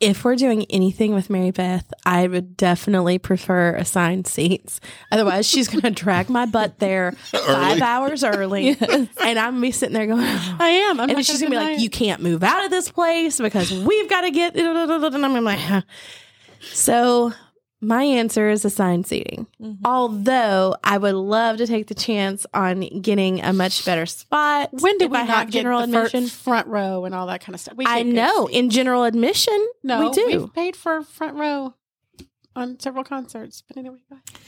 If 0.00 0.24
we're 0.24 0.36
doing 0.36 0.66
anything 0.70 1.14
with 1.14 1.30
Mary 1.30 1.50
Beth, 1.50 1.90
I 2.04 2.26
would 2.26 2.56
definitely 2.56 3.18
prefer 3.18 3.74
assigned 3.76 4.26
seats. 4.26 4.80
Otherwise, 5.10 5.46
she's 5.46 5.68
going 5.68 5.82
to 5.82 5.90
drag 5.90 6.28
my 6.28 6.46
butt 6.46 6.78
there 6.78 7.12
five 7.22 7.80
hours 7.80 8.22
early, 8.22 8.76
and 8.80 9.08
I'm 9.20 9.34
gonna 9.34 9.60
be 9.60 9.70
sitting 9.70 9.94
there 9.94 10.06
going, 10.06 10.20
I 10.20 10.68
am. 10.90 11.00
I'm 11.00 11.08
and 11.08 11.24
she's 11.24 11.40
gonna 11.40 11.50
be 11.50 11.56
like, 11.56 11.80
"You 11.80 11.88
can't 11.88 12.20
move 12.20 12.42
out 12.42 12.64
of 12.64 12.70
this 12.70 12.90
place 12.90 13.40
because 13.40 13.72
we've 13.72 14.10
got 14.10 14.22
to 14.22 14.30
get." 14.30 14.56
And 14.56 15.24
I'm 15.24 15.44
like, 15.44 15.60
huh. 15.60 15.82
so 16.60 17.32
my 17.84 18.02
answer 18.04 18.48
is 18.50 18.64
assigned 18.64 19.06
seating. 19.06 19.46
Mm-hmm. 19.60 19.84
Although 19.86 20.76
I 20.82 20.98
would 20.98 21.14
love 21.14 21.58
to 21.58 21.66
take 21.66 21.86
the 21.88 21.94
chance 21.94 22.46
on 22.54 22.80
getting 23.00 23.40
a 23.42 23.52
much 23.52 23.84
better 23.84 24.06
spot. 24.06 24.70
When 24.72 24.98
did 24.98 25.10
we 25.10 25.16
I 25.18 25.20
not 25.24 25.28
have 25.28 25.50
get 25.50 25.58
general 25.60 25.78
the 25.80 25.84
admission? 25.84 26.26
front 26.26 26.66
row 26.68 27.04
and 27.04 27.14
all 27.14 27.26
that 27.28 27.40
kind 27.40 27.54
of 27.54 27.60
stuff? 27.60 27.76
We 27.76 27.84
I 27.86 28.02
know 28.02 28.46
seats. 28.46 28.58
in 28.58 28.70
general 28.70 29.04
admission, 29.04 29.66
No, 29.82 30.00
we 30.08 30.10
do. 30.10 30.26
We've 30.26 30.52
paid 30.54 30.76
for 30.76 31.02
front 31.02 31.36
row 31.36 31.74
on 32.56 32.78
several 32.80 33.04
concerts. 33.04 33.62
But 33.66 33.76
anyway, 33.76 33.96
go 34.08 34.16
ahead. 34.16 34.40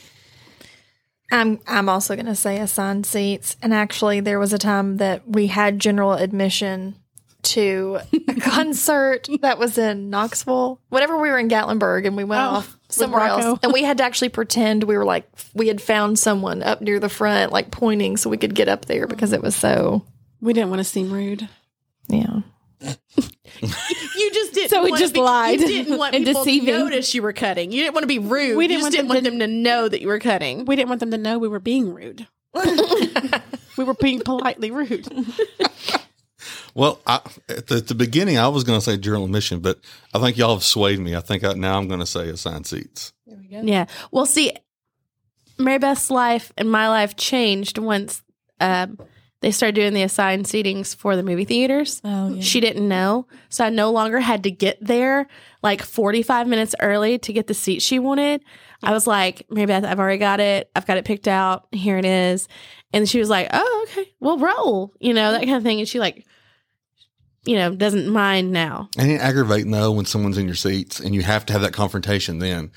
I'm 1.31 1.59
I'm 1.67 1.89
also 1.89 2.15
going 2.15 2.25
to 2.27 2.35
say 2.35 2.57
assigned 2.57 3.05
seats. 3.05 3.57
And 3.61 3.73
actually, 3.73 4.21
there 4.21 4.39
was 4.39 4.53
a 4.53 4.57
time 4.57 4.97
that 4.97 5.27
we 5.27 5.47
had 5.47 5.79
general 5.79 6.13
admission 6.13 6.95
to 7.43 7.99
a 8.29 8.35
concert 8.41 9.27
that 9.41 9.59
was 9.59 9.77
in 9.77 10.09
Knoxville. 10.09 10.79
Whenever 10.89 11.17
we 11.17 11.29
were 11.29 11.37
in 11.37 11.49
Gatlinburg, 11.49 12.07
and 12.07 12.15
we 12.15 12.23
went 12.23 12.41
Oh, 12.41 12.45
off 12.45 12.71
with 12.71 12.76
somewhere 12.89 13.21
else, 13.21 13.59
and 13.63 13.73
we 13.73 13.83
had 13.83 13.97
to 13.97 14.03
actually 14.03 14.29
pretend 14.29 14.83
we 14.83 14.97
were 14.97 15.05
like 15.05 15.29
we 15.53 15.67
had 15.67 15.81
found 15.81 16.17
someone 16.19 16.63
up 16.63 16.81
near 16.81 16.99
the 16.99 17.09
front, 17.09 17.51
like 17.51 17.71
pointing, 17.71 18.17
so 18.17 18.29
we 18.29 18.37
could 18.37 18.55
get 18.55 18.67
up 18.67 18.85
there 18.85 19.07
because 19.07 19.33
it 19.33 19.41
was 19.41 19.55
so 19.55 20.05
we 20.41 20.53
didn't 20.53 20.69
want 20.69 20.79
to 20.79 20.83
seem 20.83 21.11
rude. 21.11 21.47
yeah. 22.07 22.41
You 23.59 24.31
just 24.31 24.53
didn't. 24.53 24.69
So 24.69 24.83
we 24.83 24.91
just 24.97 25.13
be, 25.15 25.19
lied 25.19 25.59
You 25.59 25.67
didn't 25.67 25.97
want 25.97 26.13
and 26.15 26.23
people 26.25 26.43
deceiving. 26.43 26.67
to 26.67 26.79
notice 26.79 27.15
you 27.15 27.23
were 27.23 27.33
cutting. 27.33 27.71
You 27.71 27.81
didn't 27.81 27.95
want 27.95 28.03
to 28.03 28.07
be 28.07 28.19
rude. 28.19 28.55
We 28.57 28.67
didn't 28.67 28.81
just 28.81 28.83
want 28.85 28.91
didn't 28.93 29.07
them 29.07 29.15
want 29.15 29.25
to- 29.25 29.29
them 29.31 29.39
to 29.39 29.47
know 29.47 29.87
that 29.89 30.01
you 30.01 30.07
were 30.07 30.19
cutting. 30.19 30.65
We 30.65 30.75
didn't 30.75 30.89
want 30.89 30.99
them 30.99 31.11
to 31.11 31.17
know 31.17 31.39
we 31.39 31.47
were 31.47 31.59
being 31.59 31.93
rude. 31.93 32.27
we 33.77 33.83
were 33.83 33.93
being 33.95 34.19
politely 34.21 34.69
rude. 34.71 35.07
Well, 36.77 37.01
I, 37.07 37.21
at, 37.49 37.65
the, 37.65 37.77
at 37.77 37.87
the 37.87 37.95
beginning, 37.95 38.37
I 38.37 38.49
was 38.49 38.63
going 38.63 38.77
to 38.77 38.85
say 38.85 38.97
general 38.97 39.25
admission, 39.25 39.61
but 39.61 39.79
I 40.13 40.19
think 40.19 40.37
y'all 40.37 40.53
have 40.53 40.63
swayed 40.63 40.99
me. 40.99 41.15
I 41.15 41.21
think 41.21 41.43
I, 41.43 41.53
now 41.53 41.75
I'm 41.75 41.87
going 41.87 42.01
to 42.01 42.05
say 42.05 42.29
assigned 42.29 42.67
seats. 42.67 43.13
Yeah. 43.49 43.87
Well, 44.11 44.27
see, 44.27 44.53
Mary 45.57 45.79
Beth's 45.79 46.11
life 46.11 46.53
and 46.55 46.69
my 46.69 46.87
life 46.87 47.15
changed 47.15 47.79
once 47.79 48.21
um, 48.59 48.99
they 49.41 49.49
started 49.49 49.73
doing 49.73 49.95
the 49.95 50.03
assigned 50.03 50.45
seatings 50.45 50.95
for 50.95 51.15
the 51.15 51.23
movie 51.23 51.45
theaters. 51.45 51.99
Oh, 52.03 52.29
yeah. 52.29 52.41
She 52.41 52.59
didn't 52.59 52.87
know. 52.87 53.25
So 53.49 53.65
I 53.65 53.69
no 53.71 53.91
longer 53.91 54.19
had 54.19 54.43
to 54.43 54.51
get 54.51 54.77
there 54.79 55.25
like 55.63 55.81
45 55.81 56.47
minutes 56.47 56.75
early 56.79 57.17
to 57.17 57.33
get 57.33 57.47
the 57.47 57.55
seat 57.55 57.81
she 57.81 57.97
wanted. 57.97 58.43
I 58.83 58.91
was 58.91 59.07
like, 59.07 59.47
Mary 59.49 59.65
Beth, 59.65 59.83
I've 59.83 59.99
already 59.99 60.19
got 60.19 60.39
it. 60.39 60.69
I've 60.75 60.85
got 60.85 60.97
it 60.97 61.05
picked 61.05 61.27
out. 61.27 61.65
Here 61.71 61.97
it 61.97 62.05
is. 62.05 62.47
And 62.93 63.09
she 63.09 63.17
was 63.17 63.31
like, 63.31 63.47
oh, 63.51 63.87
okay. 63.89 64.11
We'll 64.19 64.37
roll, 64.37 64.93
you 64.99 65.15
know, 65.15 65.31
that 65.31 65.41
kind 65.43 65.55
of 65.55 65.63
thing. 65.63 65.79
And 65.79 65.89
she 65.89 65.99
like, 65.99 66.23
you 67.47 67.55
know, 67.55 67.73
doesn't 67.73 68.07
mind 68.09 68.51
now. 68.51 68.89
And 68.97 69.09
it 69.11 69.21
aggravating 69.21 69.71
though 69.71 69.91
when 69.91 70.05
someone's 70.05 70.37
in 70.37 70.45
your 70.45 70.55
seats 70.55 70.99
and 70.99 71.15
you 71.15 71.21
have 71.23 71.45
to 71.47 71.53
have 71.53 71.61
that 71.63 71.73
confrontation 71.73 72.39
then. 72.39 72.71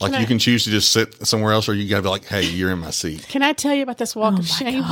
Like 0.00 0.10
Can 0.12 0.18
I- 0.18 0.20
you 0.22 0.26
can 0.26 0.38
choose 0.38 0.64
to 0.64 0.70
just 0.70 0.92
sit 0.92 1.26
somewhere 1.26 1.52
else 1.52 1.68
or 1.68 1.74
you 1.74 1.88
got 1.88 1.96
to 1.96 2.02
be 2.02 2.08
like, 2.08 2.24
hey, 2.24 2.42
you're 2.44 2.70
in 2.72 2.78
my 2.80 2.90
seat. 2.90 3.26
Can 3.28 3.42
I 3.42 3.52
tell 3.52 3.74
you 3.74 3.82
about 3.82 3.98
this 3.98 4.14
walk 4.16 4.34
Oh 4.36 4.38
of 4.38 4.46
shame 4.46 4.82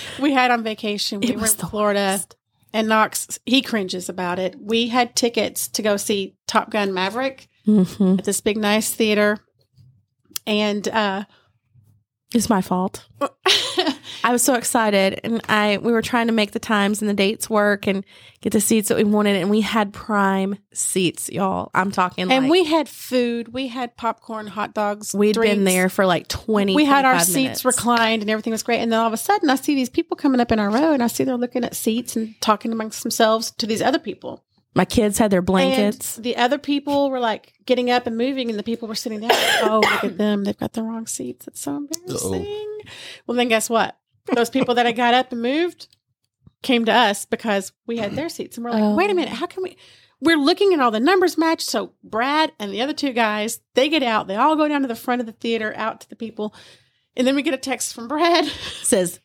we 0.20 0.32
had 0.32 0.50
on 0.50 0.62
vacation? 0.62 1.20
We 1.20 1.28
It 1.30 1.36
were 1.36 1.42
was 1.42 1.54
in 1.54 1.60
the 1.60 1.66
Florida, 1.66 2.00
worst. 2.12 2.36
and 2.72 2.86
Knox 2.88 3.38
he 3.46 3.60
cringes 3.62 4.08
about 4.08 4.38
it. 4.38 4.56
We 4.60 4.88
had 4.88 5.16
tickets 5.16 5.68
to 5.68 5.82
go 5.82 5.96
see 5.96 6.34
Top 6.46 6.70
Gun 6.70 6.92
Maverick 6.94 7.46
Mm-hmm. 7.66 8.18
at 8.18 8.24
this 8.24 8.40
big 8.40 8.56
nice 8.56 8.92
theater, 8.94 9.38
and 10.46 10.86
uh, 10.88 11.24
It's 12.32 12.48
my 12.48 12.62
fault. 12.62 13.06
I 14.22 14.32
was 14.32 14.42
so 14.42 14.54
excited, 14.54 15.20
and 15.24 15.40
I 15.48 15.78
we 15.78 15.92
were 15.92 16.02
trying 16.02 16.28
to 16.28 16.32
make 16.32 16.52
the 16.52 16.58
times 16.58 17.00
and 17.00 17.08
the 17.08 17.14
dates 17.14 17.50
work 17.50 17.86
and 17.86 18.04
get 18.40 18.52
the 18.52 18.60
seats 18.60 18.88
that 18.88 18.98
we 18.98 19.04
wanted, 19.04 19.36
and 19.36 19.50
we 19.50 19.62
had 19.62 19.92
prime 19.92 20.58
seats, 20.72 21.28
y'all. 21.30 21.70
I'm 21.74 21.90
talking, 21.90 22.30
And 22.30 22.44
like, 22.44 22.50
we 22.50 22.64
had 22.64 22.88
food. 22.88 23.52
We 23.52 23.66
had 23.68 23.96
popcorn, 23.96 24.46
hot 24.46 24.74
dogs. 24.74 25.12
we'd 25.14 25.40
been 25.40 25.64
there 25.64 25.88
for 25.88 26.06
like 26.06 26.28
twenty. 26.28 26.74
We 26.76 26.84
had 26.84 27.04
our 27.04 27.14
25 27.14 27.26
seats 27.26 27.64
reclined 27.64 28.22
and 28.22 28.30
everything 28.30 28.52
was 28.52 28.62
great. 28.62 28.78
And 28.80 28.92
then 28.92 29.00
all 29.00 29.06
of 29.06 29.12
a 29.12 29.16
sudden, 29.16 29.50
I 29.50 29.56
see 29.56 29.74
these 29.74 29.90
people 29.90 30.16
coming 30.16 30.40
up 30.40 30.52
in 30.52 30.60
our 30.60 30.70
row, 30.70 30.92
and 30.92 31.02
I 31.02 31.08
see 31.08 31.24
they're 31.24 31.36
looking 31.36 31.64
at 31.64 31.74
seats 31.74 32.14
and 32.14 32.34
talking 32.40 32.70
amongst 32.70 33.02
themselves 33.02 33.50
to 33.52 33.66
these 33.66 33.82
other 33.82 33.98
people. 33.98 34.44
My 34.74 34.84
kids 34.84 35.18
had 35.18 35.30
their 35.32 35.42
blankets. 35.42 36.16
And 36.16 36.24
the 36.24 36.36
other 36.36 36.56
people 36.58 37.10
were 37.10 37.18
like 37.20 37.54
getting 37.66 37.90
up 37.90 38.06
and 38.06 38.16
moving, 38.16 38.50
and 38.50 38.58
the 38.58 38.62
people 38.62 38.86
were 38.86 38.94
sitting 38.94 39.20
down. 39.20 39.30
oh, 39.62 39.80
look 39.82 40.04
at 40.04 40.18
them! 40.18 40.44
They've 40.44 40.56
got 40.56 40.74
the 40.74 40.82
wrong 40.82 41.06
seats. 41.06 41.48
It's 41.48 41.60
so 41.60 41.76
embarrassing. 41.76 42.46
Well, 43.26 43.36
then 43.36 43.48
guess 43.48 43.68
what? 43.68 43.98
Those 44.32 44.50
people 44.50 44.74
that 44.76 44.86
had 44.86 44.94
got 44.96 45.12
up 45.14 45.32
and 45.32 45.42
moved 45.42 45.88
came 46.62 46.84
to 46.84 46.92
us 46.92 47.24
because 47.24 47.72
we 47.86 47.96
had 47.96 48.12
their 48.12 48.28
seats, 48.28 48.56
and 48.56 48.64
we're 48.64 48.70
like, 48.70 48.82
Oh. 48.82 48.94
wait 48.94 49.10
a 49.10 49.14
minute, 49.14 49.30
how 49.30 49.46
can 49.46 49.62
we? 49.62 49.76
We're 50.20 50.36
looking 50.36 50.72
and 50.72 50.80
all 50.82 50.90
the 50.90 51.00
numbers 51.00 51.36
match. 51.38 51.62
So 51.62 51.94
Brad 52.04 52.52
and 52.60 52.72
the 52.72 52.82
other 52.82 52.92
two 52.92 53.12
guys, 53.12 53.60
they 53.74 53.88
get 53.88 54.02
out. 54.02 54.26
They 54.28 54.36
all 54.36 54.54
go 54.54 54.68
down 54.68 54.82
to 54.82 54.88
the 54.88 54.94
front 54.94 55.20
of 55.20 55.26
the 55.26 55.32
theater, 55.32 55.72
out 55.76 56.02
to 56.02 56.08
the 56.08 56.16
people, 56.16 56.54
and 57.16 57.26
then 57.26 57.34
we 57.34 57.42
get 57.42 57.54
a 57.54 57.58
text 57.58 57.92
from 57.94 58.06
Brad, 58.06 58.44
says, 58.82 59.18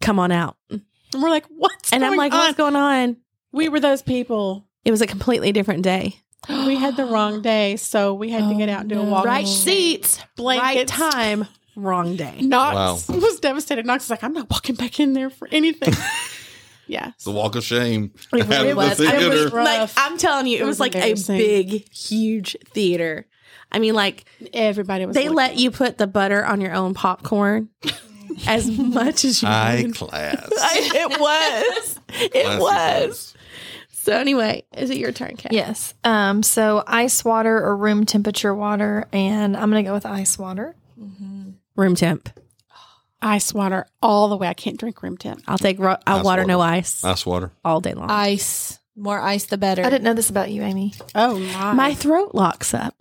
"Come 0.00 0.18
on 0.20 0.30
out," 0.30 0.56
and 0.70 0.82
we're 1.14 1.30
like, 1.30 1.46
what's 1.48 1.92
and 1.92 2.04
I'm 2.04 2.16
like, 2.16 2.32
on? 2.32 2.38
"What's 2.38 2.56
going 2.58 2.76
on?" 2.76 3.16
we 3.50 3.68
were 3.68 3.80
those 3.80 4.02
people. 4.02 4.68
It 4.84 4.90
was 4.90 5.00
a 5.00 5.06
completely 5.06 5.52
different 5.52 5.82
day. 5.82 6.20
We 6.66 6.76
had 6.76 6.96
the 6.96 7.06
wrong 7.06 7.40
day, 7.42 7.76
so 7.76 8.12
we 8.14 8.30
had 8.30 8.48
to 8.50 8.54
get 8.54 8.68
out 8.68 8.80
and 8.80 8.88
do 8.90 8.98
a 8.98 9.02
Oh, 9.02 9.08
walk. 9.08 9.24
Right 9.24 9.46
seats, 9.48 10.18
right 10.38 10.86
time, 10.86 11.46
wrong 11.74 12.16
day. 12.16 12.36
Knox 12.40 13.08
Wow. 13.08 13.16
was 13.18 13.40
devastated. 13.40 13.86
Knox 13.86 14.04
was 14.04 14.10
like, 14.10 14.22
I'm 14.24 14.34
not 14.34 14.50
walking 14.50 14.74
back 14.74 15.00
in 15.00 15.14
there 15.14 15.30
for 15.30 15.48
anything. 15.50 15.94
yeah. 16.86 17.12
The 17.24 17.30
walk 17.30 17.54
of 17.56 17.64
shame. 17.64 18.12
It 18.32 18.46
really 18.46 18.70
of 18.70 18.76
was. 18.76 18.98
the 18.98 19.06
I 19.08 19.14
was 19.16 19.24
theater. 19.26 19.56
rough. 19.56 19.64
Like 19.66 19.90
I'm 19.96 20.18
telling 20.18 20.46
you, 20.46 20.58
it, 20.58 20.60
It 20.60 20.64
was, 20.64 20.78
was 20.78 20.80
like 20.80 20.96
a 20.96 21.14
big, 21.28 21.90
huge 21.94 22.56
theater. 22.74 23.26
I 23.72 23.78
mean, 23.78 23.94
like 23.94 24.24
Everybody 24.52 25.06
was 25.06 25.14
they 25.16 25.22
looking. 25.24 25.36
let 25.36 25.56
you 25.56 25.70
put 25.70 25.96
the 25.98 26.06
butter 26.06 26.44
on 26.44 26.60
your 26.60 26.74
own 26.74 26.92
popcorn 26.94 27.70
as 28.46 28.70
much 28.78 29.24
as 29.24 29.40
you 29.42 29.48
High 29.48 29.90
class. 29.94 30.46
I- 30.52 30.90
it 31.08 31.20
was. 31.20 32.00
It 32.20 32.44
Classy 32.44 32.58
was. 32.60 33.32
place. 33.32 33.34
So 34.04 34.12
anyway, 34.12 34.64
is 34.76 34.90
it 34.90 34.98
your 34.98 35.12
turn, 35.12 35.36
Kat? 35.36 35.52
Yes. 35.52 35.94
Um, 36.04 36.42
so 36.42 36.84
ice 36.86 37.24
water 37.24 37.56
or 37.56 37.74
room 37.76 38.04
temperature 38.04 38.54
water, 38.54 39.06
and 39.12 39.56
I'm 39.56 39.70
gonna 39.70 39.82
go 39.82 39.94
with 39.94 40.04
ice 40.06 40.38
water. 40.38 40.76
Room 41.76 41.94
temp. 41.94 42.28
ice 43.22 43.52
water 43.54 43.86
all 44.02 44.28
the 44.28 44.36
way. 44.36 44.46
I 44.48 44.54
can't 44.54 44.78
drink 44.78 45.02
room 45.02 45.16
temp. 45.16 45.42
I'll 45.48 45.58
take 45.58 45.78
ro- 45.78 45.96
I'll 46.06 46.18
Ice 46.18 46.24
water, 46.24 46.44
no 46.44 46.60
ice 46.60 47.02
Ice 47.02 47.24
water. 47.24 47.50
all 47.64 47.80
day 47.80 47.94
long. 47.94 48.10
Ice. 48.10 48.78
More 48.96 49.18
ice, 49.20 49.46
the 49.46 49.56
better. 49.58 49.82
I 49.82 49.90
didn't 49.90 50.04
know 50.04 50.14
this 50.14 50.30
about 50.30 50.50
you, 50.50 50.62
Amy. 50.62 50.92
Oh 51.14 51.38
my! 51.38 51.72
My 51.72 51.94
throat 51.94 52.34
locks 52.34 52.74
up. 52.74 52.94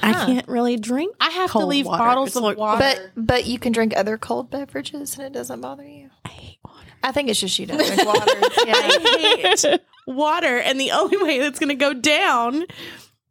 I 0.00 0.12
can't 0.12 0.46
really 0.46 0.76
drink. 0.76 1.16
I 1.20 1.30
have 1.30 1.50
to 1.52 1.64
leave 1.66 1.86
water. 1.86 1.98
bottles 2.04 2.28
It's 2.28 2.36
of 2.36 2.42
like- 2.44 2.56
water. 2.58 2.78
But 2.80 3.10
but 3.16 3.46
you 3.46 3.58
can 3.58 3.72
drink 3.72 3.96
other 3.96 4.16
cold 4.18 4.50
beverages 4.50 5.16
and 5.16 5.26
it 5.26 5.32
doesn't 5.32 5.60
bother 5.60 5.84
you. 5.88 6.10
I 6.24 6.28
hate 6.28 6.58
water. 6.64 6.86
I 7.02 7.10
think 7.12 7.30
it's 7.30 7.40
just 7.40 7.58
you 7.58 7.66
don't 7.66 7.78
drink 7.84 8.04
water. 8.04 8.32
Yeah. 8.64 8.74
I 8.76 9.42
hate 9.64 9.80
water, 10.08 10.58
and 10.58 10.80
the 10.80 10.90
only 10.92 11.16
way 11.16 11.38
that's 11.38 11.58
going 11.58 11.68
to 11.68 11.74
go 11.74 11.92
down 11.92 12.64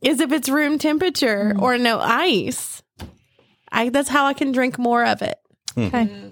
is 0.01 0.19
if 0.19 0.31
it's 0.31 0.47
room 0.47 0.77
temperature 0.77 1.53
mm. 1.55 1.61
or 1.61 1.77
no 1.77 1.99
ice. 1.99 2.81
I 3.71 3.89
that's 3.89 4.09
how 4.09 4.25
I 4.25 4.33
can 4.33 4.53
drink 4.53 4.79
more 4.79 5.05
of 5.05 5.21
it. 5.21 5.37
Hmm. 5.75 5.81
Okay. 5.81 6.31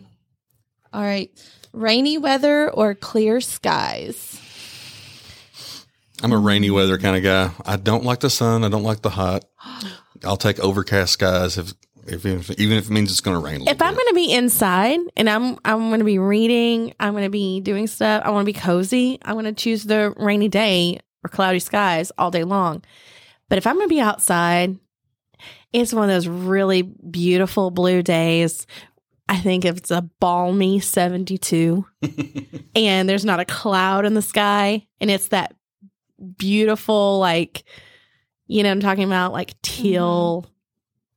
All 0.93 1.01
right. 1.01 1.29
Rainy 1.73 2.17
weather 2.17 2.71
or 2.71 2.95
clear 2.95 3.41
skies? 3.41 4.41
I'm 6.23 6.31
a 6.31 6.37
rainy 6.37 6.71
weather 6.71 6.97
kind 6.97 7.17
of 7.17 7.23
guy. 7.23 7.51
I 7.65 7.75
don't 7.75 8.05
like 8.05 8.21
the 8.21 8.29
sun. 8.29 8.63
I 8.63 8.69
don't 8.69 8.83
like 8.83 9.01
the 9.01 9.09
hot. 9.09 9.43
I'll 10.23 10.37
take 10.37 10.59
overcast 10.59 11.11
skies 11.13 11.57
if, 11.57 11.73
if, 12.05 12.25
if 12.25 12.51
even 12.59 12.77
if 12.77 12.85
it 12.85 12.91
means 12.91 13.11
it's 13.11 13.21
going 13.21 13.39
to 13.39 13.43
rain. 13.43 13.55
A 13.55 13.59
little 13.59 13.73
If 13.73 13.81
I'm 13.81 13.93
going 13.93 14.07
to 14.07 14.13
be 14.13 14.31
inside 14.33 14.99
and 15.15 15.29
I'm 15.29 15.57
I'm 15.65 15.89
going 15.89 15.99
to 15.99 16.05
be 16.05 16.19
reading, 16.19 16.93
I'm 16.99 17.13
going 17.13 17.23
to 17.23 17.29
be 17.29 17.61
doing 17.61 17.87
stuff. 17.87 18.23
I 18.25 18.29
want 18.29 18.45
to 18.45 18.51
be 18.51 18.57
cozy. 18.57 19.19
I'm 19.23 19.33
going 19.33 19.45
to 19.45 19.53
choose 19.53 19.83
the 19.83 20.13
rainy 20.17 20.47
day 20.47 20.99
or 21.23 21.29
cloudy 21.29 21.59
skies 21.59 22.11
all 22.17 22.31
day 22.31 22.43
long. 22.43 22.83
But 23.49 23.57
if 23.57 23.67
I'm 23.67 23.75
going 23.75 23.87
to 23.87 23.93
be 23.93 24.01
outside, 24.01 24.77
it's 25.73 25.93
one 25.93 26.09
of 26.09 26.15
those 26.15 26.27
really 26.27 26.83
beautiful 26.83 27.71
blue 27.71 28.01
days. 28.01 28.65
I 29.27 29.37
think 29.37 29.65
if 29.65 29.77
it's 29.77 29.91
a 29.91 30.03
balmy 30.19 30.79
72 30.79 31.85
and 32.75 33.09
there's 33.09 33.25
not 33.25 33.39
a 33.39 33.45
cloud 33.45 34.05
in 34.05 34.13
the 34.13 34.21
sky 34.21 34.85
and 35.01 35.09
it's 35.09 35.29
that 35.29 35.55
beautiful 36.37 37.19
like 37.19 37.63
you 38.47 38.63
know 38.63 38.69
what 38.69 38.75
I'm 38.75 38.81
talking 38.81 39.03
about 39.03 39.33
like 39.33 39.59
teal 39.61 40.43
mm-hmm. 40.43 40.54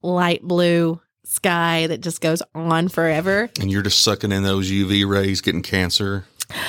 Light 0.03 0.43
blue 0.43 1.01
sky 1.25 1.87
that 1.89 2.01
just 2.01 2.21
goes 2.21 2.43
on 2.55 2.89
forever. 2.89 3.51
and 3.61 3.71
you're 3.71 3.83
just 3.83 4.01
sucking 4.03 4.33
in 4.33 4.43
those 4.43 4.71
UV 4.71 5.07
rays, 5.09 5.41
getting 5.41 5.63
cancer. 5.63 6.25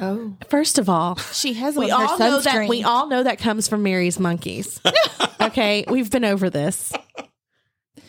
Oh. 0.00 0.36
First 0.48 0.78
of 0.78 0.88
all, 0.88 1.14
She 1.16 1.52
has 1.52 1.76
we 1.76 1.92
all 1.92 2.18
know 2.18 2.40
that 2.40 2.68
we 2.68 2.82
all 2.82 3.06
know 3.06 3.22
that 3.22 3.38
comes 3.38 3.68
from 3.68 3.84
Mary's 3.84 4.18
monkeys. 4.18 4.80
okay, 5.40 5.84
we've 5.88 6.10
been 6.10 6.24
over 6.24 6.50
this. 6.50 6.92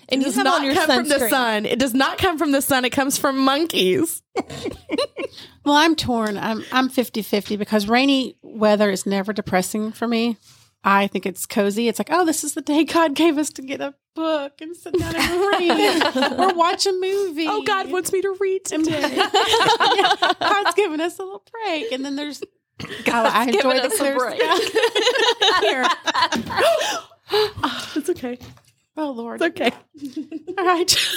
and 0.10 0.20
It 0.22 0.26
does 0.26 0.36
not 0.36 0.48
on 0.48 0.64
your 0.64 0.74
come 0.74 0.88
from 0.88 1.08
the 1.08 1.30
sun. 1.30 1.68
It 1.68 1.78
does 1.78 1.94
not 1.94 2.18
come 2.18 2.40
from 2.40 2.52
the 2.54 2.64
sun. 2.64 2.86
It 2.86 2.90
comes 2.90 3.20
from 3.20 3.38
monkeys. 3.38 4.24
well, 5.64 5.76
I'm 5.76 5.96
torn. 5.96 6.40
I'm 6.40 6.64
I'm 6.72 6.90
50-50 6.90 7.56
because 7.60 7.88
rainy 7.88 8.36
weather 8.42 8.90
is 8.90 9.06
never 9.06 9.32
depressing 9.32 9.92
for 9.92 10.08
me. 10.08 10.38
I 10.88 11.08
think 11.08 11.26
it's 11.26 11.48
cozy. 11.48 11.88
It's 11.88 12.00
like, 12.00 12.10
oh, 12.12 12.26
this 12.26 12.44
is 12.44 12.54
the 12.54 12.62
day 12.62 12.84
God 12.84 13.16
gave 13.16 13.40
us 13.40 13.50
to 13.54 13.64
get 13.64 13.82
a 13.82 13.96
book 14.14 14.62
and 14.62 14.76
sit 14.76 14.98
down 14.98 15.16
and 15.16 15.42
read 15.60 16.16
or 16.40 16.54
watch 16.54 16.86
a 16.86 16.92
movie. 16.94 17.48
Oh, 17.50 17.64
God 17.64 17.92
wants 17.92 18.14
me 18.14 18.22
to 18.22 18.38
read 18.40 18.64
today. 18.66 19.02
Yeah, 19.02 20.34
God's 20.40 20.76
giving 20.76 21.02
us 21.02 21.18
a 21.18 21.24
little 21.24 21.44
break, 21.52 21.92
and 21.92 22.06
then 22.06 22.16
there's. 22.16 22.44
God, 23.04 23.26
I 23.34 23.46
enjoy 23.46 23.62
giving 23.62 23.78
the 23.78 23.84
us 23.86 23.94
a 23.94 23.98
clear 23.98 24.18
break. 24.18 24.42
sky. 24.42 25.60
Here. 25.62 25.88
it's 27.96 28.10
okay. 28.12 28.38
Oh 28.98 29.12
Lord. 29.12 29.42
It's 29.42 29.62
okay. 29.62 29.72
All 30.58 30.66
right. 30.66 31.10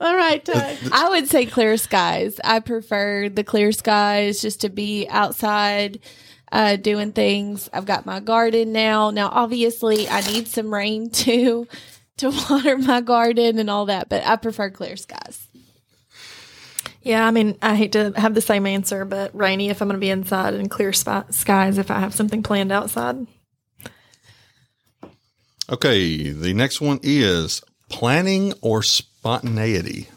All 0.00 0.14
right. 0.16 0.48
Uh, 0.48 0.74
I 0.92 1.08
would 1.08 1.28
say 1.28 1.46
clear 1.46 1.76
skies. 1.78 2.38
I 2.44 2.60
prefer 2.60 3.30
the 3.30 3.42
clear 3.42 3.72
skies 3.72 4.40
just 4.40 4.60
to 4.60 4.68
be 4.68 5.06
outside 5.08 5.98
uh, 6.52 6.76
doing 6.76 7.12
things. 7.12 7.68
I've 7.72 7.86
got 7.86 8.06
my 8.06 8.20
garden 8.20 8.72
now. 8.72 9.10
Now, 9.10 9.28
obviously, 9.32 10.08
I 10.08 10.20
need 10.20 10.48
some 10.48 10.72
rain 10.72 11.10
too 11.12 11.66
to 12.18 12.30
water 12.30 12.78
my 12.78 13.00
garden 13.00 13.58
and 13.58 13.68
all 13.68 13.86
that, 13.86 14.08
but 14.08 14.26
I 14.26 14.36
prefer 14.36 14.70
clear 14.70 14.96
skies. 14.96 15.46
Yeah, 17.02 17.26
I 17.26 17.30
mean, 17.30 17.56
I 17.62 17.76
hate 17.76 17.92
to 17.92 18.12
have 18.16 18.34
the 18.34 18.40
same 18.40 18.66
answer, 18.66 19.04
but 19.04 19.32
rainy 19.34 19.68
if 19.68 19.80
I'm 19.80 19.88
going 19.88 19.96
to 19.96 20.00
be 20.00 20.10
inside 20.10 20.54
and 20.54 20.70
clear 20.70 20.92
spi- 20.92 21.24
skies 21.30 21.78
if 21.78 21.90
I 21.90 22.00
have 22.00 22.14
something 22.14 22.42
planned 22.42 22.72
outside. 22.72 23.26
Okay, 25.70 26.30
the 26.30 26.52
next 26.52 26.80
one 26.80 26.98
is 27.02 27.62
planning 27.88 28.54
or 28.60 28.82
spontaneity. 28.82 30.08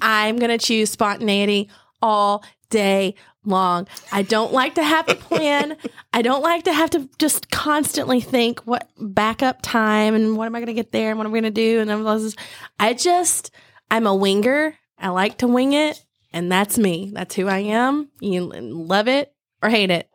I'm 0.00 0.38
going 0.38 0.50
to 0.50 0.58
choose 0.58 0.90
spontaneity 0.90 1.68
all 2.02 2.44
day 2.70 3.14
long. 3.46 3.86
I 4.12 4.22
don't 4.22 4.52
like 4.52 4.74
to 4.76 4.82
have 4.82 5.06
to 5.06 5.14
plan. 5.14 5.76
I 6.12 6.22
don't 6.22 6.42
like 6.42 6.64
to 6.64 6.72
have 6.72 6.90
to 6.90 7.08
just 7.18 7.50
constantly 7.50 8.20
think 8.20 8.60
what 8.60 8.88
backup 8.98 9.60
time 9.62 10.14
and 10.14 10.36
what 10.36 10.46
am 10.46 10.54
I 10.54 10.60
going 10.60 10.66
to 10.68 10.74
get 10.74 10.92
there 10.92 11.10
and 11.10 11.18
what 11.18 11.26
am 11.26 11.32
I 11.32 11.40
going 11.40 11.44
to 11.44 11.50
do 11.50 11.80
and 11.80 11.90
then 11.90 12.04
this. 12.04 12.36
I 12.78 12.94
just 12.94 13.50
I'm 13.90 14.06
a 14.06 14.14
winger. 14.14 14.76
I 14.98 15.08
like 15.08 15.38
to 15.38 15.46
wing 15.46 15.72
it 15.72 16.04
and 16.32 16.50
that's 16.50 16.78
me. 16.78 17.10
That's 17.14 17.34
who 17.34 17.46
I 17.46 17.58
am. 17.58 18.08
You 18.20 18.44
love 18.44 19.08
it 19.08 19.32
or 19.62 19.70
hate 19.70 19.90
it. 19.90 20.08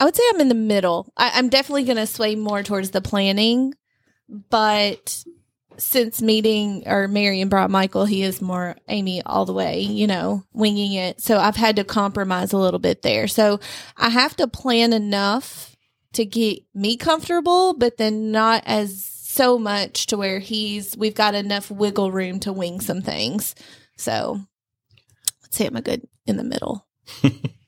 I 0.00 0.04
would 0.04 0.16
say 0.16 0.22
I'm 0.30 0.40
in 0.40 0.48
the 0.48 0.54
middle. 0.54 1.12
I, 1.16 1.32
I'm 1.34 1.48
definitely 1.48 1.84
going 1.84 1.96
to 1.96 2.06
sway 2.06 2.34
more 2.34 2.62
towards 2.62 2.90
the 2.90 3.00
planning, 3.00 3.74
but 4.28 5.24
since 5.78 6.22
meeting 6.22 6.84
or 6.86 7.08
Marion 7.08 7.48
brought 7.48 7.70
Michael, 7.70 8.04
he 8.04 8.22
is 8.22 8.40
more 8.40 8.76
Amy 8.88 9.22
all 9.22 9.44
the 9.44 9.52
way, 9.52 9.80
you 9.80 10.06
know, 10.06 10.44
winging 10.52 10.92
it. 10.92 11.20
So 11.20 11.38
I've 11.38 11.56
had 11.56 11.76
to 11.76 11.84
compromise 11.84 12.52
a 12.52 12.58
little 12.58 12.80
bit 12.80 13.02
there. 13.02 13.28
So 13.28 13.60
I 13.96 14.08
have 14.08 14.36
to 14.36 14.46
plan 14.46 14.92
enough 14.92 15.76
to 16.14 16.24
get 16.24 16.62
me 16.74 16.96
comfortable, 16.96 17.74
but 17.74 17.96
then 17.96 18.30
not 18.30 18.62
as 18.66 19.04
so 19.04 19.58
much 19.58 20.06
to 20.08 20.16
where 20.16 20.38
he's, 20.40 20.96
we've 20.96 21.14
got 21.14 21.34
enough 21.34 21.70
wiggle 21.70 22.12
room 22.12 22.38
to 22.40 22.52
wing 22.52 22.80
some 22.80 23.00
things. 23.00 23.54
So 23.96 24.40
let's 25.42 25.56
say 25.56 25.66
I'm 25.66 25.76
a 25.76 25.82
good 25.82 26.06
in 26.26 26.36
the 26.36 26.44
middle. 26.44 26.86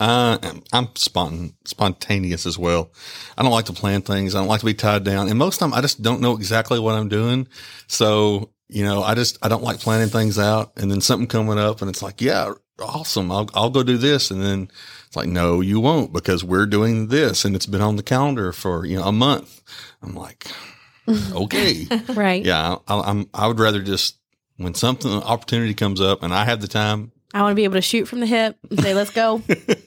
Uh, 0.00 0.38
I'm 0.72 0.88
spontan- 0.96 1.54
spontaneous 1.64 2.46
as 2.46 2.58
well. 2.58 2.90
I 3.38 3.42
don't 3.42 3.52
like 3.52 3.66
to 3.66 3.72
plan 3.72 4.02
things. 4.02 4.34
I 4.34 4.38
don't 4.40 4.48
like 4.48 4.60
to 4.60 4.66
be 4.66 4.74
tied 4.74 5.04
down. 5.04 5.28
And 5.28 5.38
most 5.38 5.54
of 5.54 5.58
the 5.60 5.66
time 5.66 5.78
I 5.78 5.82
just 5.82 6.02
don't 6.02 6.20
know 6.20 6.36
exactly 6.36 6.80
what 6.80 6.94
I'm 6.96 7.08
doing. 7.08 7.46
So 7.86 8.50
you 8.68 8.82
know, 8.82 9.02
I 9.02 9.14
just 9.14 9.38
I 9.44 9.48
don't 9.48 9.62
like 9.62 9.78
planning 9.78 10.08
things 10.08 10.38
out, 10.38 10.72
and 10.76 10.90
then 10.90 11.00
something 11.00 11.28
coming 11.28 11.58
up, 11.58 11.80
and 11.82 11.88
it's 11.90 12.02
like, 12.02 12.20
yeah, 12.20 12.52
awesome, 12.80 13.30
I'll 13.30 13.48
I'll 13.54 13.70
go 13.70 13.82
do 13.82 13.98
this, 13.98 14.30
and 14.30 14.42
then 14.42 14.68
it's 15.06 15.14
like, 15.14 15.28
no, 15.28 15.60
you 15.60 15.78
won't 15.80 16.12
because 16.14 16.42
we're 16.42 16.66
doing 16.66 17.08
this, 17.08 17.44
and 17.44 17.54
it's 17.54 17.66
been 17.66 17.82
on 17.82 17.96
the 17.96 18.02
calendar 18.02 18.52
for 18.52 18.84
you 18.86 18.96
know 18.96 19.04
a 19.04 19.12
month. 19.12 19.62
I'm 20.02 20.14
like, 20.14 20.48
okay, 21.08 21.86
Right. 22.14 22.44
yeah, 22.44 22.76
I, 22.88 23.00
I'm 23.00 23.28
I 23.34 23.46
would 23.46 23.60
rather 23.60 23.82
just 23.82 24.18
when 24.56 24.74
something 24.74 25.10
opportunity 25.12 25.74
comes 25.74 26.00
up 26.00 26.22
and 26.22 26.32
I 26.32 26.44
have 26.46 26.60
the 26.62 26.68
time, 26.68 27.12
I 27.34 27.42
want 27.42 27.52
to 27.52 27.56
be 27.56 27.64
able 27.64 27.74
to 27.74 27.82
shoot 27.82 28.06
from 28.06 28.20
the 28.20 28.26
hip 28.26 28.56
and 28.70 28.80
say, 28.80 28.94
let's 28.94 29.10
go. 29.10 29.42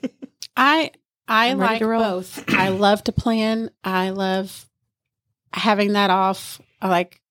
I 0.58 0.92
I 1.28 1.50
I'm 1.50 1.58
like 1.58 1.80
both. 1.80 2.44
I 2.54 2.70
love 2.70 3.04
to 3.06 3.12
plan. 3.12 3.72
I 3.84 4.10
love 4.10 4.66
having 5.54 5.94
that 5.94 6.10
off. 6.10 6.62
I 6.82 6.90
like 6.90 7.22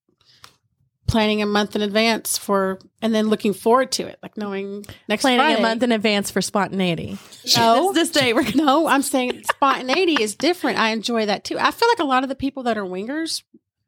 planning 1.06 1.40
a 1.40 1.46
month 1.46 1.76
in 1.76 1.82
advance 1.82 2.36
for, 2.36 2.80
and 3.00 3.14
then 3.14 3.28
looking 3.28 3.52
forward 3.52 3.92
to 3.92 4.06
it, 4.06 4.18
like 4.22 4.36
knowing 4.36 4.84
next 5.08 5.22
Planning 5.22 5.38
Friday. 5.40 5.58
a 5.58 5.62
month 5.62 5.82
in 5.84 5.92
advance 5.92 6.30
for 6.30 6.42
spontaneity. 6.42 7.18
No, 7.56 7.92
This, 7.92 8.10
this 8.10 8.22
day 8.22 8.32
we're 8.32 8.42
gonna 8.42 8.56
no, 8.56 8.88
I'm 8.88 9.02
saying 9.02 9.44
spontaneity 9.52 10.20
is 10.20 10.34
different. 10.34 10.78
I 10.80 10.90
enjoy 10.90 11.26
that 11.26 11.44
too. 11.44 11.56
I 11.60 11.70
feel 11.70 11.88
like 11.88 12.00
a 12.00 12.04
lot 12.04 12.24
of 12.24 12.28
the 12.28 12.34
people 12.34 12.64
that 12.64 12.76
are 12.76 12.84
wingers 12.84 13.44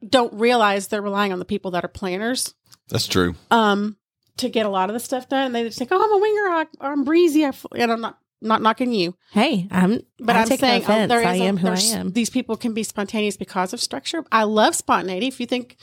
don't 0.09 0.33
realize 0.35 0.87
they're 0.87 1.03
relying 1.03 1.33
on 1.33 1.41
the 1.41 1.45
people 1.45 1.73
that 1.73 1.85
are 1.85 1.89
planners 1.89 2.55
that's 2.89 3.09
true. 3.09 3.35
um, 3.51 3.97
to 4.39 4.49
get 4.49 4.67
a 4.67 4.71
lot 4.71 4.91
of 4.91 4.95
the 4.95 5.01
stuff 5.01 5.29
done. 5.29 5.47
And 5.47 5.55
they 5.55 5.65
just 5.65 5.79
think, 5.79 5.91
"Oh, 5.93 6.03
I'm 6.03 6.13
a 6.13 6.19
winger. 6.19 6.49
I, 6.49 6.67
I'm 6.81 7.05
breezy." 7.05 7.45
I, 7.45 7.53
and 7.77 7.93
I'm 7.93 8.01
not 8.01 8.19
not 8.41 8.63
knocking 8.63 8.93
you. 8.93 9.15
Hey, 9.33 9.67
I'm 9.71 10.01
But 10.19 10.37
I 10.37 10.45
no 10.45 10.57
saying 10.57 10.85
oh, 10.89 11.07
there 11.07 11.21
is 11.21 11.27
I 11.27 11.35
a- 11.35 11.43
am 11.43 11.57
who 11.57 11.69
I 11.69 11.79
am. 11.99 12.13
These 12.13 12.31
people 12.31 12.57
can 12.57 12.73
be 12.73 12.83
spontaneous 12.83 13.37
because 13.37 13.73
of 13.73 13.81
structure. 13.81 14.25
I 14.31 14.45
love 14.45 14.75
spontaneity. 14.75 15.27
If 15.27 15.41
you 15.41 15.47
think 15.47 15.77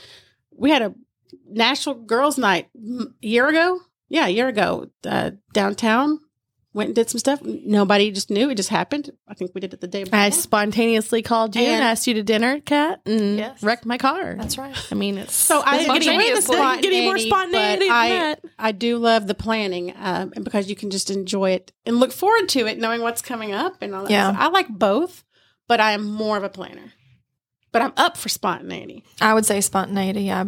we 0.51 0.69
had 0.71 0.81
a 0.81 0.93
national 1.49 1.95
girls' 1.95 2.37
night 2.37 2.69
a 2.75 3.05
year 3.21 3.47
ago, 3.47 3.79
yeah, 4.07 4.27
a 4.27 4.29
year 4.29 4.47
ago, 4.47 4.87
uh, 5.05 5.31
downtown, 5.53 6.19
went 6.75 6.89
and 6.89 6.95
did 6.95 7.09
some 7.09 7.17
stuff. 7.19 7.41
Nobody 7.41 8.11
just 8.11 8.29
knew. 8.29 8.49
It 8.49 8.55
just 8.55 8.69
happened. 8.69 9.09
I 9.27 9.33
think 9.33 9.51
we 9.55 9.61
did 9.61 9.73
it 9.73 9.79
the 9.81 9.87
day 9.87 10.03
before. 10.03 10.19
I 10.19 10.29
spontaneously 10.29 11.21
called 11.21 11.55
you 11.55 11.61
and, 11.63 11.71
And- 11.75 11.83
asked 11.83 12.05
you 12.05 12.13
to 12.15 12.23
dinner, 12.23 12.59
Kat, 12.59 13.01
and 13.05 13.37
Yes. 13.37 13.63
writing 13.63 13.87
my 13.87 13.97
car. 13.97 14.35
That's 14.37 14.57
right. 14.57 14.75
I 14.91 14.95
mean, 14.95 15.17
it's 15.17 15.33
so 15.33 15.61
I 15.65 15.77
doesn't 15.77 15.93
get 16.01 16.07
any- 16.07 16.15
enjoy 16.29 16.35
the 16.35 16.41
doesn't 16.57 16.81
get 16.81 16.93
any 16.93 17.05
more 17.05 17.17
spontaneity, 17.17 17.29
spontaneity 17.29 17.79
but 17.79 17.85
than 17.85 17.91
I, 17.91 18.09
that. 18.09 18.45
I 18.59 18.71
do 18.73 18.97
love 18.97 19.25
the 19.27 19.35
planning, 19.35 19.93
um, 19.97 20.33
and 20.35 20.43
because 20.43 20.69
you 20.69 20.75
can 20.75 20.89
just 20.91 21.09
enjoy 21.09 21.51
it 21.51 21.71
and 21.85 21.99
look 21.99 22.11
forward 22.11 22.49
to 22.49 22.67
it, 22.67 22.77
knowing 22.77 23.01
what's 23.01 23.21
coming 23.21 23.53
up 23.53 23.77
and 23.81 23.95
all 23.95 24.03
that. 24.03 24.11
Yeah. 24.11 24.31
So 24.33 24.37
I 24.39 24.47
like 24.49 24.67
both, 24.67 25.23
but 25.67 25.79
I 25.79 25.93
am 25.93 26.03
more 26.03 26.35
of 26.37 26.43
a 26.43 26.49
planner. 26.49 26.91
But 27.71 27.81
I'm 27.81 27.93
up 27.97 28.17
for 28.17 28.29
spontaneity. 28.29 29.03
I 29.19 29.33
would 29.33 29.45
say 29.45 29.61
spontaneity. 29.61 30.31
I 30.31 30.45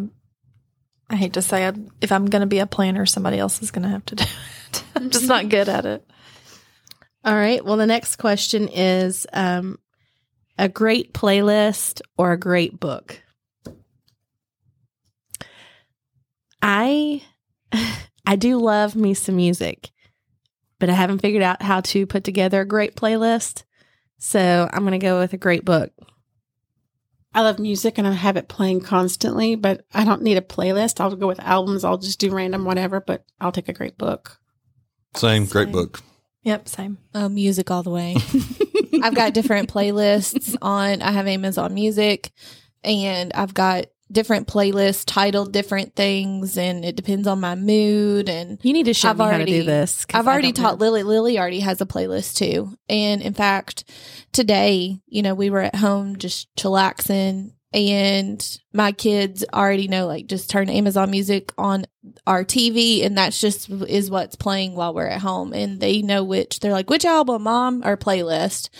I 1.10 1.16
hate 1.16 1.32
to 1.34 1.42
say 1.42 1.66
it. 1.66 1.74
If 2.02 2.12
I'm 2.12 2.26
going 2.26 2.40
to 2.40 2.46
be 2.46 2.58
a 2.58 2.66
planner, 2.66 3.06
somebody 3.06 3.38
else 3.38 3.62
is 3.62 3.70
going 3.70 3.84
to 3.84 3.88
have 3.88 4.04
to 4.06 4.14
do 4.16 4.24
it. 4.24 4.84
I'm 4.94 5.08
just 5.08 5.26
not 5.26 5.48
good 5.48 5.66
at 5.68 5.86
it. 5.86 6.06
All 7.24 7.34
right. 7.34 7.64
Well, 7.64 7.76
the 7.76 7.86
next 7.86 8.16
question 8.16 8.68
is 8.68 9.26
um, 9.32 9.78
a 10.56 10.68
great 10.68 11.12
playlist 11.12 12.00
or 12.16 12.32
a 12.32 12.38
great 12.38 12.78
book. 12.78 13.20
I 16.62 17.22
I 18.26 18.36
do 18.36 18.58
love 18.58 18.94
me 18.94 19.14
some 19.14 19.36
music, 19.36 19.90
but 20.78 20.90
I 20.90 20.94
haven't 20.94 21.20
figured 21.20 21.42
out 21.42 21.62
how 21.62 21.80
to 21.80 22.06
put 22.06 22.24
together 22.24 22.60
a 22.60 22.66
great 22.66 22.94
playlist. 22.94 23.64
So 24.18 24.68
I'm 24.72 24.82
going 24.82 24.92
to 24.92 24.98
go 24.98 25.18
with 25.18 25.32
a 25.32 25.38
great 25.38 25.64
book. 25.64 25.92
I 27.34 27.42
love 27.42 27.58
music 27.58 27.98
and 27.98 28.06
I 28.06 28.12
have 28.12 28.36
it 28.36 28.48
playing 28.48 28.80
constantly, 28.80 29.54
but 29.54 29.84
I 29.94 30.04
don't 30.04 30.22
need 30.22 30.38
a 30.38 30.42
playlist. 30.42 30.98
I'll 31.00 31.14
go 31.14 31.26
with 31.26 31.40
albums. 31.40 31.84
I'll 31.84 31.98
just 31.98 32.18
do 32.18 32.30
random 32.30 32.64
whatever, 32.64 33.00
but 33.00 33.24
I'll 33.40 33.52
take 33.52 33.68
a 33.68 33.72
great 33.72 33.96
book. 33.96 34.38
Same, 35.14 35.46
great 35.46 35.70
book. 35.70 36.00
Yep, 36.42 36.68
same. 36.68 36.98
Uh, 37.14 37.28
music 37.28 37.70
all 37.70 37.82
the 37.82 37.90
way. 37.90 38.16
I've 39.02 39.14
got 39.14 39.34
different 39.34 39.72
playlists 39.72 40.56
on. 40.62 41.02
I 41.02 41.10
have 41.10 41.26
Amazon 41.26 41.74
Music, 41.74 42.30
and 42.82 43.32
I've 43.34 43.54
got 43.54 43.86
different 44.10 44.48
playlists 44.48 45.04
titled 45.06 45.52
different 45.52 45.94
things, 45.94 46.56
and 46.56 46.84
it 46.84 46.96
depends 46.96 47.26
on 47.26 47.40
my 47.40 47.54
mood. 47.54 48.28
And 48.28 48.58
You 48.62 48.72
need 48.72 48.86
to 48.86 48.94
show 48.94 49.10
I've 49.10 49.18
me 49.18 49.24
how 49.24 49.38
to 49.38 49.44
do 49.44 49.64
this. 49.64 50.06
I've 50.14 50.26
already 50.26 50.52
taught 50.52 50.78
know. 50.78 50.86
Lily. 50.86 51.02
Lily 51.02 51.38
already 51.38 51.60
has 51.60 51.80
a 51.80 51.86
playlist 51.86 52.36
too. 52.36 52.74
And 52.88 53.20
in 53.20 53.34
fact, 53.34 53.84
today, 54.32 55.00
you 55.06 55.22
know, 55.22 55.34
we 55.34 55.50
were 55.50 55.60
at 55.60 55.74
home 55.74 56.16
just 56.16 56.54
chillaxing 56.56 57.52
and 57.72 58.58
my 58.72 58.92
kids 58.92 59.44
already 59.52 59.88
know 59.88 60.06
like 60.06 60.26
just 60.26 60.48
turn 60.48 60.70
Amazon 60.70 61.10
music 61.10 61.52
on 61.58 61.84
our 62.26 62.44
TV 62.44 63.04
and 63.04 63.16
that's 63.16 63.40
just 63.40 63.68
is 63.68 64.10
what's 64.10 64.36
playing 64.36 64.74
while 64.74 64.94
we're 64.94 65.06
at 65.06 65.20
home 65.20 65.52
and 65.52 65.80
they 65.80 66.00
know 66.00 66.24
which 66.24 66.60
they're 66.60 66.72
like 66.72 66.88
which 66.88 67.04
album 67.04 67.42
mom 67.42 67.82
or 67.84 67.96
playlist. 67.96 68.70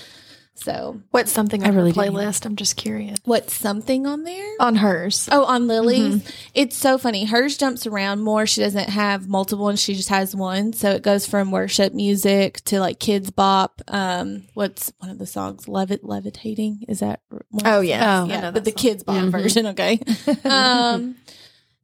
So, 0.59 1.01
What's 1.13 1.31
something 1.31 1.63
on 1.63 1.67
I 1.67 1.71
on 1.71 1.77
really 1.77 1.93
playlist? 1.93 2.45
I'm 2.45 2.57
just 2.57 2.77
curious. 2.77 3.17
what's 3.25 3.55
something 3.55 4.09
on 4.09 4.25
there? 4.25 4.55
On 4.59 4.75
hers. 4.75 5.29
Oh, 5.31 5.45
on 5.45 5.69
Lily's. 5.69 6.29
It's 6.53 6.77
so 6.77 6.99
funny. 6.99 7.27
Hers 7.27 7.57
jumps 7.57 7.87
around 7.87 8.23
more. 8.23 8.45
She 8.45 8.61
doesn't 8.61 8.89
have 8.89 9.29
multiple 9.29 9.69
and 9.69 9.79
She 9.79 9.95
just 9.95 10.09
has 10.09 10.35
one. 10.35 10.73
So 10.73 10.91
it 10.91 11.03
goes 11.03 11.27
from 11.27 11.53
worship 11.53 11.95
music 11.95 12.61
to 12.65 12.81
like 12.81 12.99
Kidz 12.99 13.33
Bop. 13.33 13.81
Um, 13.87 14.47
what's 14.55 14.93
one 14.99 15.11
of 15.11 15.19
the 15.19 15.27
songs? 15.27 15.69
Levit 15.69 16.03
levitating. 16.03 16.85
Is 16.89 17.01
that 17.01 17.21
one? 17.29 17.63
Oh, 17.65 17.81
yeah. 17.81 18.23
Oh. 18.23 18.25
I 18.25 18.29
yeah, 18.29 18.41
know 18.41 18.53
but 18.53 18.65
the 18.65 18.73
song. 18.73 18.79
Kidz 18.79 19.05
Bop 19.05 19.25
version. 19.27 19.67
Okay. 19.67 20.01
um, 20.45 21.15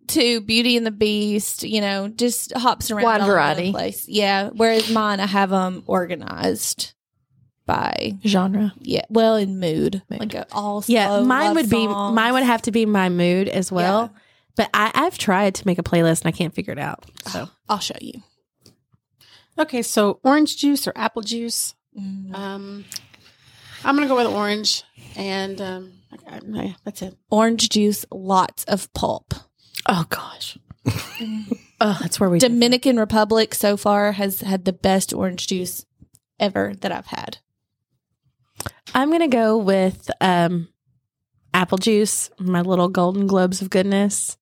to 0.09 0.41
Beauty 0.41 0.77
and 0.77 0.85
the 0.85 0.91
Beast. 0.91 1.63
You 1.63 1.81
know, 1.81 2.09
just 2.09 2.53
hops 2.57 2.91
around. 2.91 3.05
Wide 3.05 3.21
all 3.21 3.29
over 3.29 3.33
the 3.33 3.35
variety. 3.35 3.71
place. 3.71 4.09
Yeah. 4.09 4.51
Whereas 4.53 4.91
mine, 4.91 5.21
I 5.21 5.27
have 5.27 5.51
them 5.51 5.85
organized 5.87 6.94
by 7.67 8.13
Genre. 8.27 8.73
yeah, 8.81 9.05
well, 9.09 9.37
in 9.37 9.59
mood, 9.59 10.03
Mood. 10.11 10.21
like 10.21 10.35
a 10.35 10.47
all 10.53 10.85
Yeah, 10.87 11.21
mine 11.21 11.47
love 11.49 11.57
would 11.57 11.71
be 11.71 11.85
songs. 11.85 12.15
mine 12.15 12.33
would 12.35 12.43
have 12.43 12.63
to 12.63 12.71
be 12.71 12.85
my 12.87 13.09
mood 13.09 13.49
as 13.49 13.73
well. 13.73 14.11
Yeah. 14.13 14.21
But 14.57 14.71
I, 14.75 14.91
I've 14.95 15.19
tried 15.19 15.55
to 15.57 15.67
make 15.67 15.79
a 15.79 15.83
playlist 15.83 16.21
and 16.25 16.29
I 16.29 16.37
can't 16.37 16.55
figure 16.55 16.73
it 16.73 16.79
out. 16.79 17.05
So 17.29 17.49
I'll 17.69 17.79
show 17.81 17.97
you. 18.01 18.23
Okay, 19.59 19.83
so 19.83 20.21
orange 20.25 20.57
juice 20.57 20.87
or 20.89 20.93
apple 20.97 21.23
juice. 21.23 21.75
Mm. 21.99 22.35
Um, 22.35 22.85
I'm 23.85 23.95
gonna 23.95 24.09
go 24.09 24.17
with 24.17 24.27
orange, 24.27 24.83
and 25.17 25.61
um, 25.61 25.93
okay, 26.13 26.41
yeah, 26.49 26.73
that's 26.85 27.03
it. 27.03 27.17
orange 27.31 27.69
juice, 27.69 28.05
lots 28.11 28.65
of 28.65 28.93
pulp. 28.95 29.35
Oh 29.87 30.05
gosh. 30.09 30.59
oh, 31.81 31.99
that's 32.01 32.19
where 32.19 32.29
we 32.29 32.39
Dominican 32.39 32.99
Republic 32.99 33.55
so 33.55 33.77
far 33.77 34.13
has 34.13 34.41
had 34.41 34.65
the 34.65 34.73
best 34.73 35.13
orange 35.15 35.47
juice 35.47 35.87
ever 36.41 36.75
that 36.81 36.91
I've 36.93 37.07
had. 37.07 37.39
I'm 38.95 39.11
gonna 39.11 39.29
go 39.29 39.59
with 39.59 40.11
um, 40.21 40.69
apple 41.53 41.79
juice. 41.79 42.31
My 42.39 42.61
little 42.61 42.89
golden 42.89 43.27
globes 43.27 43.61
of 43.61 43.71
goodness. 43.71 44.37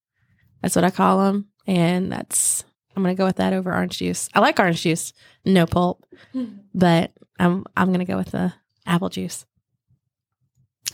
That's 0.60 0.76
what 0.76 0.84
I 0.84 0.90
call 0.90 1.24
them, 1.24 1.48
and 1.66 2.12
that's 2.12 2.64
I'm 2.94 3.02
gonna 3.02 3.14
go 3.14 3.24
with 3.26 3.36
that 3.36 3.52
over 3.52 3.72
orange 3.72 3.98
juice. 3.98 4.28
I 4.34 4.40
like 4.40 4.58
orange 4.60 4.82
juice, 4.82 5.12
no 5.44 5.66
pulp, 5.66 6.04
but 6.74 7.12
I'm 7.38 7.64
I'm 7.76 7.90
gonna 7.92 8.04
go 8.04 8.16
with 8.16 8.30
the 8.32 8.52
apple 8.86 9.08
juice. 9.08 9.46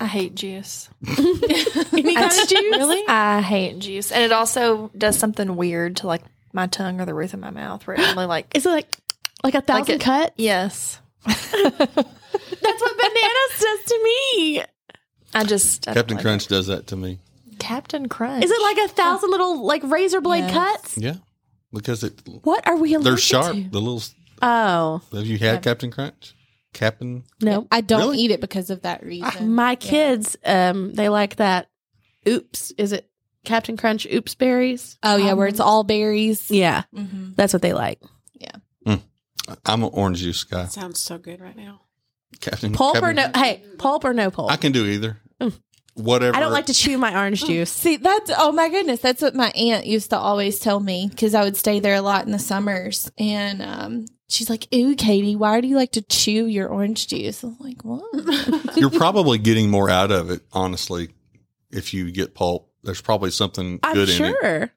I 0.01 0.07
hate 0.07 0.37
juice. 0.37 0.89
Any 1.09 2.15
kind 2.15 2.31
of 2.31 2.49
juice? 2.49 2.77
Really? 2.77 3.03
I 3.09 3.41
hate 3.41 3.81
juice. 3.81 4.13
And 4.13 4.23
it 4.23 4.31
also 4.31 4.93
does 4.97 5.19
something 5.19 5.57
weird 5.57 5.97
to 5.99 6.07
like 6.07 6.23
my 6.53 6.69
tongue 6.69 7.01
or 7.01 7.05
the 7.05 7.15
roof 7.15 7.35
of 7.35 7.41
my 7.41 7.51
mouth 7.51 7.85
where 7.85 7.97
it 7.97 8.15
really 8.15 8.27
like 8.27 8.47
Is 8.57 8.65
it 8.65 8.69
like 8.71 8.87
like 9.43 9.57
a 9.57 9.61
thousand 9.61 9.97
it- 9.97 10.01
cut? 10.01 10.35
Yes. 10.37 11.01
That's 11.25 12.81
what 12.81 12.97
bananas 12.97 13.61
does 13.61 13.85
to 13.87 14.01
me. 14.05 14.63
I 15.35 15.45
just 15.45 15.87
I 15.89 15.95
Captain 15.95 16.17
like 16.17 16.25
Crunch 16.25 16.47
does 16.47 16.67
that 16.69 16.87
to 16.89 16.97
me. 16.97 17.19
Captain 17.59 18.09
Crunch. 18.09 18.45
Is 18.45 18.51
it 18.51 18.63
like 18.63 18.79
a 18.79 18.89
thousand 18.95 19.31
little 19.31 19.65
like 19.65 19.83
razor 19.85 20.21
blade 20.21 20.45
Yes. 20.45 20.53
cuts? 20.53 20.99
Yeah, 20.99 21.15
because 21.73 22.03
it 22.05 22.21
What 22.45 22.67
are 22.67 22.77
we? 22.77 22.97
they're 22.97 23.17
sharp. 23.17 23.55
to? 23.55 23.69
The 23.71 23.81
little. 23.81 24.03
Oh 24.41 25.03
Have 25.13 25.27
you 25.27 25.39
had 25.39 25.63
Captain 25.63 25.91
Crunch? 25.91 26.35
Captain. 26.73 27.25
no, 27.43 27.67
I 27.73 27.81
don't 27.81 28.01
Really? 28.01 28.19
eat 28.19 28.31
it 28.31 28.41
because 28.41 28.71
of 28.71 28.83
that 28.83 29.03
reason. 29.05 29.55
my 29.55 29.75
kids 29.75 30.37
um 30.45 30.95
they 30.95 31.09
like 31.09 31.37
that. 31.37 31.69
Oops, 32.29 32.73
is 32.79 32.93
it 32.93 33.09
Captain 33.45 33.77
Crunch? 33.77 34.07
Oops 34.07 34.35
berries. 34.37 34.99
oh 35.03 35.17
yeah, 35.17 35.33
where 35.33 35.47
it's 35.49 35.61
all 35.61 35.83
berries. 35.85 36.51
Yeah, 36.51 36.85
hmm 36.95 37.31
that's 37.35 37.53
what 37.53 37.63
they 37.63 37.73
like. 37.73 38.01
I'm 39.67 39.83
an 39.83 39.91
orange 39.93 40.19
juice 40.19 40.45
guy. 40.45 40.67
Sounds 40.67 41.01
so 41.01 41.19
good 41.19 41.41
right 41.41 41.57
now. 41.57 41.83
Captain. 42.41 42.73
Pulp 42.73 43.03
or 43.03 43.13
no? 43.13 43.31
Hey, 43.35 43.63
pulp 43.79 44.05
or 44.05 44.13
no 44.13 44.31
pulp? 44.31 44.51
I 44.51 44.57
can 44.57 44.73
do 44.73 44.85
either. 44.85 45.19
Mm. 45.41 45.59
Whatever. 45.95 46.37
I 46.37 46.41
don't 46.41 46.53
like 46.53 46.67
to 46.67 46.75
chew 46.75 46.97
my 46.97 47.17
orange 47.19 47.45
juice. 47.45 47.73
See, 47.73 47.97
that's 47.97 48.31
oh 48.37 48.53
my 48.53 48.69
goodness, 48.69 49.01
that's 49.01 49.21
what 49.21 49.35
my 49.35 49.51
aunt 49.51 49.85
used 49.87 50.11
to 50.11 50.19
always 50.19 50.61
tell 50.61 50.79
me 50.79 51.09
because 51.11 51.35
I 51.35 51.43
would 51.43 51.57
stay 51.57 51.81
there 51.81 51.97
a 51.97 52.03
lot 52.03 52.25
in 52.25 52.31
the 52.31 52.39
summers, 52.39 53.11
and 53.19 53.61
um, 53.61 54.07
she's 54.29 54.49
like, 54.49 54.69
"Ooh, 54.73 54.95
Katie, 54.95 55.35
why 55.35 55.61
do 55.61 55.67
you 55.67 55.75
like 55.75 55.93
to 55.93 56.03
chew 56.03 56.47
your 56.47 56.69
orange 56.69 57.09
juice?" 57.09 57.43
I'm 57.43 57.57
like, 57.59 57.85
"What?" 57.85 58.05
You're 58.77 58.91
probably 58.91 59.39
getting 59.39 59.71
more 59.71 59.91
out 59.91 60.13
of 60.13 60.31
it, 60.31 60.43
honestly. 60.53 61.09
If 61.71 61.93
you 61.93 62.13
get 62.13 62.33
pulp, 62.33 62.71
there's 62.85 63.01
probably 63.01 63.31
something 63.33 63.81
I'm 63.83 63.95
good 63.95 64.09
in 64.09 64.25
it. 64.25 64.71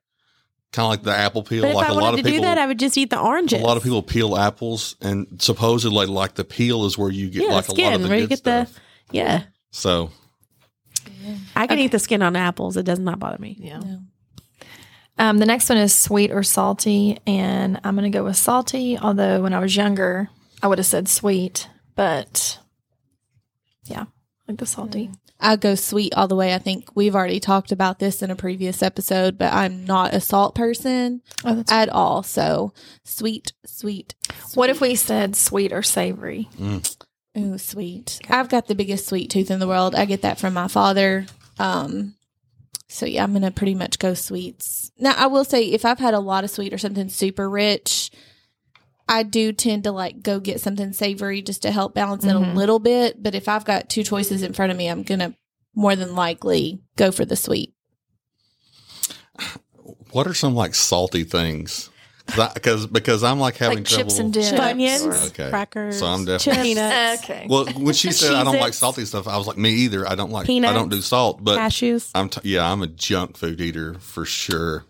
Sure. 0.73 0.83
kind 0.83 0.85
of 0.85 0.89
like 0.89 1.03
the 1.03 1.15
apple 1.15 1.43
peel. 1.43 1.63
But 1.63 1.69
if 1.69 1.75
like 1.75 1.89
I 1.89 1.91
a 1.91 1.93
lot 1.93 2.13
of 2.13 2.19
to 2.19 2.23
people, 2.23 2.39
do 2.39 2.45
that, 2.45 2.57
I 2.57 2.65
would 2.65 2.79
just 2.79 2.97
eat 2.97 3.09
the 3.09 3.19
orange. 3.19 3.53
a 3.53 3.57
lot 3.57 3.77
of 3.77 3.83
people 3.83 4.01
peel 4.03 4.37
apples, 4.37 4.95
and 5.01 5.41
supposedly 5.41 6.05
like 6.05 6.35
the 6.35 6.43
peel 6.43 6.85
is 6.85 6.97
where 6.97 7.11
you 7.11 7.29
get 7.29 7.43
yeah, 7.43 7.53
like 7.53 7.65
the 7.65 7.73
a 7.73 7.83
lot 7.83 7.93
of 7.93 8.01
the 8.01 8.09
where 8.09 8.17
you 8.17 8.27
good 8.27 8.43
get 8.43 8.43
the 8.43 8.69
yeah. 9.11 9.43
So 9.71 10.11
I 11.55 11.67
can 11.67 11.79
eat 11.79 11.91
the 11.91 11.99
skin 11.99 12.21
on 12.21 12.35
apples. 12.35 12.77
It 12.77 12.83
does 12.83 12.99
not 12.99 13.19
bother 13.19 13.37
me. 13.37 13.57
Yeah. 13.59 13.79
No. 13.79 13.99
Um, 15.17 15.37
the 15.37 15.45
next 15.45 15.69
one 15.69 15.77
is 15.77 15.93
sweet 15.93 16.31
or 16.31 16.41
salty, 16.41 17.19
and 17.27 17.79
I'm 17.83 17.95
going 17.95 18.11
to 18.11 18.17
go 18.17 18.23
with 18.23 18.37
salty. 18.37 18.97
Although 18.97 19.41
when 19.41 19.53
I 19.53 19.59
was 19.59 19.75
younger, 19.75 20.29
I 20.63 20.67
would 20.67 20.79
have 20.79 20.87
said 20.87 21.07
sweet, 21.07 21.69
but 21.95 22.59
yeah, 23.85 24.05
like 24.47 24.57
the 24.57 24.65
salty. 24.65 25.11
I 25.41 25.55
go 25.55 25.75
sweet 25.75 26.13
all 26.13 26.27
the 26.27 26.35
way. 26.35 26.53
I 26.53 26.59
think 26.59 26.95
we've 26.95 27.15
already 27.15 27.39
talked 27.39 27.71
about 27.71 27.99
this 27.99 28.21
in 28.21 28.29
a 28.31 28.35
previous 28.35 28.81
episode, 28.83 29.37
but 29.37 29.51
I'm 29.53 29.85
not 29.85 30.13
a 30.13 30.21
salt 30.21 30.55
person 30.55 31.21
Oh, 31.43 31.63
at 31.69 31.89
all. 31.89 32.23
So 32.23 32.73
sweet, 33.03 33.53
sweet. 33.65 34.13
What 34.53 34.69
if 34.69 34.79
we 34.81 34.95
said 34.95 35.35
sweet 35.35 35.73
or 35.73 35.81
savory? 35.83 36.47
Ooh, 37.37 37.57
sweet. 37.57 38.19
I've 38.29 38.49
got 38.49 38.67
the 38.67 38.75
biggest 38.75 39.07
sweet 39.07 39.29
tooth 39.29 39.49
in 39.49 39.59
the 39.59 39.67
world. 39.67 39.95
I 39.95 40.05
get 40.05 40.21
that 40.23 40.39
from 40.39 40.53
my 40.53 40.67
father. 40.67 41.25
Um, 41.59 42.15
so 42.87 43.05
yeah, 43.05 43.23
I'm 43.23 43.33
gonna 43.33 43.51
pretty 43.51 43.73
much 43.75 43.99
go 43.99 44.13
sweets. 44.13 44.91
Now 44.99 45.13
I 45.17 45.27
will 45.27 45.45
say 45.45 45.63
if 45.63 45.85
I've 45.85 45.99
had 45.99 46.13
a 46.13 46.19
lot 46.19 46.43
of 46.43 46.49
sweet 46.49 46.73
or 46.73 46.77
something 46.77 47.07
super 47.09 47.49
rich, 47.49 48.11
I 49.11 49.23
do 49.23 49.51
tend 49.51 49.83
to 49.83 49.91
like 49.91 50.23
go 50.23 50.39
get 50.39 50.61
something 50.61 50.93
savory 50.93 51.41
just 51.41 51.61
to 51.63 51.71
help 51.71 51.93
balance 51.93 52.23
it 52.23 52.35
a 52.35 52.39
Mhm. 52.39 52.55
little 52.55 52.79
bit. 52.79 53.21
But 53.21 53.35
if 53.35 53.47
I've 53.49 53.65
got 53.65 53.89
two 53.89 54.03
choices 54.03 54.41
in 54.41 54.53
front 54.53 54.71
of 54.71 54.77
me, 54.77 54.87
I'm 54.87 55.03
gonna 55.03 55.35
more 55.75 55.95
than 55.95 56.15
likely 56.15 56.79
go 56.95 57.11
for 57.11 57.25
the 57.25 57.35
sweet. 57.35 57.73
what 60.11 60.27
are 60.27 60.33
some 60.33 60.55
like 60.55 60.75
salty 60.75 61.23
things? 61.23 61.89
Because 62.53 62.85
because 62.87 63.23
I'm 63.23 63.39
like 63.39 63.57
having 63.57 63.79
Like 63.79 63.87
trouble. 63.87 64.03
chips 64.05 64.19
and 64.19 64.31
dip. 64.33 64.43
Funyuns, 64.55 65.27
Okay. 65.29 65.49
crackers, 65.49 65.99
So 65.99 66.05
I'm 66.05 66.23
definitely- 66.23 66.63
peanuts. 66.63 67.23
Okay. 67.23 67.45
Well, 67.49 67.65
when 67.77 67.93
she 67.93 68.11
said 68.13 68.33
I 68.33 68.43
don't 68.43 68.59
like 68.59 68.73
salty 68.73 69.03
stuff, 69.05 69.27
I 69.27 69.37
was 69.37 69.47
like, 69.47 69.57
me 69.57 69.71
either. 69.71 70.07
I 70.07 70.15
don't 70.15 70.31
like. 70.31 70.49
I 70.49 70.59
don't 70.73 70.89
do 70.89 71.01
salt, 71.01 71.43
but 71.43 71.57
Cashews. 71.59 72.09
I'm 72.15 72.29
t- 72.29 72.41
yeah, 72.43 72.71
I'm 72.71 72.81
a 72.81 72.87
junk 72.87 73.37
food 73.37 73.59
eater 73.59 73.95
for 73.99 74.23
sure. 74.25 74.85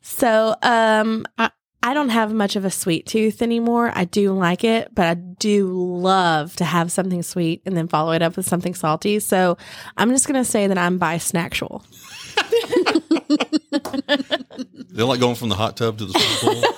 So, 0.00 0.54
um, 0.62 1.26
I, 1.38 1.50
I 1.84 1.94
don't 1.94 2.10
have 2.10 2.32
much 2.32 2.54
of 2.54 2.64
a 2.64 2.70
sweet 2.70 3.06
tooth 3.06 3.42
anymore. 3.42 3.90
I 3.94 4.04
do 4.04 4.32
like 4.32 4.62
it, 4.62 4.94
but 4.94 5.06
I 5.06 5.14
do 5.14 5.66
love 5.66 6.54
to 6.56 6.64
have 6.64 6.92
something 6.92 7.22
sweet 7.22 7.62
and 7.66 7.76
then 7.76 7.88
follow 7.88 8.12
it 8.12 8.22
up 8.22 8.36
with 8.36 8.46
something 8.46 8.74
salty. 8.74 9.18
So, 9.18 9.58
I'm 9.96 10.10
just 10.10 10.26
gonna 10.26 10.44
say 10.44 10.68
that 10.68 10.78
I'm 10.78 10.98
bi 10.98 11.16
snacksual. 11.16 11.82
They're 14.92 15.06
like 15.06 15.20
going 15.20 15.34
from 15.34 15.48
the 15.48 15.56
hot 15.56 15.76
tub 15.76 15.98
to 15.98 16.06
the 16.06 16.18
swimming 16.18 16.62
pool. 16.62 16.74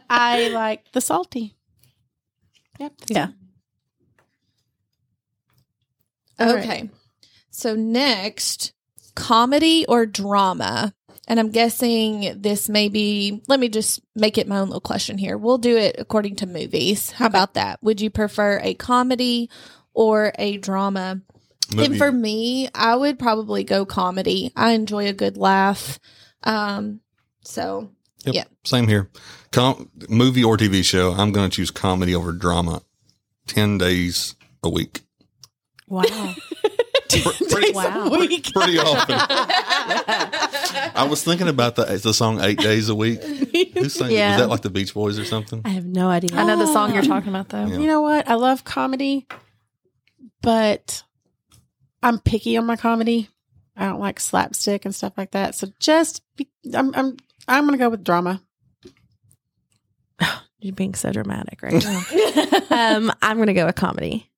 I 0.08 0.48
like 0.48 0.92
the 0.92 1.00
salty. 1.00 1.56
Yep. 2.78 2.92
Yeah. 3.08 3.28
Okay. 6.40 6.90
So 7.50 7.74
next, 7.74 8.72
comedy 9.14 9.84
or 9.88 10.06
drama? 10.06 10.92
And 11.26 11.40
I'm 11.40 11.50
guessing 11.50 12.40
this 12.40 12.68
may 12.68 12.88
be, 12.88 13.42
let 13.48 13.58
me 13.58 13.68
just 13.68 14.00
make 14.14 14.36
it 14.36 14.46
my 14.46 14.58
own 14.58 14.68
little 14.68 14.80
question 14.80 15.16
here. 15.16 15.38
We'll 15.38 15.58
do 15.58 15.76
it 15.76 15.96
according 15.98 16.36
to 16.36 16.46
movies. 16.46 17.10
How 17.12 17.26
about 17.26 17.54
that? 17.54 17.82
Would 17.82 18.00
you 18.00 18.10
prefer 18.10 18.60
a 18.62 18.74
comedy 18.74 19.48
or 19.94 20.32
a 20.38 20.58
drama? 20.58 21.22
And 21.78 21.96
for 21.96 22.12
me, 22.12 22.68
I 22.74 22.94
would 22.94 23.18
probably 23.18 23.64
go 23.64 23.86
comedy. 23.86 24.52
I 24.54 24.72
enjoy 24.72 25.08
a 25.08 25.14
good 25.14 25.38
laugh. 25.38 25.98
Um, 26.42 27.00
so 27.42 27.90
Yep, 28.24 28.34
yeah. 28.34 28.44
Same 28.64 28.88
here. 28.88 29.10
Com- 29.52 29.90
movie 30.08 30.44
or 30.44 30.56
TV 30.56 30.84
show. 30.84 31.12
I'm 31.12 31.32
going 31.32 31.50
to 31.50 31.54
choose 31.54 31.70
comedy 31.70 32.14
over 32.14 32.32
drama. 32.32 32.82
Ten 33.46 33.76
days 33.76 34.34
a 34.62 34.70
week. 34.70 35.02
Wow. 35.86 36.34
Pre- 37.22 37.46
pretty, 37.48 37.72
Wow. 37.72 38.08
pretty 38.10 38.78
often. 38.78 39.16
I 40.96 41.06
was 41.08 41.22
thinking 41.24 41.48
about 41.48 41.76
the 41.76 41.84
the 42.02 42.14
song 42.14 42.40
Eight 42.40 42.58
Days 42.58 42.88
a 42.88 42.94
Week. 42.94 43.22
Who 43.22 43.88
sang? 43.88 44.10
Yeah. 44.10 44.32
Was 44.32 44.40
that 44.40 44.48
like 44.48 44.62
the 44.62 44.70
Beach 44.70 44.94
Boys 44.94 45.18
or 45.18 45.24
something? 45.24 45.60
I 45.64 45.70
have 45.70 45.84
no 45.84 46.08
idea. 46.08 46.38
I 46.38 46.44
know 46.44 46.56
the 46.58 46.66
song 46.72 46.94
you're 46.94 47.02
talking 47.02 47.28
about 47.30 47.48
though. 47.48 47.66
Yeah. 47.66 47.78
You 47.78 47.86
know 47.86 48.00
what? 48.00 48.28
I 48.28 48.34
love 48.34 48.64
comedy, 48.64 49.26
but 50.42 51.02
I'm 52.02 52.18
picky 52.18 52.56
on 52.56 52.66
my 52.66 52.76
comedy. 52.76 53.28
I 53.76 53.86
don't 53.86 54.00
like 54.00 54.20
slapstick 54.20 54.84
and 54.84 54.94
stuff 54.94 55.14
like 55.16 55.32
that. 55.32 55.54
So 55.54 55.68
just 55.80 56.22
be, 56.36 56.48
I'm 56.74 56.94
I'm 56.94 57.16
I'm 57.48 57.64
gonna 57.64 57.78
go 57.78 57.90
with 57.90 58.04
drama. 58.04 58.40
You're 60.60 60.74
being 60.74 60.94
so 60.94 61.12
dramatic 61.12 61.60
right 61.62 61.82
now. 61.84 62.02
um, 62.96 63.12
I'm 63.20 63.38
gonna 63.38 63.52
go 63.54 63.66
with 63.66 63.74
comedy 63.76 64.30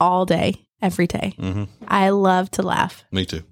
all 0.00 0.26
day, 0.26 0.66
every 0.82 1.06
day. 1.06 1.34
hmm 1.38 1.64
I 1.88 2.10
love 2.10 2.50
to 2.52 2.62
laugh. 2.62 3.04
Me 3.10 3.24
too. 3.24 3.42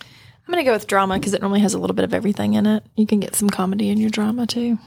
I'm 0.00 0.52
going 0.52 0.64
to 0.64 0.68
go 0.68 0.72
with 0.72 0.86
drama 0.86 1.14
because 1.18 1.34
it 1.34 1.42
normally 1.42 1.60
has 1.60 1.74
a 1.74 1.78
little 1.78 1.94
bit 1.94 2.04
of 2.04 2.14
everything 2.14 2.54
in 2.54 2.64
it. 2.64 2.82
You 2.96 3.06
can 3.06 3.20
get 3.20 3.34
some 3.34 3.50
comedy 3.50 3.90
in 3.90 3.98
your 3.98 4.08
drama 4.08 4.46
too. 4.46 4.78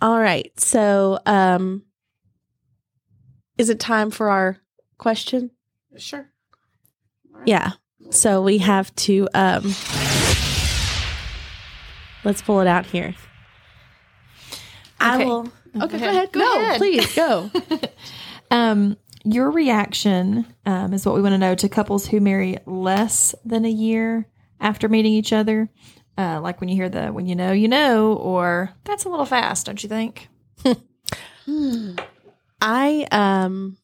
All 0.00 0.18
right. 0.18 0.50
So, 0.58 1.18
um, 1.26 1.84
is 3.58 3.68
it 3.68 3.78
time 3.80 4.10
for 4.10 4.30
our 4.30 4.56
question? 4.96 5.50
Sure. 5.96 6.30
Yeah. 7.44 7.72
So 8.10 8.40
we 8.42 8.58
have 8.58 8.94
to 8.96 9.28
um 9.34 9.74
let's 12.24 12.40
pull 12.40 12.60
it 12.60 12.66
out 12.66 12.86
here. 12.86 13.14
I 15.00 15.24
will 15.24 15.52
Okay, 15.76 15.98
go 15.98 16.08
ahead. 16.08 16.32
Go 16.32 16.40
No, 16.40 16.60
ahead. 16.62 16.78
please 16.78 17.14
go. 17.14 17.50
Um, 18.50 18.96
your 19.24 19.50
reaction 19.50 20.46
um, 20.64 20.94
is 20.94 21.04
what 21.04 21.14
we 21.14 21.20
want 21.20 21.34
to 21.34 21.38
know 21.38 21.54
to 21.54 21.68
couples 21.68 22.06
who 22.06 22.18
marry 22.18 22.56
less 22.64 23.34
than 23.44 23.66
a 23.66 23.70
year 23.70 24.26
after 24.58 24.88
meeting 24.88 25.12
each 25.12 25.34
other. 25.34 25.68
Uh, 26.16 26.40
like 26.40 26.58
when 26.58 26.70
you 26.70 26.74
hear 26.74 26.88
the 26.88 27.08
"when 27.08 27.26
you 27.26 27.36
know, 27.36 27.52
you 27.52 27.68
know," 27.68 28.14
or 28.14 28.70
"that's 28.84 29.04
a 29.04 29.10
little 29.10 29.26
fast," 29.26 29.66
don't 29.66 29.82
you 29.82 29.88
think? 29.90 30.28
I 32.60 33.06
um 33.12 33.76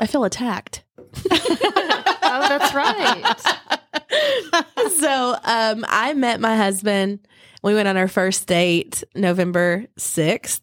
I 0.00 0.06
feel 0.06 0.24
attacked. 0.24 0.84
oh, 1.30 2.46
that's 2.48 2.74
right. 2.74 3.34
so 4.98 5.36
um 5.44 5.84
I 5.88 6.12
met 6.14 6.40
my 6.40 6.56
husband. 6.56 7.20
We 7.62 7.74
went 7.74 7.88
on 7.88 7.96
our 7.96 8.08
first 8.08 8.46
date 8.46 9.04
November 9.14 9.86
6th 9.98 10.62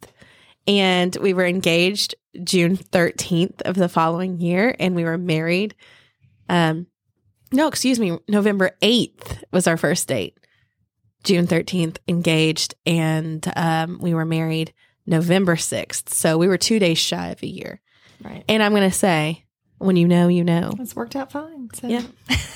and 0.67 1.15
we 1.15 1.33
were 1.33 1.45
engaged 1.45 2.15
June 2.43 2.77
13th 2.77 3.61
of 3.63 3.75
the 3.75 3.89
following 3.89 4.39
year 4.39 4.75
and 4.79 4.95
we 4.95 5.03
were 5.03 5.17
married 5.17 5.75
um 6.47 6.87
no, 7.51 7.67
excuse 7.67 7.99
me, 7.99 8.15
November 8.27 8.77
8th 8.83 9.41
was 9.51 9.65
our 9.65 9.75
first 9.75 10.07
date. 10.07 10.37
June 11.23 11.47
13th 11.47 11.97
engaged 12.07 12.75
and 12.85 13.51
um 13.55 13.99
we 14.01 14.13
were 14.13 14.25
married 14.25 14.73
November 15.05 15.55
6th. 15.55 16.09
So 16.09 16.37
we 16.37 16.47
were 16.47 16.57
2 16.57 16.79
days 16.79 16.97
shy 16.97 17.29
of 17.29 17.41
a 17.41 17.47
year. 17.47 17.81
Right. 18.23 18.43
And 18.47 18.61
I'm 18.61 18.73
going 18.73 18.89
to 18.89 18.95
say 18.95 19.45
when 19.79 19.95
you 19.95 20.07
know, 20.07 20.27
you 20.27 20.43
know. 20.43 20.71
It's 20.79 20.95
worked 20.95 21.15
out 21.15 21.31
fine. 21.31 21.69
So. 21.73 21.87
Yeah. 21.87 22.03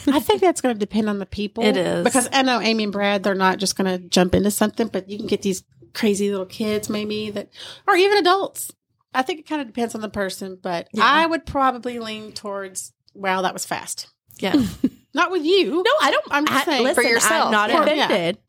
I 0.08 0.20
think 0.20 0.42
that's 0.42 0.62
going 0.62 0.76
to 0.76 0.80
depend 0.80 1.10
on 1.10 1.20
the 1.20 1.26
people. 1.26 1.64
It 1.64 1.76
is. 1.78 2.04
because 2.04 2.30
I 2.32 2.44
know 2.44 2.60
Amy 2.62 2.84
and 2.84 2.94
Brad. 2.94 3.24
They're 3.24 3.34
not 3.36 3.58
just 3.58 3.76
going 3.76 3.90
to 3.92 4.08
jump 4.08 4.36
into 4.36 4.52
something, 4.52 4.88
but 4.88 5.10
you 5.10 5.18
can 5.18 5.28
get 5.28 5.42
these 5.42 5.64
crazy 5.94 6.30
little 6.30 6.46
kids, 6.46 6.90
maybe 6.90 7.30
that, 7.32 7.50
or 7.88 7.96
even 7.96 8.18
adults. 8.18 8.72
I 9.14 9.22
think 9.22 9.40
it 9.40 9.48
kind 9.48 9.62
of 9.62 9.68
depends 9.68 9.96
on 9.96 10.02
the 10.02 10.10
person, 10.10 10.58
but 10.62 10.88
Yeah. 10.94 11.04
I 11.06 11.26
would 11.26 11.46
probably 11.46 12.00
lean 12.00 12.32
towards, 12.32 12.94
"Wow, 13.14 13.44
that 13.44 13.54
was 13.54 13.64
fast." 13.66 14.08
Yeah. 14.40 14.56
Not 15.14 15.30
with 15.32 15.46
you. 15.46 15.72
No, 15.84 15.92
I 16.02 16.10
don't. 16.12 16.26
I'm 16.32 16.46
just 16.48 16.68
I, 16.68 16.72
saying 16.72 16.84
listen, 16.84 17.04
for 17.04 17.08
yourself. 17.10 17.46
I'm 17.46 17.52
not 17.52 17.70
Yeah. 17.70 17.84
offended 17.84 18.40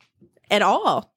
at 0.50 0.62
all. 0.62 1.13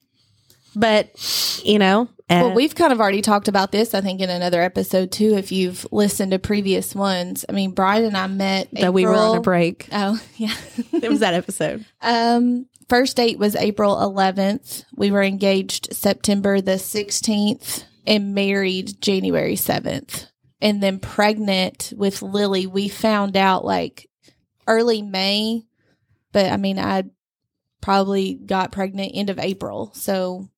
But 0.75 1.61
you 1.63 1.79
know, 1.79 2.09
uh, 2.29 2.43
Well, 2.43 2.53
we've 2.53 2.75
kind 2.75 2.91
of 2.91 2.99
already 2.99 3.21
talked 3.21 3.47
about 3.47 3.71
this, 3.71 3.93
I 3.93 4.01
think, 4.01 4.21
in 4.21 4.29
another 4.29 4.61
episode 4.61 5.11
too. 5.11 5.35
If 5.35 5.51
you've 5.51 5.87
listened 5.91 6.31
to 6.31 6.39
previous 6.39 6.93
ones, 6.93 7.45
I 7.47 7.53
mean, 7.53 7.71
Brian 7.71 8.05
and 8.05 8.17
I 8.17 8.27
met 8.27 8.69
that 8.73 8.93
we 8.93 9.05
were 9.05 9.15
on 9.15 9.37
a 9.37 9.41
break. 9.41 9.87
Oh, 9.91 10.19
yeah. 10.35 10.53
It 10.93 11.09
was 11.09 11.21
that 11.21 11.33
episode. 11.33 11.85
Um, 12.01 12.67
first 12.89 13.15
date 13.17 13.39
was 13.39 13.55
April 13.55 13.95
11th. 13.95 14.83
We 14.95 15.09
were 15.11 15.23
engaged 15.23 15.93
September 15.93 16.59
the 16.61 16.73
16th 16.73 17.85
and 18.05 18.35
married 18.35 19.01
January 19.01 19.55
7th. 19.55 20.27
And 20.59 20.81
then 20.81 20.99
pregnant 20.99 21.93
with 21.95 22.21
Lily, 22.21 22.65
we 22.65 22.89
found 22.89 23.37
out 23.37 23.63
like 23.63 24.09
early 24.67 25.01
May. 25.01 25.63
But 26.31 26.51
I 26.51 26.57
mean, 26.57 26.79
I 26.79 27.03
probably 27.79 28.33
got 28.33 28.71
pregnant 28.71 29.11
end 29.13 29.29
of 29.29 29.39
April. 29.39 29.91
So 29.93 30.49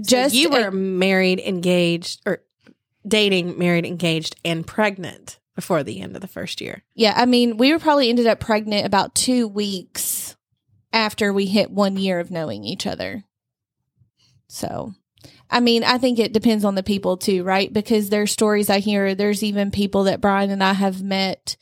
just 0.00 0.34
you 0.34 0.48
a- 0.48 0.64
were 0.64 0.70
married, 0.70 1.40
engaged, 1.40 2.20
or 2.26 2.42
dating, 3.06 3.58
married, 3.58 3.86
engaged, 3.86 4.36
and 4.44 4.66
pregnant 4.66 5.38
before 5.54 5.82
the 5.82 6.00
end 6.00 6.14
of 6.14 6.22
the 6.22 6.28
first 6.28 6.60
year. 6.60 6.82
Yeah, 6.94 7.12
I 7.16 7.26
mean, 7.26 7.56
we 7.56 7.72
were 7.72 7.78
probably 7.78 8.08
ended 8.08 8.26
up 8.26 8.40
pregnant 8.40 8.86
about 8.86 9.14
two 9.14 9.46
weeks 9.48 10.36
after 10.92 11.32
we 11.32 11.46
hit 11.46 11.70
one 11.70 11.96
year 11.96 12.18
of 12.20 12.30
knowing 12.30 12.64
each 12.64 12.86
other. 12.86 13.24
So, 14.48 14.94
I 15.48 15.60
mean, 15.60 15.84
I 15.84 15.98
think 15.98 16.18
it 16.18 16.32
depends 16.32 16.64
on 16.64 16.74
the 16.74 16.82
people 16.82 17.16
too, 17.16 17.44
right? 17.44 17.72
Because 17.72 18.08
there's 18.08 18.32
stories 18.32 18.70
I 18.70 18.80
hear. 18.80 19.14
There's 19.14 19.42
even 19.42 19.70
people 19.70 20.04
that 20.04 20.20
Brian 20.20 20.50
and 20.50 20.62
I 20.62 20.72
have 20.72 21.02
met 21.02 21.56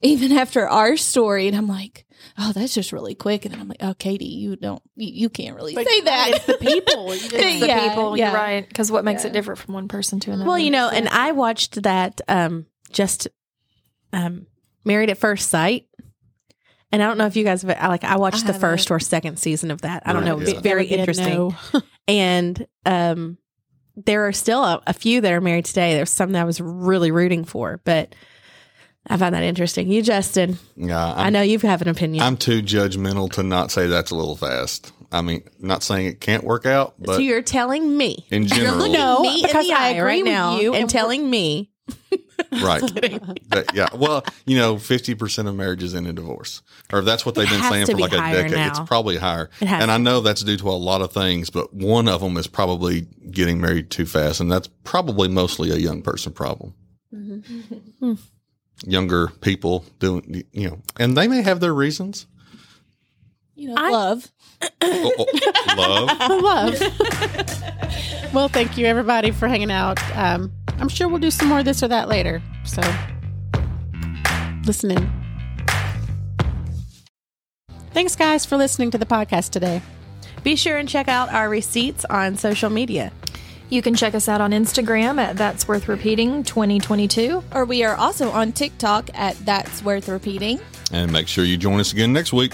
even 0.00 0.32
after 0.38 0.68
our 0.68 0.96
story, 0.96 1.46
and 1.48 1.56
I'm 1.56 1.68
like, 1.68 2.06
oh, 2.38 2.52
that's 2.52 2.74
just 2.74 2.92
really 2.92 3.14
quick. 3.14 3.44
And 3.44 3.52
then 3.54 3.60
I'm 3.60 3.68
like, 3.68 3.82
oh, 3.82 3.94
Katie, 3.94 4.24
you 4.26 4.56
don't, 4.56 4.82
you, 4.96 5.08
you 5.12 5.28
can't 5.28 5.56
really 5.56 5.74
say 5.74 6.00
that. 6.02 6.30
It's 6.34 6.46
the 6.46 6.54
people. 6.54 7.14
You 7.14 7.20
just- 7.20 7.34
It's 7.34 7.60
the 7.60 7.66
Yeah, 7.66 7.88
people, 7.88 8.16
yeah. 8.16 8.30
you're 8.30 8.34
right. 8.40 8.68
Because 8.68 8.90
what 8.90 9.04
makes 9.04 9.24
it 9.24 9.32
different 9.32 9.60
from 9.60 9.74
one 9.74 9.88
person 9.88 10.20
to 10.20 10.30
another? 10.32 10.48
Well, 10.48 10.58
you 10.58 10.70
know, 10.70 10.88
and 10.88 11.08
I 11.08 11.32
watched 11.32 11.82
that 11.82 12.20
um 12.28 12.66
just 12.90 13.28
um 14.12 14.46
Married 14.84 15.10
at 15.10 15.18
First 15.18 15.48
Sight. 15.50 15.86
And 16.90 17.02
I 17.02 17.06
don't 17.06 17.16
know 17.16 17.26
if 17.26 17.36
you 17.36 17.44
guys 17.44 17.62
have 17.62 17.88
like 17.88 18.04
I 18.04 18.16
watched 18.16 18.46
the 18.46 18.52
first 18.52 18.90
or 18.90 19.00
second 19.00 19.38
season 19.38 19.70
of 19.70 19.80
that. 19.82 20.02
I 20.04 20.12
don't 20.12 20.24
know. 20.24 20.38
It's 20.40 20.52
Yeah. 20.52 20.60
very 20.60 20.86
interesting. 20.86 21.54
And 22.08 22.66
um 22.84 23.38
there 23.94 24.26
are 24.26 24.32
still 24.32 24.62
a, 24.64 24.82
a 24.86 24.92
few 24.92 25.20
that 25.20 25.32
are 25.32 25.40
married 25.40 25.66
today. 25.66 25.94
There's 25.94 26.10
some 26.10 26.32
that 26.32 26.40
I 26.42 26.44
was 26.44 26.60
really 26.60 27.10
rooting 27.10 27.44
for, 27.44 27.80
but 27.84 28.14
I 29.06 29.16
find 29.16 29.34
that 29.34 29.42
interesting. 29.42 29.90
You, 29.90 30.02
Justin, 30.02 30.58
Yeah, 30.76 31.12
i 31.14 31.26
I'm, 31.26 31.32
know 31.32 31.42
you 31.42 31.58
have 31.60 31.82
an 31.82 31.88
opinion. 31.88 32.22
I'm 32.22 32.36
too 32.36 32.62
judgmental 32.62 33.30
to 33.32 33.42
not 33.42 33.70
say 33.70 33.86
that's 33.86 34.10
a 34.10 34.14
little 34.14 34.36
fast. 34.36 34.92
I 35.10 35.20
mean, 35.22 35.42
not 35.58 35.82
saying 35.82 36.06
it 36.06 36.20
can't 36.20 36.44
work 36.44 36.64
out, 36.64 36.94
but 36.98 37.16
so 37.16 37.18
you're 37.20 37.42
telling 37.42 37.96
me, 37.96 38.26
in 38.30 38.46
general, 38.48 38.88
No, 38.88 39.20
me 39.20 39.40
in 39.40 39.46
because 39.46 39.66
the 39.66 39.74
I 39.74 39.88
agree 39.90 40.02
right 40.02 40.22
with 40.22 40.32
now, 40.32 40.58
you, 40.60 40.72
and 40.72 40.82
and 40.82 40.90
telling 40.90 41.28
me 41.28 41.72
right? 42.62 42.80
That- 43.50 43.74
yeah. 43.74 43.88
Well, 43.94 44.24
you 44.46 44.56
know, 44.56 44.78
fifty 44.78 45.14
percent 45.14 45.48
of 45.48 45.54
marriages 45.54 45.94
end 45.94 46.06
in 46.06 46.14
divorce, 46.14 46.62
or 46.92 47.02
that's 47.02 47.26
what 47.26 47.34
they've 47.34 47.48
been 47.48 47.62
saying 47.62 47.86
for 47.86 47.96
be 47.96 48.02
like 48.02 48.12
a 48.12 48.20
higher 48.20 48.48
decade. 48.48 48.66
It's 48.68 48.80
probably 48.80 49.16
higher, 49.16 49.50
It 49.60 49.68
has 49.68 49.82
and 49.82 49.88
to 49.88 49.94
I 49.94 49.98
know 49.98 50.20
that's 50.20 50.42
due 50.42 50.56
to 50.56 50.68
a 50.68 50.72
lot 50.72 51.02
of 51.02 51.12
things, 51.12 51.50
but 51.50 51.72
one 51.74 52.08
of 52.08 52.20
them 52.20 52.36
is 52.36 52.46
probably 52.46 53.02
getting 53.30 53.60
married 53.60 53.90
too 53.90 54.06
fast, 54.06 54.40
and 54.40 54.50
that's 54.50 54.68
probably 54.84 55.28
mostly 55.28 55.70
a 55.70 55.76
young 55.76 56.02
person 56.02 56.32
problem. 56.32 56.74
Mm-hmm. 57.14 58.14
Younger 58.84 59.28
people 59.40 59.84
doing, 59.98 60.44
you 60.52 60.70
know, 60.70 60.78
and 60.98 61.16
they 61.16 61.28
may 61.28 61.42
have 61.42 61.60
their 61.60 61.74
reasons. 61.74 62.26
You 63.54 63.68
know, 63.68 63.74
I- 63.76 63.90
love. 63.90 64.32
Oh, 64.80 65.12
oh, 65.18 65.26
love. 65.76 66.80
love. 66.80 68.32
well, 68.34 68.48
thank 68.48 68.78
you 68.78 68.86
everybody 68.86 69.30
for 69.30 69.48
hanging 69.48 69.70
out. 69.70 69.98
Um, 70.16 70.52
I'm 70.78 70.88
sure 70.88 71.08
we'll 71.08 71.18
do 71.20 71.30
some 71.30 71.48
more 71.48 71.58
of 71.60 71.64
this 71.64 71.82
or 71.82 71.88
that 71.88 72.08
later. 72.08 72.40
So, 72.64 72.80
listen 74.64 74.92
in. 74.92 75.12
Thanks, 77.92 78.16
guys, 78.16 78.46
for 78.46 78.56
listening 78.56 78.90
to 78.92 78.98
the 78.98 79.06
podcast 79.06 79.50
today. 79.50 79.82
be 80.42 80.56
sure 80.56 80.76
and 80.78 80.88
check 80.88 81.08
out 81.08 81.32
our 81.32 81.48
receipts 81.48 82.04
on 82.06 82.36
social 82.36 82.70
media. 82.70 83.12
You 83.72 83.80
can 83.80 83.94
check 83.94 84.14
us 84.14 84.28
out 84.28 84.42
on 84.42 84.50
Instagram 84.50 85.18
at 85.18 85.38
That's 85.38 85.66
Worth 85.66 85.88
Repeating 85.88 86.44
2022. 86.44 87.42
Or 87.54 87.64
we 87.64 87.84
are 87.84 87.94
also 87.94 88.30
on 88.30 88.52
TikTok 88.52 89.08
at 89.14 89.34
That's 89.46 89.82
Worth 89.82 90.10
Repeating. 90.10 90.60
And 90.92 91.10
make 91.10 91.26
sure 91.26 91.44
you 91.44 91.56
join 91.56 91.80
us 91.80 91.90
again 91.90 92.12
next 92.12 92.34
week. 92.34 92.52